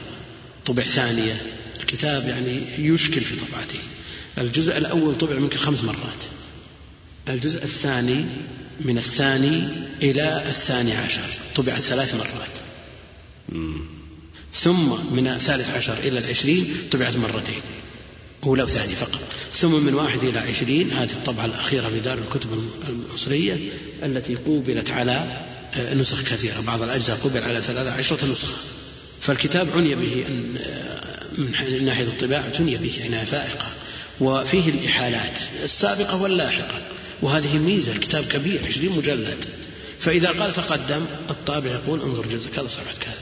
[0.66, 1.42] طبع ثانية.
[1.80, 3.78] الكتاب يعني يشكل في طبعته
[4.38, 6.22] الجزء الأول طبع يمكن خمس مرات.
[7.28, 8.24] الجزء الثاني
[8.80, 9.68] من الثاني
[10.02, 11.24] إلى الثاني عشر.
[11.54, 12.54] طبع ثلاث مرات.
[14.54, 17.60] ثم من الثالث عشر إلى العشرين طبعت مرتين.
[18.44, 19.20] أولى وثانية فقط.
[19.54, 20.92] ثم من واحد إلى عشرين.
[20.92, 23.56] هذه الطبعة الأخيرة في دار الكتب المصرية
[24.02, 25.40] التي قوبلت على
[25.76, 28.54] نسخ كثيرة بعض الأجزاء قبل على ثلاثة عشرة نسخة
[29.20, 30.24] فالكتاب عني به
[31.38, 33.66] من ناحية الطباعة عني به عناية فائقة.
[34.20, 36.82] وفيه الإحالات السابقة واللاحقة.
[37.22, 39.44] وهذه ميزة الكتاب كبير عشرين مجلد.
[40.00, 43.14] فإذا قال تقدم الطابع يقول انظر جزء كذا صفحة كذا.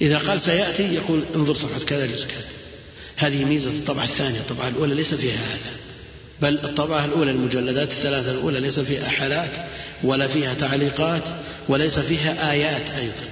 [0.00, 2.44] إذا قال سيأتي يقول انظر صفحة كذا جزء كذا
[3.16, 5.70] هذه ميزة الطبعة الثانية الطبعة الأولى ليس فيها هذا.
[6.42, 9.50] بل الطبعة الأولى المجلدات الثلاثة الأولى ليس فيها حالات
[10.02, 11.28] ولا فيها تعليقات
[11.68, 13.28] وليس فيها آيات أيضا.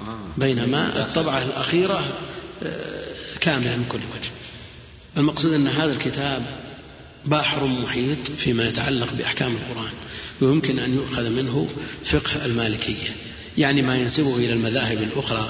[0.00, 0.18] آه.
[0.36, 2.04] بينما الطبعة الأخيرة
[2.62, 3.04] آه،
[3.40, 4.30] كاملة من كل وجه.
[5.16, 6.42] المقصود أن هذا الكتاب
[7.24, 9.92] بحر محيط فيما يتعلق بأحكام القرآن
[10.40, 11.68] ويمكن أن يؤخذ منه
[12.04, 13.10] فقه المالكية.
[13.58, 15.48] يعني ما ينسبه إلى المذاهب الأخرى.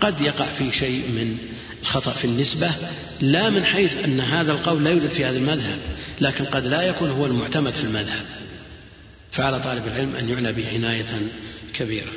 [0.00, 1.38] قد يقع فيه شيء من
[1.82, 2.70] الخطأ في النسبة
[3.20, 5.78] لا من حيث أن هذا القول لا يوجد في هذا المذهب.
[6.22, 8.26] لكن قد لا يكون هو المعتمد في المذهب.
[9.30, 11.30] فعلى طالب العلم أن يعنى به عناية
[11.74, 12.10] كبيرة.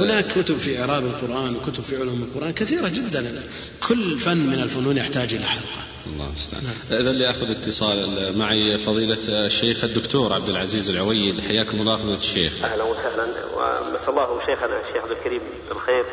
[0.00, 3.42] هناك كتب في إعراب القرآن وكتب في علوم القرآن كثيرة جدا.
[3.88, 5.82] كل فن من الفنون يحتاج إلى حلقة.
[6.06, 7.00] الله المستعان نعم.
[7.00, 12.52] إذا اللي أخذ اتصال معي فضيلة الشيخ الدكتور عبد العزيز العويد حياكم الله فضيلة الشيخ.
[12.64, 13.26] أهلا وسهلا.
[13.54, 16.04] ومسا الله شيخنا الشيخ عبد الكريم بالخير.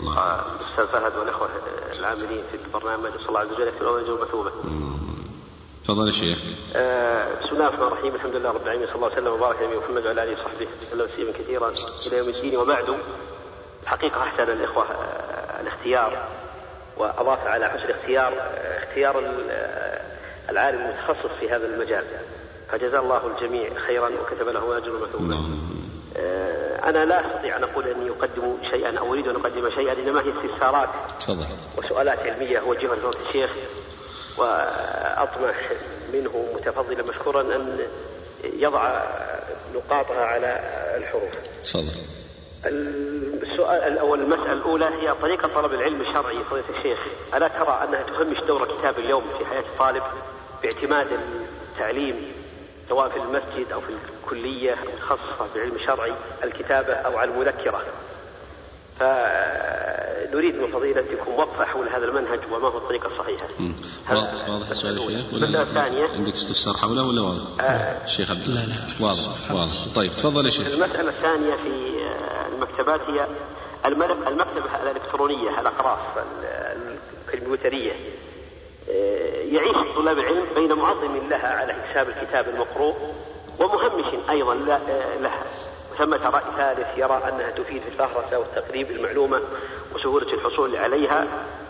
[0.00, 0.12] الله.
[0.12, 1.48] الأستاذ فهد والإخوة
[1.98, 3.10] العاملين في البرنامج.
[3.20, 4.50] صلى الله عز وجل أجر مثوبة
[5.84, 6.38] تفضل يا شيخ.
[6.76, 8.14] آه بسم الله الرحمن الرحيم.
[8.14, 8.86] الحمد لله رب العالمين.
[8.86, 11.72] صلى الله وسلم وبارك على محمد وعلى آله وصحبه وسلم تسليما كثيرا.
[12.06, 12.56] إلى يوم الدين.
[12.56, 12.96] وبعد
[13.82, 16.28] الحقيقة احسن الإخوة آه الاختيار
[16.96, 19.24] وأضاف على حسن الاختيار آه اختيار
[20.50, 22.04] العالم المتخصص في هذا المجال.
[22.70, 25.44] فجزا الله الجميع خيرا وكتب له اجر مثوبا.
[26.84, 30.32] أنا لا أستطيع أن أقول أني أقدم شيئا أو أريد أن أقدم شيئا إنما هي
[30.38, 30.88] استفسارات
[31.78, 32.58] وسؤالات علمية.
[32.58, 33.50] اوجهها لفضيله الشيخ.
[34.36, 35.72] وأطمح
[36.12, 37.78] منه متفضلا مشكورا أن
[38.44, 39.02] يضع
[39.74, 40.60] نقاطها على
[40.96, 41.30] الحروف.
[41.62, 42.02] تفضل.
[42.66, 46.98] السؤال الأول المسألة الأولى هي طريقة طلب العلم الشرعي فضيلة الشيخ.
[47.34, 50.02] ألا ترى أنها تهمش دور كتاب اليوم في حياة الطالب
[50.62, 51.06] باعتماد
[51.72, 52.32] التعليم
[52.88, 53.88] سواء في المسجد أو في
[54.24, 56.12] الكلية المتخصصة بالعلم الشرعي
[56.44, 57.82] الكتابة أو على المذكرة؟
[60.30, 63.46] فنريد من فضيلتكم وقفة حول هذا المنهج وما هو الطريقة الصحيحة.
[64.48, 68.04] واضح السؤال يا شيخ ولا الثانية؟ عندك استفسار حوله ولا واضح؟ آه.
[68.04, 68.74] الشيخ عبد لا لا
[69.06, 69.94] واضح واضح.
[69.94, 70.66] طيب تفضل يا شيخ.
[70.66, 71.92] المسألة الثانية في
[72.54, 73.26] المكتبات هي
[73.86, 75.98] المكتبة الإلكترونية الأقراص
[77.34, 77.92] الكمبيوترية
[78.90, 82.94] آه، يعيش طلاب العلم بين معظم لها على حساب الكتاب المقروء
[83.58, 85.42] ومهمش أيضا آه، لها.
[85.98, 89.40] ثمة رأي ثالث يرى أنها تفيد في الفهرسة والتقريب المعلومة
[89.94, 91.26] وسهولة الحصول عليها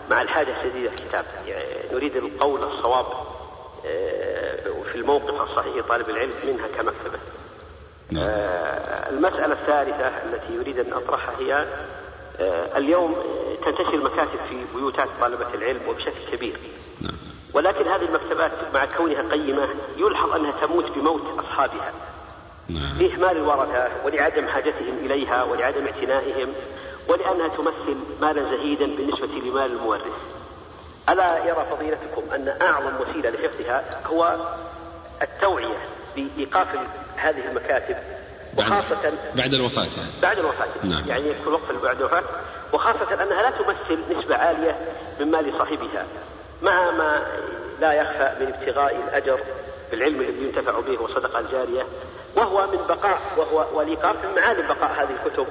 [0.09, 1.63] مع الحاجة الشديدة الكتاب يعني
[1.93, 3.05] نريد القول الصواب
[3.85, 4.55] آه،
[4.91, 7.19] في الموقف الصحيح طالب العلم منها كمكتبة
[8.11, 8.23] نعم.
[8.23, 11.65] آه، المسألة الثالثة التي يريد أن أطرحها هي
[12.39, 13.15] آه، اليوم
[13.65, 16.57] تنتشر المكاتب في بيوتات طلبة العلم وبشكل كبير
[17.01, 17.13] نعم.
[17.53, 19.67] ولكن هذه المكتبات مع كونها قيمة
[19.97, 21.93] يلحظ أنها تموت بموت أصحابها
[22.69, 22.97] نعم.
[22.99, 26.53] لإهمال الورثة ولعدم حاجتهم إليها ولعدم اعتنائهم
[27.07, 30.01] ولأنها تمثل مالا زهيدا بالنسبة لمال المورث
[31.09, 34.37] ألا يرى فضيلتكم أن أعظم وسيلة لحفظها هو
[35.21, 35.77] التوعية
[36.15, 36.67] بإيقاف
[37.15, 37.95] هذه المكاتب
[38.57, 40.11] وخاصة بعد الوفاة يعني.
[40.21, 41.03] بعد الوفاة نعم.
[41.07, 42.23] يعني يدخل وقت بعد الوفاة
[42.73, 44.77] وخاصة أنها لا تمثل نسبة عالية
[45.19, 46.05] من مال صاحبها
[46.61, 47.25] مع ما
[47.81, 49.39] لا يخفى من ابتغاء الأجر
[49.93, 51.85] بالعلم الذي ينتفع به والصدقة الجارية
[52.35, 55.47] وهو من بقاء وهو والإيقاف من معالم بقاء هذه الكتب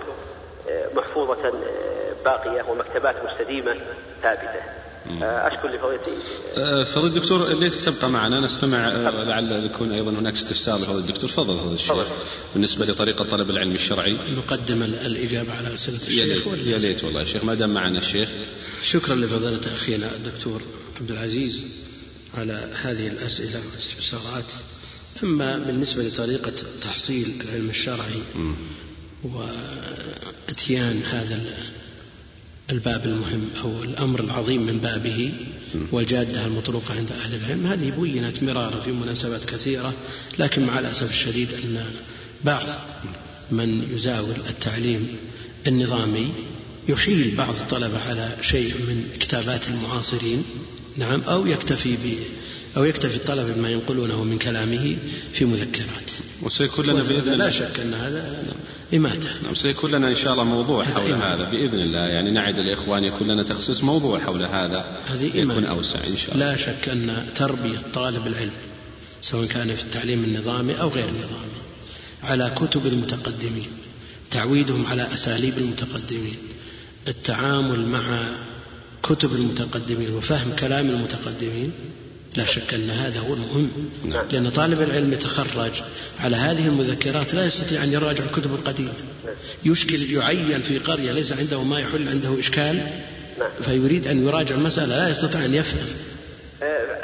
[0.69, 3.77] آه، محفوظة آه، باقية ومكتبات مستديمة
[4.23, 4.61] ثابتة.
[5.23, 6.11] آه، أشكر لفضيلتي
[6.85, 8.89] فضيلة الدكتور ليتك تبقى معنا نستمع
[9.27, 11.31] لعل يكون أيضا هناك استفسار لفضيلة الدكتور.
[11.31, 12.07] تفضل فضيلة الشيخ.
[12.55, 14.17] بالنسبة لطريقة طلب العلم الشرعي.
[14.37, 16.47] نقدم الإجابة على أسئلة الشيخ.
[16.47, 17.45] يا ليت, يا ليت والله يا شيخ.
[17.45, 18.29] ما دام معنا الشيخ
[18.83, 20.63] شكرا لفضيلة أخينا الدكتور
[21.01, 21.82] عبد العزيز.
[22.35, 24.53] على هذه الأسئلة والاستفسارات.
[25.23, 26.53] أما بالنسبة لطريقة
[26.83, 28.23] تحصيل العلم الشرعي
[29.25, 31.41] وأتيان هذا
[32.71, 35.33] الباب المهم أو الأمر العظيم من بابه
[35.93, 39.95] والجادة المطروقة عند أهل العلم هذه بينت مرارا في مناسبات كثيرة
[40.39, 41.85] لكن مع الأسف الشديد أن
[42.45, 42.67] بعض
[43.51, 45.17] من يزاول التعليم
[45.67, 46.33] النظامي
[46.89, 50.45] يحيل بعض الطلبة على شيء من كتابات المعاصرين
[50.97, 52.17] نعم أو يكتفي ب
[52.77, 54.97] أو يكتفي الطلبة بما ينقلونه من كلامه
[55.33, 56.11] في مذكرات.
[56.43, 57.45] وسيكون لنا بإذن الله.
[57.45, 58.45] لا شك أن هذا
[58.95, 59.29] إماتة.
[59.45, 61.35] نعم سيكون لنا إن شاء الله موضوع حول إماتة.
[61.35, 61.99] هذا بإذن الله.
[61.99, 65.71] يعني نعد الإخوان يكون لنا تخصيص موضوع حول هذا هذه يكون إماتة.
[65.71, 66.51] أوسع إن شاء الله.
[66.51, 68.53] لا شك أن تربية طالب العلم
[69.23, 71.63] سواء كان في التعليم النظامي أو غير النظامي
[72.23, 73.69] على كتب المتقدمين
[74.31, 76.37] تعويدهم على أساليب المتقدمين
[77.09, 78.35] التعامل مع
[79.03, 81.73] كتب المتقدمين وفهم كلام المتقدمين
[82.37, 83.71] لا شك أن هذا هو المهم.
[84.33, 85.83] لأن طالب العلم يتخرج
[86.21, 88.93] على هذه المذكرات لا يستطيع أن يراجع الكتب القديمة.
[89.65, 92.81] يشكل يعين في قرية ليس عنده ما يحل عنده إشكال
[93.63, 95.87] فيريد أن يراجع المسألة لا يستطيع أن يفهم.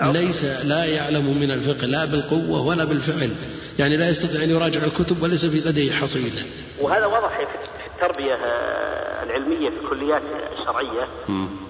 [0.02, 3.30] ليس لا يعلم من الفقه لا بالقوة ولا بالفعل.
[3.78, 6.42] يعني لا يستطيع أن يراجع الكتب وليس في لديه حصيلة.
[6.80, 7.46] وهذا واضح في
[7.94, 10.22] التربية آه، العلمية في الكليات
[10.68, 11.08] الشرعية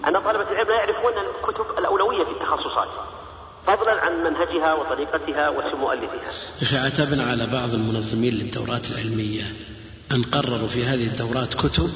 [0.08, 2.88] أن طلبة العلم لا يعرفون الكتب الأولوية في التخصصات
[3.66, 6.32] فضلا عن منهجها وطريقتها واسم مؤلفها.
[6.58, 9.52] يا أخي عتبنا على بعض المنظمين للدورات العلمية
[10.12, 11.90] أن قرروا في هذه الدورات كتب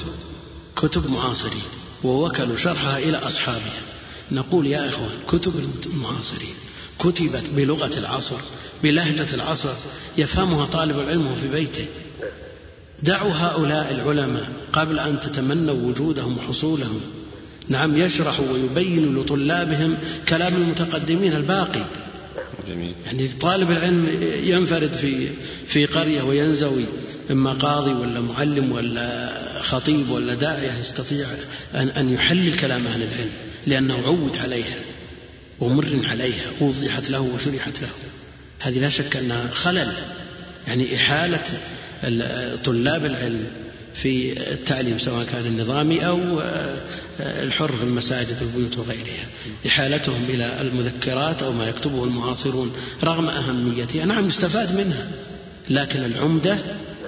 [0.75, 1.63] كتب معاصرين
[2.03, 3.81] ووكلوا شرحها إلى أصحابها.
[4.31, 5.53] نقول يا إخوان كتب
[5.85, 6.55] المعاصرين
[6.99, 8.35] كتبت بلغة العصر
[8.83, 9.69] بلهجة العصر
[10.17, 11.87] يفهمها طالب العلم في بيته.
[13.03, 17.01] دعوا هؤلاء العلماء قبل أن تتمنوا وجودهم وحصولهم.
[17.69, 19.97] نعم يشرح ويبين لطلابهم
[20.29, 21.85] كلام المتقدمين الباقي.
[22.69, 22.93] جميل.
[23.05, 24.07] يعني طالب العلم
[24.43, 25.29] ينفرد في
[25.67, 26.85] في قرية وينزوي
[27.31, 31.27] إما قاضي ولا معلم ولا خطيب ولا داعية يستطيع
[31.75, 33.29] أن أن يحلل كلام أهل العلم
[33.67, 34.75] لأنه عود عليها
[35.59, 37.89] ومر عليها ووضحت له وشرحت له.
[38.59, 39.93] هذه لا شك أنها خلل
[40.67, 41.43] يعني إحالة
[42.63, 43.47] طلاب العلم
[43.95, 46.41] في التعليم سواء كان النظامي أو
[47.19, 49.25] الحر في المساجد والبيوت وغيرها.
[49.67, 52.71] إحالتهم إلى المذكرات أو ما يكتبه المعاصرون
[53.03, 54.05] رغم أهميتها.
[54.05, 55.07] نعم يستفاد منها
[55.69, 56.57] لكن العمدة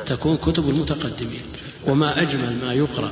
[0.05, 1.41] تكون كتب المتقدمين.
[1.87, 3.11] وما أجمل ما يقرأ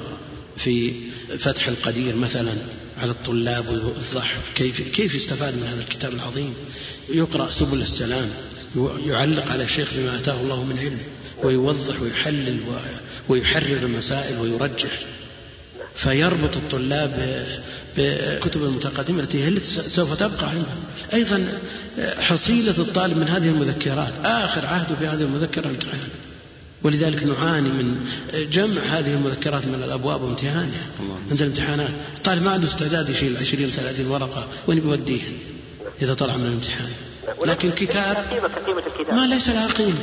[0.58, 0.94] في
[1.40, 2.52] فتح القدير مثلا
[2.98, 6.54] على الطلاب ويوضح كيف كيف يستفاد من هذا الكتاب العظيم؟
[7.10, 8.30] يقرأ سبل السلام
[9.06, 11.00] يعلق على الشيخ بما أتاه الله من علم.
[11.44, 12.60] ويوضح ويحلل
[13.30, 15.00] ويحرر المسائل ويرجح.
[15.96, 17.46] فيربط الطلاب
[17.98, 20.84] بكتب المتقدمة التي هي التي سوف تبقى عندهم.
[21.14, 21.48] أيضا
[22.20, 24.14] حصيلة الطالب من هذه المذكرات.
[24.26, 26.00] آخر عهده في هذه المذكرة امتحان
[26.84, 28.10] ولذلك نعاني من
[28.52, 30.88] جمع هذه المذكرات من الأبواب وامتهانها
[31.32, 31.92] عند الامتحانات.
[32.18, 35.34] الطالب ما عنده استعداد يشيل 20 30 ورقة وين بيوديهن
[36.02, 36.92] إذا طلع من الامتحان؟
[37.46, 38.18] لكن كتاب
[39.12, 39.94] ما ليس لها قيمة.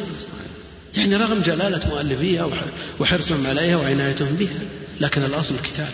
[0.97, 2.49] يعني رغم جلالة مؤلفيها
[3.01, 4.61] وحرصهم عليها وعنايتهم بها
[5.01, 5.93] لكن الأصل الكتاب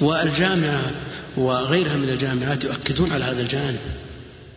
[0.00, 0.90] والجامعة
[1.36, 3.78] وغيرها من الجامعات يؤكدون على هذا الجانب.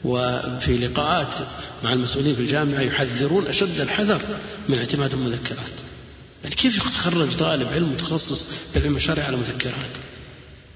[0.03, 1.35] وفي لقاءات
[1.83, 4.21] مع المسؤولين في الجامعة يحذرون أشد الحذر
[4.69, 5.75] من اعتماد المذكرات.
[6.43, 9.91] يعني كيف يتخرج طالب علم متخصص بالعلم الشرعي على مذكرات؟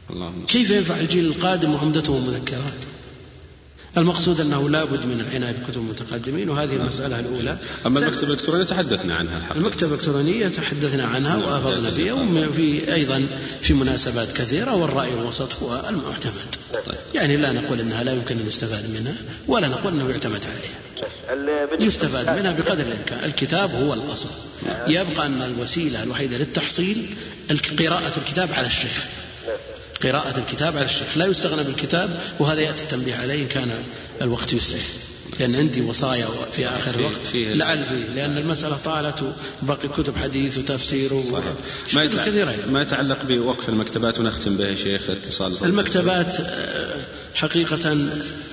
[0.09, 0.45] اللهم.
[0.45, 2.94] كيف ينفع الجيل القادم وعمدته مذكرات؟
[3.97, 7.57] المقصود أنه لا بد من العناية بكتب المتقدمين وهذه المسألة الأولى.
[7.85, 9.57] أما المكتبة الإلكترونية تحدثنا عنها الحقيقة.
[9.57, 11.41] المكتبة الإلكترونية تحدثنا عنها نعم.
[11.41, 13.25] وأفضنا فيها وفي أيضا
[13.61, 16.55] في مناسبات كثيرة والرأي الوسط هو المعتمد.
[16.73, 16.95] طيب.
[17.13, 19.15] يعني لا نقول أنها لا يمكن أن يستفاد منها
[19.47, 20.85] ولا نقول أنه يعتمد عليها.
[21.79, 23.23] يستفاد منها بقدر الإمكان.
[23.23, 24.29] الكتاب هو الأصل.
[24.87, 27.05] يبقى أن الوسيلة الوحيدة للتحصيل
[27.79, 29.03] قراءة الكتاب على الشيخ.
[30.05, 31.17] قراءة الكتاب على الشيخ.
[31.17, 33.71] لا يستغنى بالكتاب وهذا يأتي التنبيه عليه إن كان
[34.21, 35.15] الوقت يسعف.
[35.39, 39.33] لأن عندي وصايا في آخر الوقت لعل فيه لأن المسألة طالت
[39.63, 41.13] وبقي كتب حديث وتفسير
[41.93, 46.95] ما يتعلق, ما يتعلق بوقف المكتبات ونختم به يا شيخ اتصال المكتبات آه،
[47.35, 47.97] حقيقة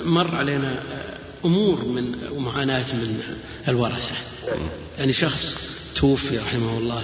[0.04, 3.20] مر علينا آه، أمور من ومعاناة من
[3.68, 4.14] الورثة.
[4.98, 5.54] يعني شخص
[5.94, 7.02] توفي رحمه الله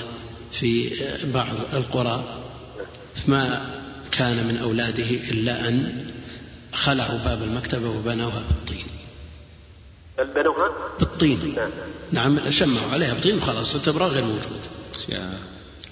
[0.52, 2.24] في آه، بعض القرى
[3.26, 3.60] ما
[4.12, 6.06] كان من أولاده إلا أن
[6.72, 8.86] خلعوا باب المكتبة وبنوها بالطين.
[10.34, 10.70] بنوها؟
[11.00, 11.56] بالطين.
[12.12, 14.60] نعم, نعم شمعوا عليها بالطين وخلاص التبرع غير موجود.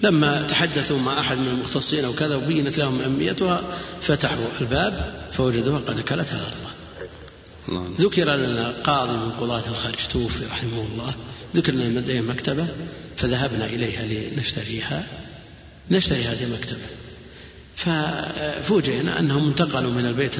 [0.01, 3.63] لما تحدثوا مع أحد من المختصين أو كذا وبينت لهم أهميتها
[4.01, 7.97] فتحوا الباب فوجدوها قد أكلتها الأرض.
[7.99, 11.13] ذكر لنا قاضي من قضاة الخارج توفي رحمه الله.
[11.55, 12.67] ذكر لنا لديه مكتبة
[13.17, 15.07] فذهبنا إليها لنشتريها.
[15.91, 16.85] نشتري هذه المكتبة.
[17.77, 20.35] ففوجئنا أنهم انتقلوا من البيت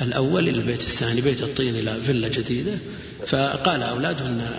[0.00, 2.78] الأول إلى البيت الثاني بيت الطين إلى فيلا جديدة.
[3.26, 4.50] فقال أولادهن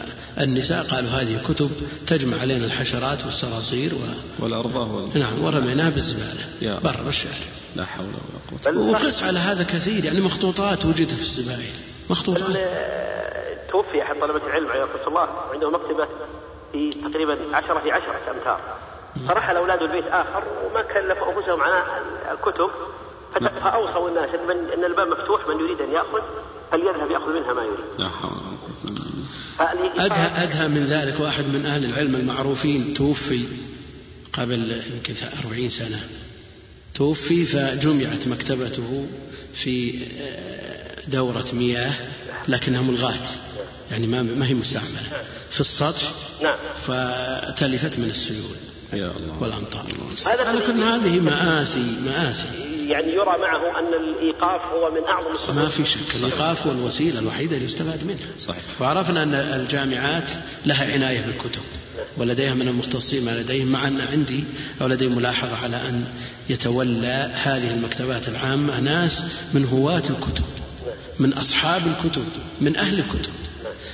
[0.42, 1.72] النساء قالوا هذه كتب
[2.08, 3.98] تجمع علينا الحشرات والصراصير و...
[4.40, 5.20] والأرضاء وال...
[5.20, 7.36] نعم ورميناها بالزبالة برا بالشارع
[7.76, 11.74] لا حول ولا قوة وقس على هذا كثير يعني مخطوطات وجدت في الزبائن
[12.10, 12.58] مخطوطات.
[13.72, 16.08] توفي أحد طلبة العلم عليه رحمة الله عنده مكتبة
[16.72, 18.60] في تقريبا عشرة في عشرة أمتار.
[19.28, 21.84] فرحل أولاد البيت آخر وما كلفوا أنفسهم على
[22.32, 22.70] الكتب
[23.64, 24.30] فأوصوا الناس
[24.74, 26.22] أن الباب مفتوح من يريد أن يأخذ
[26.72, 27.86] فليذهب يأخذ منها ما يريد.
[27.98, 28.10] لا
[30.06, 33.42] أدهى, أدهى من ذلك واحد من أهل العلم المعروفين توفي
[34.34, 35.14] قبل يمكن
[35.44, 36.00] أربعين سنة.
[36.96, 39.08] توفي فجمعت مكتبته
[39.54, 41.94] في آه، دورة مياه
[42.48, 43.28] لكنها ملغاة.
[43.92, 45.02] يعني ما ما هي مستعملة.
[45.52, 46.12] في السطح
[46.44, 46.56] نعم.
[46.88, 49.38] فتلفت من السيول يا الله.
[49.42, 49.86] والأمطار.
[50.26, 52.48] هذا على كل هذه مآسي مآسي.
[52.88, 57.56] يعني يرى معه أن الإيقاف هو من أعظم ما في شك الإيقاف هو الوسيلة الوحيدة
[57.56, 58.64] اللي يستفاد منها صحيح.
[58.82, 60.32] وعرفنا أن الجامعات
[60.66, 61.62] لها عناية بالكتب
[62.18, 64.44] ولديها من المختصين ما لديهم مع أن عندي
[64.82, 66.06] أو لدي ملاحظة على أن
[66.50, 69.24] يتولى هذه المكتبات العامة ناس
[69.54, 70.46] من هواة الكتب
[71.20, 72.26] من أصحاب الكتب
[72.62, 73.32] من أهل الكتب.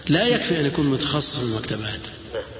[0.09, 1.99] لا يكفي أن يكون متخصص في المكتبات.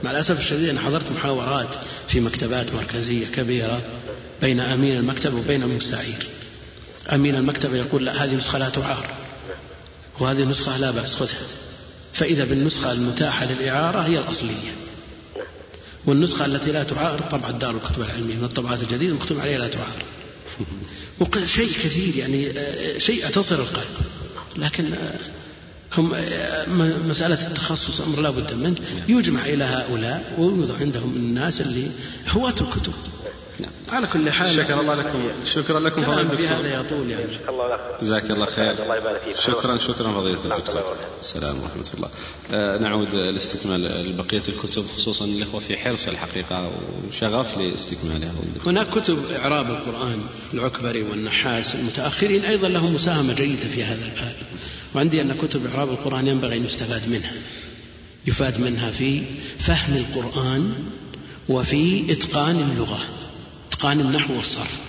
[0.04, 1.76] مع الأسف الشديد أنا حضرت محاورات
[2.08, 3.82] في مكتبات مركزية كبيرة
[4.42, 6.28] بين أمين المكتب وبين المستعير.
[7.14, 9.08] أمين المكتب يقول لا هذه نسخة لا تعار.
[10.20, 11.48] وهذه النسخة لا بأس خذها.
[12.14, 14.74] فإذا بالنسخة المتاحة للإعارة هي الأصلية.
[16.06, 20.04] والنسخة التي لا تعار طبعة دار الكتب العلمية من الطبعات الجديدة مكتوب عليها لا تعار.
[21.46, 23.86] شيء كثير يعني آه، شيء تصل القلب.
[24.58, 25.20] لكن آه،
[25.98, 26.66] هم آه،
[27.10, 28.76] مسألة التخصص أمر لا بد منه.
[29.08, 31.88] يجمع إلى هؤلاء ويوضع عندهم الناس اللي
[32.30, 32.94] هواة الكتب
[33.60, 33.72] نعم.
[33.90, 34.56] على كل حال.
[34.56, 35.20] شكر الله لكم.
[35.46, 36.58] شكرا لكم فضيلة الدكتور.
[36.58, 37.24] هذا يطول يعني.
[38.02, 38.72] جزاك الله خير.
[38.84, 39.36] الله يبارك فيك.
[39.40, 40.96] شكرا شكرا فضيلة نعم، الدكتور.
[41.22, 42.10] السلام ورحمة الله.
[42.52, 46.72] آه، نعود لاستكمال بقية الكتب خصوصا الإخوة في حرص الحقيقة
[47.10, 48.32] وشغف لاستكمالها.
[48.66, 50.22] هناك كتب إعراب القرآن
[50.54, 54.36] العكبري والنحاس المتأخرين أيضا لهم مساهمة جيدة في هذا الباب.
[54.96, 57.34] وعندي أن كتب إعراب القرآن ينبغي أن يستفاد منها.
[58.28, 59.22] يفاد منها في
[59.60, 60.74] فهم القرآن
[61.50, 63.00] وفي إتقان اللغة
[63.72, 64.80] إتقان النحو والصرف.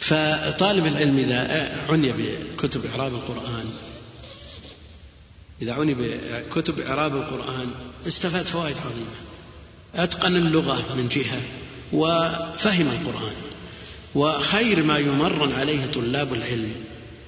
[0.00, 3.70] فطالب العلم إذا عني بكتب إعراب القرآن
[5.62, 7.70] إذا عني بكتب إعراب القرآن
[8.08, 9.16] استفاد فوائد عظيمة.
[9.94, 11.40] أتقن اللغة من جهة
[11.92, 13.34] وفهم القرآن
[14.14, 16.72] وخير ما يمرن عليه طلاب العلم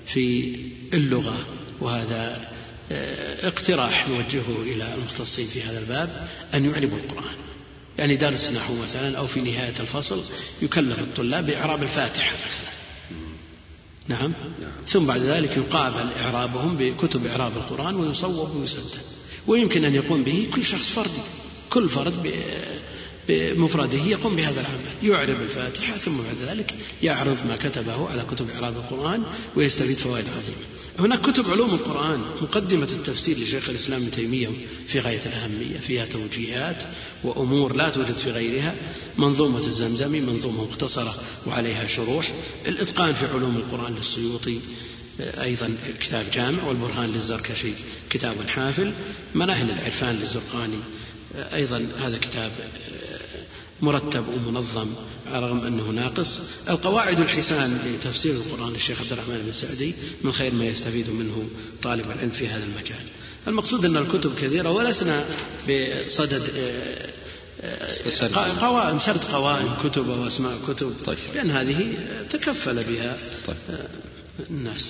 [0.07, 0.57] في
[0.95, 1.39] اللغة.
[1.81, 2.49] وهذا
[2.93, 7.35] آه، اقتراح نوجهه إلى المختصين في هذا الباب أن يعربوا القرآن.
[7.99, 10.23] يعني درس نحو مثلا أو في نهاية الفصل
[10.63, 12.77] يكلف الطلاب بإعراب الفاتحة مثلا.
[14.09, 14.33] نعم.
[14.89, 19.01] ثم بعد ذلك يقابل إعرابهم بكتب إعراب القرآن ويصوب ويسدد.
[19.47, 21.23] ويمكن أن يقوم به كل شخص فردي.
[21.71, 22.33] كل فرد
[23.29, 25.13] بمفرده يقوم بهذا العمل.
[25.13, 29.23] يعرب الفاتحة ثم بعد ذلك يعرض ما كتبه على كتب إعراب القرآن
[29.57, 30.77] ويستفيد فوائد عظيمة.
[30.99, 34.49] هناك كتب علوم القرآن مقدمة التفسير لشيخ الإسلام ابن تيمية
[34.89, 36.83] في غاية الأهمية فيها توجيهات
[37.25, 38.75] وأمور لا توجد في غيرها
[39.19, 41.15] منظومة الزمزمي منظومة مختصرة
[41.47, 42.33] وعليها شروح
[42.67, 44.59] الإتقان في علوم القرآن للسيوطي
[45.21, 47.73] أيضا كتاب جامع والبرهان للزركشي
[48.11, 48.93] كتاب حافل
[49.35, 50.79] مناهل العرفان للزرقاني
[51.55, 52.53] أيضا هذا كتاب
[53.83, 54.87] مرتب ومنظم
[55.33, 56.39] رغم أنه ناقص
[56.69, 61.49] القواعد الحسان لتفسير القرآن للشيخ عبد الرحمن بن سعدي من خير ما يستفيد منه
[61.83, 63.05] طالب العلم في هذا المجال
[63.49, 65.25] المقصود أن الكتب كثيرة ولسنا
[65.69, 67.11] بصدد آه،
[67.61, 71.19] آه، قوائم سرد قوائم كتب وأسماء كتب طيب.
[71.35, 71.95] لأن هذه
[72.31, 73.17] تكفل بها
[73.47, 73.57] طيب.
[74.51, 74.85] الناس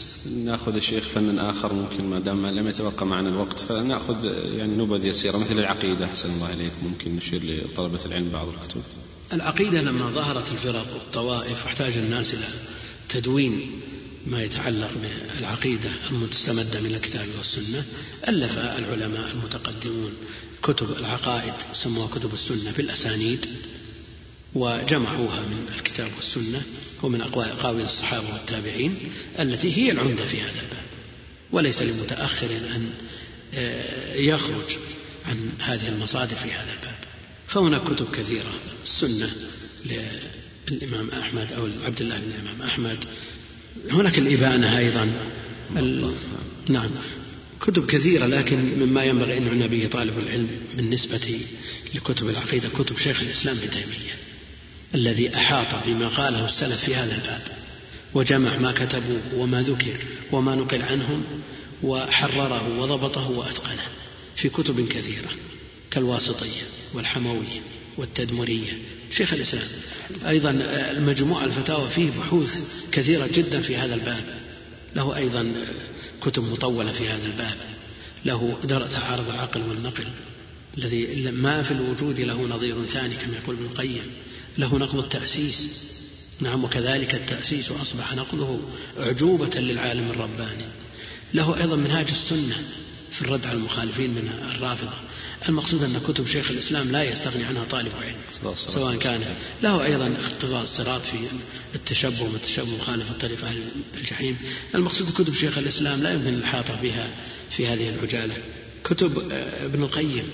[0.45, 4.25] ناخذ الشيخ فن آخر ممكن ما دام لم يتبقى معنا الوقت فناخذ
[4.57, 6.05] يعني نبذ يسيرة مثل العقيدة.
[6.05, 8.83] أحسن الله اليك ممكن نشير لطلبة العلم بعض الكتب.
[9.33, 12.45] العقيدة لما ظهرت الفرق والطوائف أحتاج الناس إلى
[13.09, 13.71] تدوين
[14.27, 17.85] ما يتعلق بالعقيدة المستمدة من الكتاب والسنة.
[18.29, 20.13] ألف العلماء المتقدمون
[20.63, 23.47] كتب العقائد سموها كتب السنة في الاسانيد
[24.57, 26.63] وجمعوها من الكتاب والسنة
[27.03, 28.95] ومن أقاويل الصحابة والتابعين
[29.39, 30.87] التي هي العمدة في هذا الباب.
[31.53, 32.91] وليس لمتأخر أن
[33.55, 34.77] آه، يخرج
[35.29, 36.95] عن هذه المصادر في هذا الباب.
[37.49, 38.55] فهناك كتب كثيرة
[38.85, 39.31] السنة
[40.71, 43.05] للإمام أحمد أو عبد الله بن الإمام أحمد.
[43.91, 45.11] هناك الإبانة أيضا.
[46.69, 46.91] نعم.
[47.61, 51.41] كتب كثيرة لكن مما ينبغي أن يعنى به طالب العلم بالنسبة
[51.95, 54.26] لكتب العقيدة كتب شيخ الإسلام ابن تيمية.
[54.97, 57.43] الذي أحاط بما قاله السلف في هذا الباب
[58.15, 59.97] وجمع ما كتبوه وما ذكر
[60.33, 61.25] وما نقل عنهم
[61.83, 63.87] وحرره وضبطه وأتقنه
[64.37, 65.29] في كتب كثيرة
[65.91, 66.63] كالواسطية
[66.95, 67.61] والحموية
[67.97, 68.73] والتدمرية.
[69.11, 69.65] شيخ الإسلام
[70.27, 70.51] أيضا
[70.91, 72.63] المجموع الفتاوى فيه بحوث
[72.93, 74.25] كثيرة جدا في هذا الباب.
[74.97, 75.53] له أيضا
[76.23, 77.57] كتب مطولة في هذا الباب.
[78.25, 78.59] له
[78.91, 80.07] تعارض العقل والنقل
[80.79, 84.11] الذي ما في الوجود له نظير ثاني كما يقول ابن القيم.
[84.59, 85.67] له نقض التأسيس.
[86.41, 88.61] نعم وكذلك التأسيس أصبح نقضه
[89.01, 90.69] أعجوبة للعالم الرباني.
[91.35, 92.57] له أيضا منهاج السنة
[93.13, 94.93] في الرد على المخالفين من الرافضة.
[95.49, 99.25] المقصود أن كتب شيخ الإسلام لا يستغني عنها طالب علم سواء كان
[99.63, 101.17] له أيضا اقتضاء الصراط في
[101.75, 103.63] التشبه والتشبه مخالف الطريق أهل
[103.97, 104.37] الجحيم.
[104.75, 107.09] المقصود كتب شيخ الإسلام لا يمكن الإحاطة بها
[107.51, 108.35] في هذه العجالة.
[108.85, 110.29] كتب آه، ابن القيم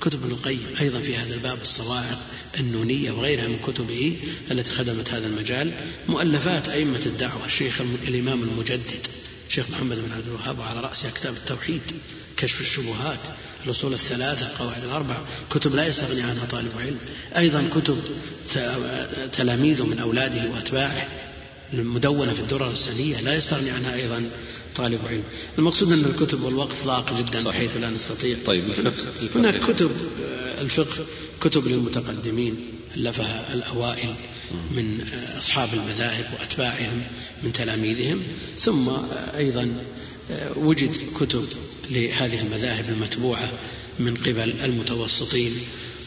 [0.00, 2.18] كتب ابن القيم أيضا في هذا الباب الصواعق
[2.58, 4.16] النونية وغيرها من كتبه
[4.50, 5.72] التي خدمت هذا المجال
[6.08, 9.06] مؤلفات أئمة الدعوة الشيخ الإمام المجدد
[9.48, 11.82] الشيخ محمد بن عبد الوهاب وعلى رأسها كتاب التوحيد
[12.36, 13.18] كشف الشبهات
[13.66, 15.16] الأصول الثلاثة القواعد الأربع
[15.50, 16.98] كتب لا يستغني عنها طالب علم
[17.36, 17.98] أيضا كتب
[19.32, 21.08] تلاميذه من أولاده وأتباعه
[21.72, 24.30] المدونة في الدرر السنية لا يستغني عنها أيضا
[24.76, 25.22] طالب علم.
[25.58, 27.56] المقصود أن الكتب والوقت ضاق جدا صحيح.
[27.56, 28.36] بحيث لا نستطيع.
[28.46, 29.40] طيب الفقه, الفقه.
[29.40, 29.90] هناك كتب
[30.60, 31.04] الفقه
[31.40, 32.56] كتب للمتقدمين
[32.96, 34.14] ألفها الأوائل
[34.70, 35.00] من
[35.38, 37.02] أصحاب المذاهب وأتباعهم
[37.42, 38.22] من تلاميذهم.
[38.58, 38.88] ثم
[39.36, 39.76] أيضا
[40.56, 40.90] وجد
[41.20, 41.44] كتب
[41.90, 43.52] لهذه المذاهب المتبوعة
[43.98, 45.52] من قبل المتوسطين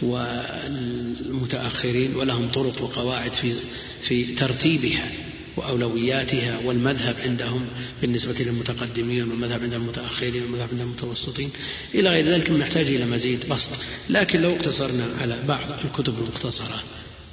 [0.02, 3.54] والمتأخرين ولهم طرق وقواعد في
[4.02, 5.12] في ترتيبها.
[5.58, 7.68] وأولوياتها والمذهب عندهم
[8.02, 11.50] بالنسبة للمتقدمين والمذهب عند المتأخرين والمذهب عند المتوسطين.
[11.96, 13.70] إلى غير ذلك نحتاج إلى مزيد بسط.
[14.10, 16.84] لكن لو اقتصرنا على بعض الكتب المختصرة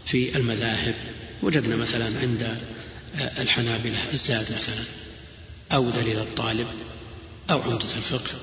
[0.06, 0.94] في المذاهب
[1.42, 2.58] وجدنا مثلا عند
[3.38, 4.84] الحنابلة الزاد مثلا
[5.72, 6.66] أو دليل الطالب
[7.50, 8.34] أو عمدة الفقه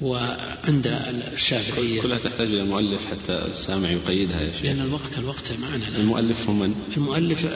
[0.00, 0.86] وعند
[1.32, 2.02] الشافعية.
[2.02, 4.62] كلها تحتاج إلى مؤلف حتى السامع يقيدها يا شيخ.
[4.62, 7.46] لأن الوقت الوقت معنا المؤلف هو من؟ المؤلف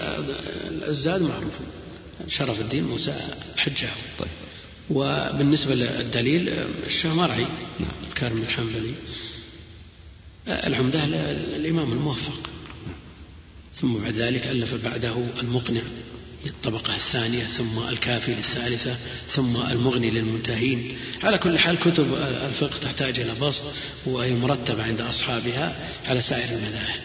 [0.88, 1.54] الزاد معروف.
[2.28, 3.14] شرف الدين موسى
[3.54, 4.28] الحجاوي طيب.
[4.90, 6.48] وبالنسبة للدليل
[6.86, 7.46] الشيخ مرعي
[7.80, 7.90] نعم.
[8.08, 8.94] الكارم الحنبلي.
[10.48, 11.04] العمدة
[11.56, 12.50] الإمام الموفق.
[13.76, 15.80] ثم بعد ذلك ألف بعده المقنع.
[16.44, 18.96] للطبقة الثانية ثم الكافي للثالثة
[19.28, 20.98] ثم المغني للمنتهين.
[21.22, 22.14] على كل حال كتب
[22.48, 23.64] الفقه تحتاج إلى بسط
[24.06, 25.76] وهي مرتبة عند أصحابها
[26.08, 27.00] على سائر المذاهب.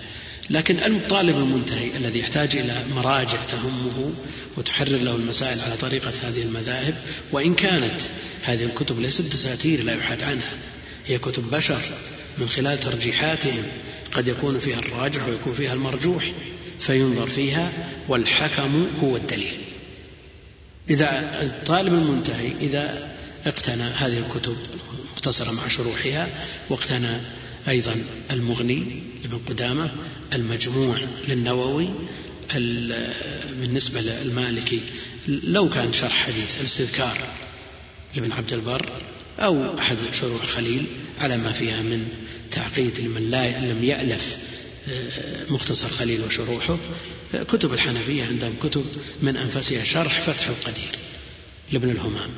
[0.50, 4.14] لكن الطالب المنتهي الذي يحتاج إلى مراجع تهمه
[4.58, 6.96] وتحرر له المسائل على طريقة هذه المذاهب
[7.32, 8.02] وإن كانت
[8.44, 10.54] هذه الكتب ليست دساتير لا يبحث عنها.
[11.06, 11.82] هي كتب بشر
[12.38, 13.64] من خلال ترجيحاتهم
[14.12, 16.32] قد يكون فيها الراجح ويكون فيها المرجوح.
[16.86, 17.72] فينظر فيها
[18.08, 19.58] والحكم هو الدليل.
[20.90, 23.14] إذا الطالب المنتهي إذا
[23.46, 24.58] اقتنى هذه الكتب
[25.16, 26.30] مختصرة مع شروحها
[26.70, 27.18] واقتنى
[27.68, 27.96] أيضا
[28.32, 28.84] المغني
[29.24, 29.92] لابن قدامة
[30.34, 30.98] المجموع
[31.28, 31.90] للنووي
[33.62, 34.82] بالنسبة للمالكي
[35.28, 37.18] لو كان شرح حديث الاستذكار
[38.16, 38.90] لابن عبد البر
[39.40, 40.86] أو أحد شروح خليل
[41.20, 42.08] على ما فيها من
[42.52, 44.38] تعقيد لمن لا لم يألف
[45.50, 46.78] مختصر خليل وشروحه.
[47.34, 48.86] كتب الحنفية عندهم كتب
[49.22, 50.92] من أنفسها شرح فتح القدير
[51.72, 52.30] لابن الهمام.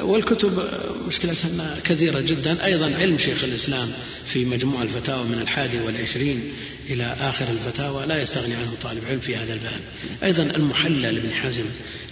[0.00, 0.70] والكتب
[1.08, 2.64] مشكلتها كثيرة جدا.
[2.64, 3.92] أيضا علم شيخ الإسلام
[4.26, 6.52] في مجموع الفتاوى من الحادي والعشرين
[6.88, 9.80] إلى آخر الفتاوى لا يستغني عنه طالب علم في هذا الباب.
[10.22, 11.64] أيضا المحلى لابن حزم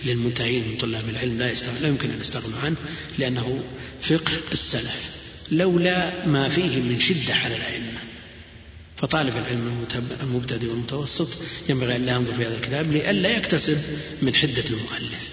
[0.04, 2.76] للمنتهين من طلاب العلم لا, يستغني لا يمكن أن يستغنوا عنه
[3.18, 3.64] لأنه
[4.02, 5.00] فقه السلف
[5.50, 7.98] لولا ما فيه من شدة على الأئمة.
[8.96, 9.86] فطالب العلم
[10.22, 11.28] المبتدئ والمتوسط
[11.68, 13.78] ينبغي أن لا ينظر في هذا الكتاب لئلا يكتسب
[14.22, 15.30] من حدة المؤلف.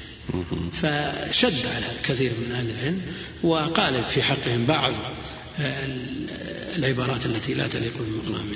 [0.74, 3.02] فشد على كثير من أهل العلم
[3.44, 4.94] وقال في حقهم بعض
[6.78, 8.52] العبارات التي لا تليق بمقامهم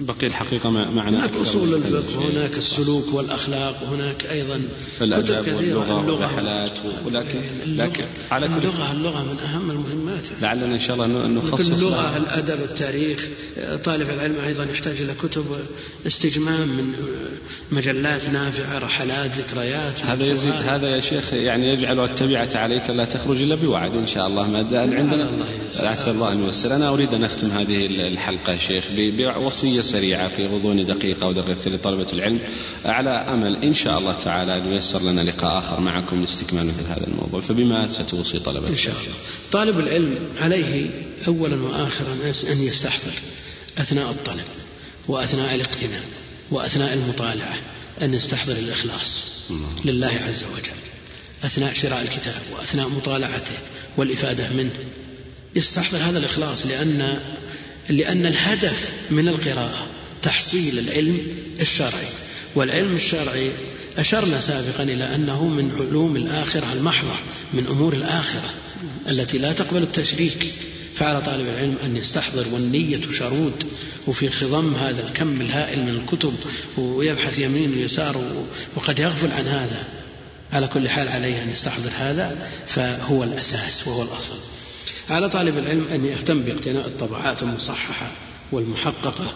[0.00, 4.60] بقي الحقيقة معنا هناك أصول الفقه وهناك السلوك والأخلاق وهناك أيضا
[5.00, 10.22] الأدب واللغة والرحلات ولكن لكن على اللغة اللغة من أهم المهمات.
[10.42, 13.26] لعلنا إن شاء الله نخصص اللغة الأدب التاريخ
[13.84, 15.44] طالب العلم أيضا يحتاج إلى كتب
[16.06, 16.92] استجمام من
[17.72, 23.42] مجلات نافعة رحلات ذكريات هذا يزيد هذا يا شيخ يعني يجعل التبعة عليك لا تخرج
[23.42, 24.48] إلا بوعد إن شاء الله.
[24.50, 25.28] ما دام عندنا
[25.80, 30.46] عسى الله أن ييسر أنا أريد أن أختم هذه الحلقة يا شيخ بوصية سريعة في
[30.46, 32.38] غضون دقيقة أو دقيقتين لطلبة العلم.
[32.84, 37.06] على أمل إن شاء الله تعالى أن ييسر لنا لقاء آخر معكم لاستكمال مثل هذا
[37.06, 37.40] الموضوع.
[37.40, 39.14] فبما ستوصي طلبة إن شاء الله.
[39.52, 40.90] طالب العلم عليه
[41.28, 42.12] أولا وآخرا
[42.52, 43.12] أن يستحضر
[43.78, 44.44] أثناء الطلب
[45.08, 46.02] وأثناء الاقتناء
[46.50, 47.56] وأثناء المطالعة
[48.02, 49.24] أن يستحضر الإخلاص
[49.84, 50.78] لله عز وجل.
[51.44, 53.54] أثناء شراء الكتاب وأثناء مطالعته
[53.96, 54.70] والإفادة منه
[55.58, 57.18] يستحضر هذا الإخلاص لأن
[57.88, 59.86] لأن الهدف من القراءة
[60.22, 61.18] تحصيل العلم
[61.60, 62.08] الشرعي
[62.54, 63.50] والعلم الشرعي
[63.98, 67.14] أشرنا سابقا إلى أنه من علوم الآخرة المحضة
[67.52, 68.50] من أمور الآخرة
[69.08, 70.46] التي لا تقبل التشريك.
[70.96, 73.64] فعلى طالب العلم أن يستحضر والنية شرود
[74.06, 76.34] وفي خضم هذا الكم الهائل من الكتب
[76.76, 78.44] ويبحث يمين ويسار
[78.76, 79.84] وقد يغفل عن هذا.
[80.52, 84.38] على كل حال عليه أن يستحضر هذا فهو الأساس وهو الأصل.
[85.10, 88.10] على طالب العلم أن يهتم باقتناء الطبعات المصححة
[88.52, 89.34] والمحققة.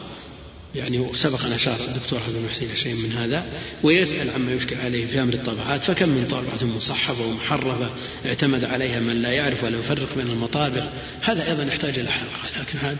[0.74, 3.44] يعني سبق أن أشار الدكتور عبد المحسن شيء من هذا
[3.82, 7.90] ويسأل عما يشكل عليه في أمر الطبعات فكم من طابعة مصحفة ومحرفة
[8.26, 10.88] اعتمد عليها من لا يعرف ولا يفرق بين المطابع.
[11.20, 12.98] هذا أيضا يحتاج إلى حلقة لكن هذا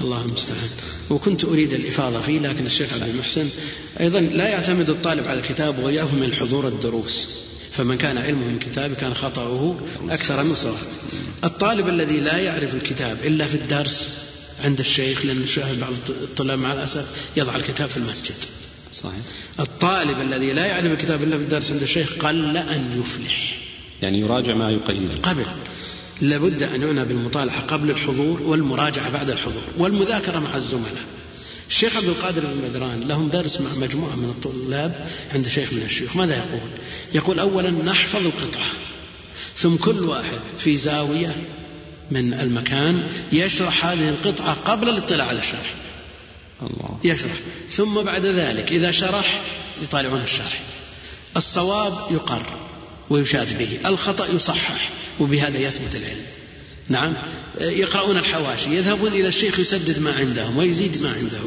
[0.00, 0.68] الله المستعان
[1.10, 3.48] وكنت أريد الإفاضة فيه لكن الشيخ عبد المحسن
[4.00, 7.28] أيضا لا يعتمد الطالب على الكتاب ويأه من حضور الدروس.
[7.76, 9.76] فمن كان علمه من كتاب كان خطأه
[10.10, 10.76] أكثر من صواب
[11.44, 14.08] الطالب الذي لا يعرف الكتاب إلا في الدرس
[14.64, 18.34] عند الشيخ لأن نشاهد بعض الطلاب مع الأسف يضع الكتاب في المسجد.
[18.92, 19.20] صحيح.
[19.60, 23.58] الطالب الذي لا يعرف الكتاب إلا في الدرس عند الشيخ قل أن يفلح.
[24.02, 25.44] يعني يراجع ما يقيده قبل.
[26.20, 31.04] لابد أن يعنى بالمطالعة قبل الحضور والمراجعة بعد الحضور والمذاكرة مع الزملاء.
[31.68, 36.16] الشيخ عبد القادر بن بدران لهم درس مع مجموعة من الطلاب عند شيخ من الشيوخ.
[36.16, 36.70] ماذا يقول؟
[37.14, 38.66] يقول أولا نحفظ القطعة
[39.56, 41.36] ثم كل واحد في زاوية
[42.10, 45.74] من المكان يشرح هذه القطعة قبل الاطلاع على الشرح.
[46.62, 46.98] الله.
[47.04, 47.32] يشرح.
[47.70, 49.40] ثم بعد ذلك إذا شرح
[49.82, 50.60] يطالعون الشرح.
[51.36, 52.46] الصواب يقر
[53.10, 56.26] ويشاد به الخطأ يصحح وبهذا يثبت العلم.
[56.88, 57.12] نعم.
[57.60, 61.38] يقرؤون الحواشي يذهبون إلى الشيخ يسدد ما عندهم ويزيد ما عنده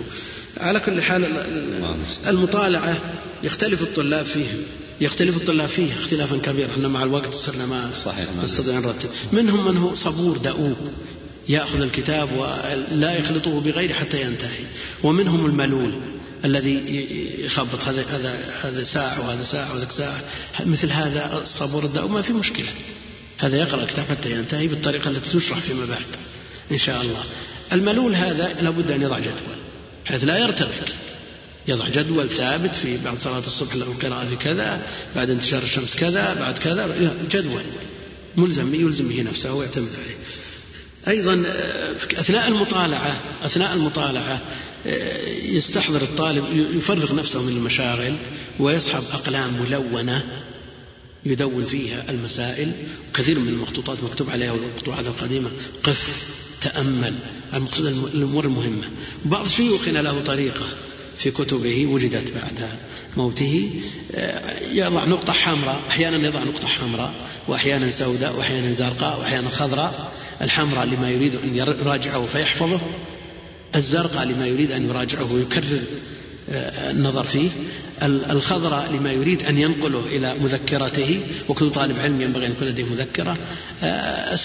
[0.57, 1.45] على كل حال
[2.27, 2.97] المطالعة
[3.43, 4.64] يختلف الطلاب فيهم
[5.01, 6.72] يختلف الطلاب فيه اختلافا كبيرا.
[6.72, 9.09] إحنا مع الوقت صرنا ما صحيح نستطيع نرتب.
[9.34, 10.77] منهم من هو صبور دؤوب
[11.49, 14.64] يأخذ الكتاب ولا يخلطه بغيره حتى ينتهي.
[15.03, 15.99] ومنهم الملول
[16.45, 16.81] الذي
[17.39, 20.22] يخبط هذا هذا هذا ساعة وهذا ساعة وذاك ساعة.
[20.65, 22.69] مثل هذا الصبور الدؤوب ما في مشكلة.
[23.38, 26.05] هذا يقرأ الكتاب حتى ينتهي بالطريقة التي تشرح فيما بعد
[26.72, 27.23] إن شاء الله.
[27.73, 29.57] الملول هذا لابد أن يضع جدول
[30.05, 30.93] بحيث لا يرتبك.
[31.68, 34.81] يضع جدول ثابت في بعد صلاة الصبح له قراءة في كذا
[35.15, 37.61] بعد انتشار الشمس كذا بعد كذا جدول.
[38.38, 40.18] ملزم يلزم به نفسه ويعتمد عليه.
[41.18, 41.43] أيضا
[41.95, 44.41] أثناء المطالعة أثناء المطالعة
[45.43, 46.43] يستحضر الطالب
[46.76, 48.14] يفرغ نفسه من المشاغل
[48.59, 50.23] ويصحب أقلام ملونة
[51.32, 52.72] يدون فيها المسائل.
[53.14, 55.49] كثير من المخطوطات مكتوب عليها والمقطوعات القديمة.
[55.84, 56.30] قف
[56.62, 57.14] تأمل.
[57.54, 58.90] المقصود الأمور المهمة.
[59.26, 60.66] بعض شيوخنا له طريقة.
[61.18, 62.70] في كتبه وجدت بعد
[63.18, 63.70] موته.
[64.16, 65.82] آه، يضع نقطة حمراء.
[65.90, 67.14] أحيانا يضع نقطة حمراء
[67.48, 70.12] وأحيانا سوداء وأحيانا زرقاء وأحيانا خضراء.
[70.41, 72.80] الحمراء لما يريد أن يراجعه فيحفظه.
[73.76, 75.84] الزرقاء لما يريد أن يراجعه ويكرر
[76.49, 77.49] آه، النظر فيه.
[78.03, 81.19] الخضراء لما يريد أن ينقله إلى مذكرته
[81.49, 83.38] وكل طالب علم ينبغي أن يكون لديه مذكرة.
[83.84, 84.38] آه،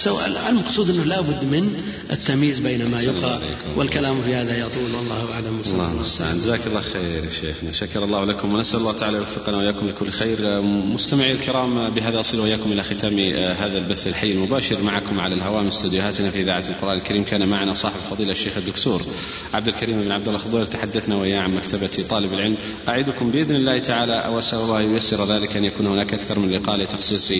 [0.51, 3.41] المقصود أنه لا بد من التمييز بين ما يقرأ
[3.77, 4.95] والكلام في هذا يطول.
[4.95, 5.63] والله أعلم.
[5.67, 6.39] الله المستعان.
[6.39, 7.73] جزاك الله خير يا شيخنا.
[7.73, 10.61] شكر الله لكم ونسأل الله تعالى يوفقنا وإياكم لكل خير.
[10.63, 15.63] مستمعي الكرام بهذا أصل وإياكم إلى ختام آه، هذا البث الحي المباشر معكم على الهواء
[15.63, 17.25] من استديوهاتنا في إذاعة القرآن الكريم.
[17.25, 19.03] كان معنا صاحب فضيلة الشيخ الدكتور
[19.55, 22.57] عبد الكريم بن عبد الله خضير تحدثنا وإياه عن مكتبة طالب العلم.
[22.89, 27.33] أعدكم بإذن الله تعالى وأسأل الله ييسر ذلك أن يكون هناك أكثر من لقاء لتخصيص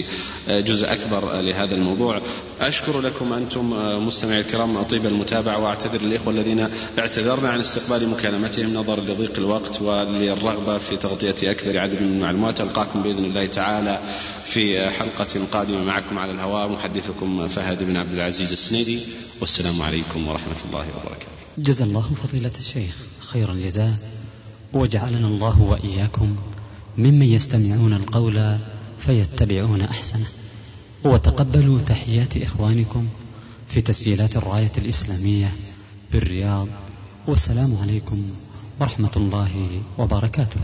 [0.49, 2.21] جزء أكبر لهذا الموضوع.
[2.61, 3.71] أشكر لكم أنتم
[4.07, 6.69] مستمعي الكرام طيب المتابعة وأعتذر للإخوة الذين
[6.99, 12.61] اعتذرنا عن استقبال مكالمتهم نظرا لضيق الوقت وللرغبة في تغطية أكبر عدد من المعلومات.
[12.61, 14.01] ألقاكم بإذن الله تعالى
[14.45, 16.69] في حلقة قادمة معكم على الهواء.
[16.69, 18.99] محدثكم فهد بن عبد العزيز السنيدي.
[19.41, 21.43] والسلام عليكم ورحمة الله وبركاته.
[21.59, 23.95] جزا الله فضيلة الشيخ خير الجزاء.
[24.73, 26.37] وجعلنا الله وإياكم
[26.99, 28.57] ممن يستمعون القول
[28.99, 30.27] فيتبعون أحسنه.
[31.05, 33.09] وتقبلوا تحيات إخوانكم
[33.69, 35.53] في تسجيلات الراية الإسلامية
[36.13, 36.69] بالرياض
[37.27, 38.23] والسلام عليكم
[38.81, 40.61] ورحمة الله وبركاته.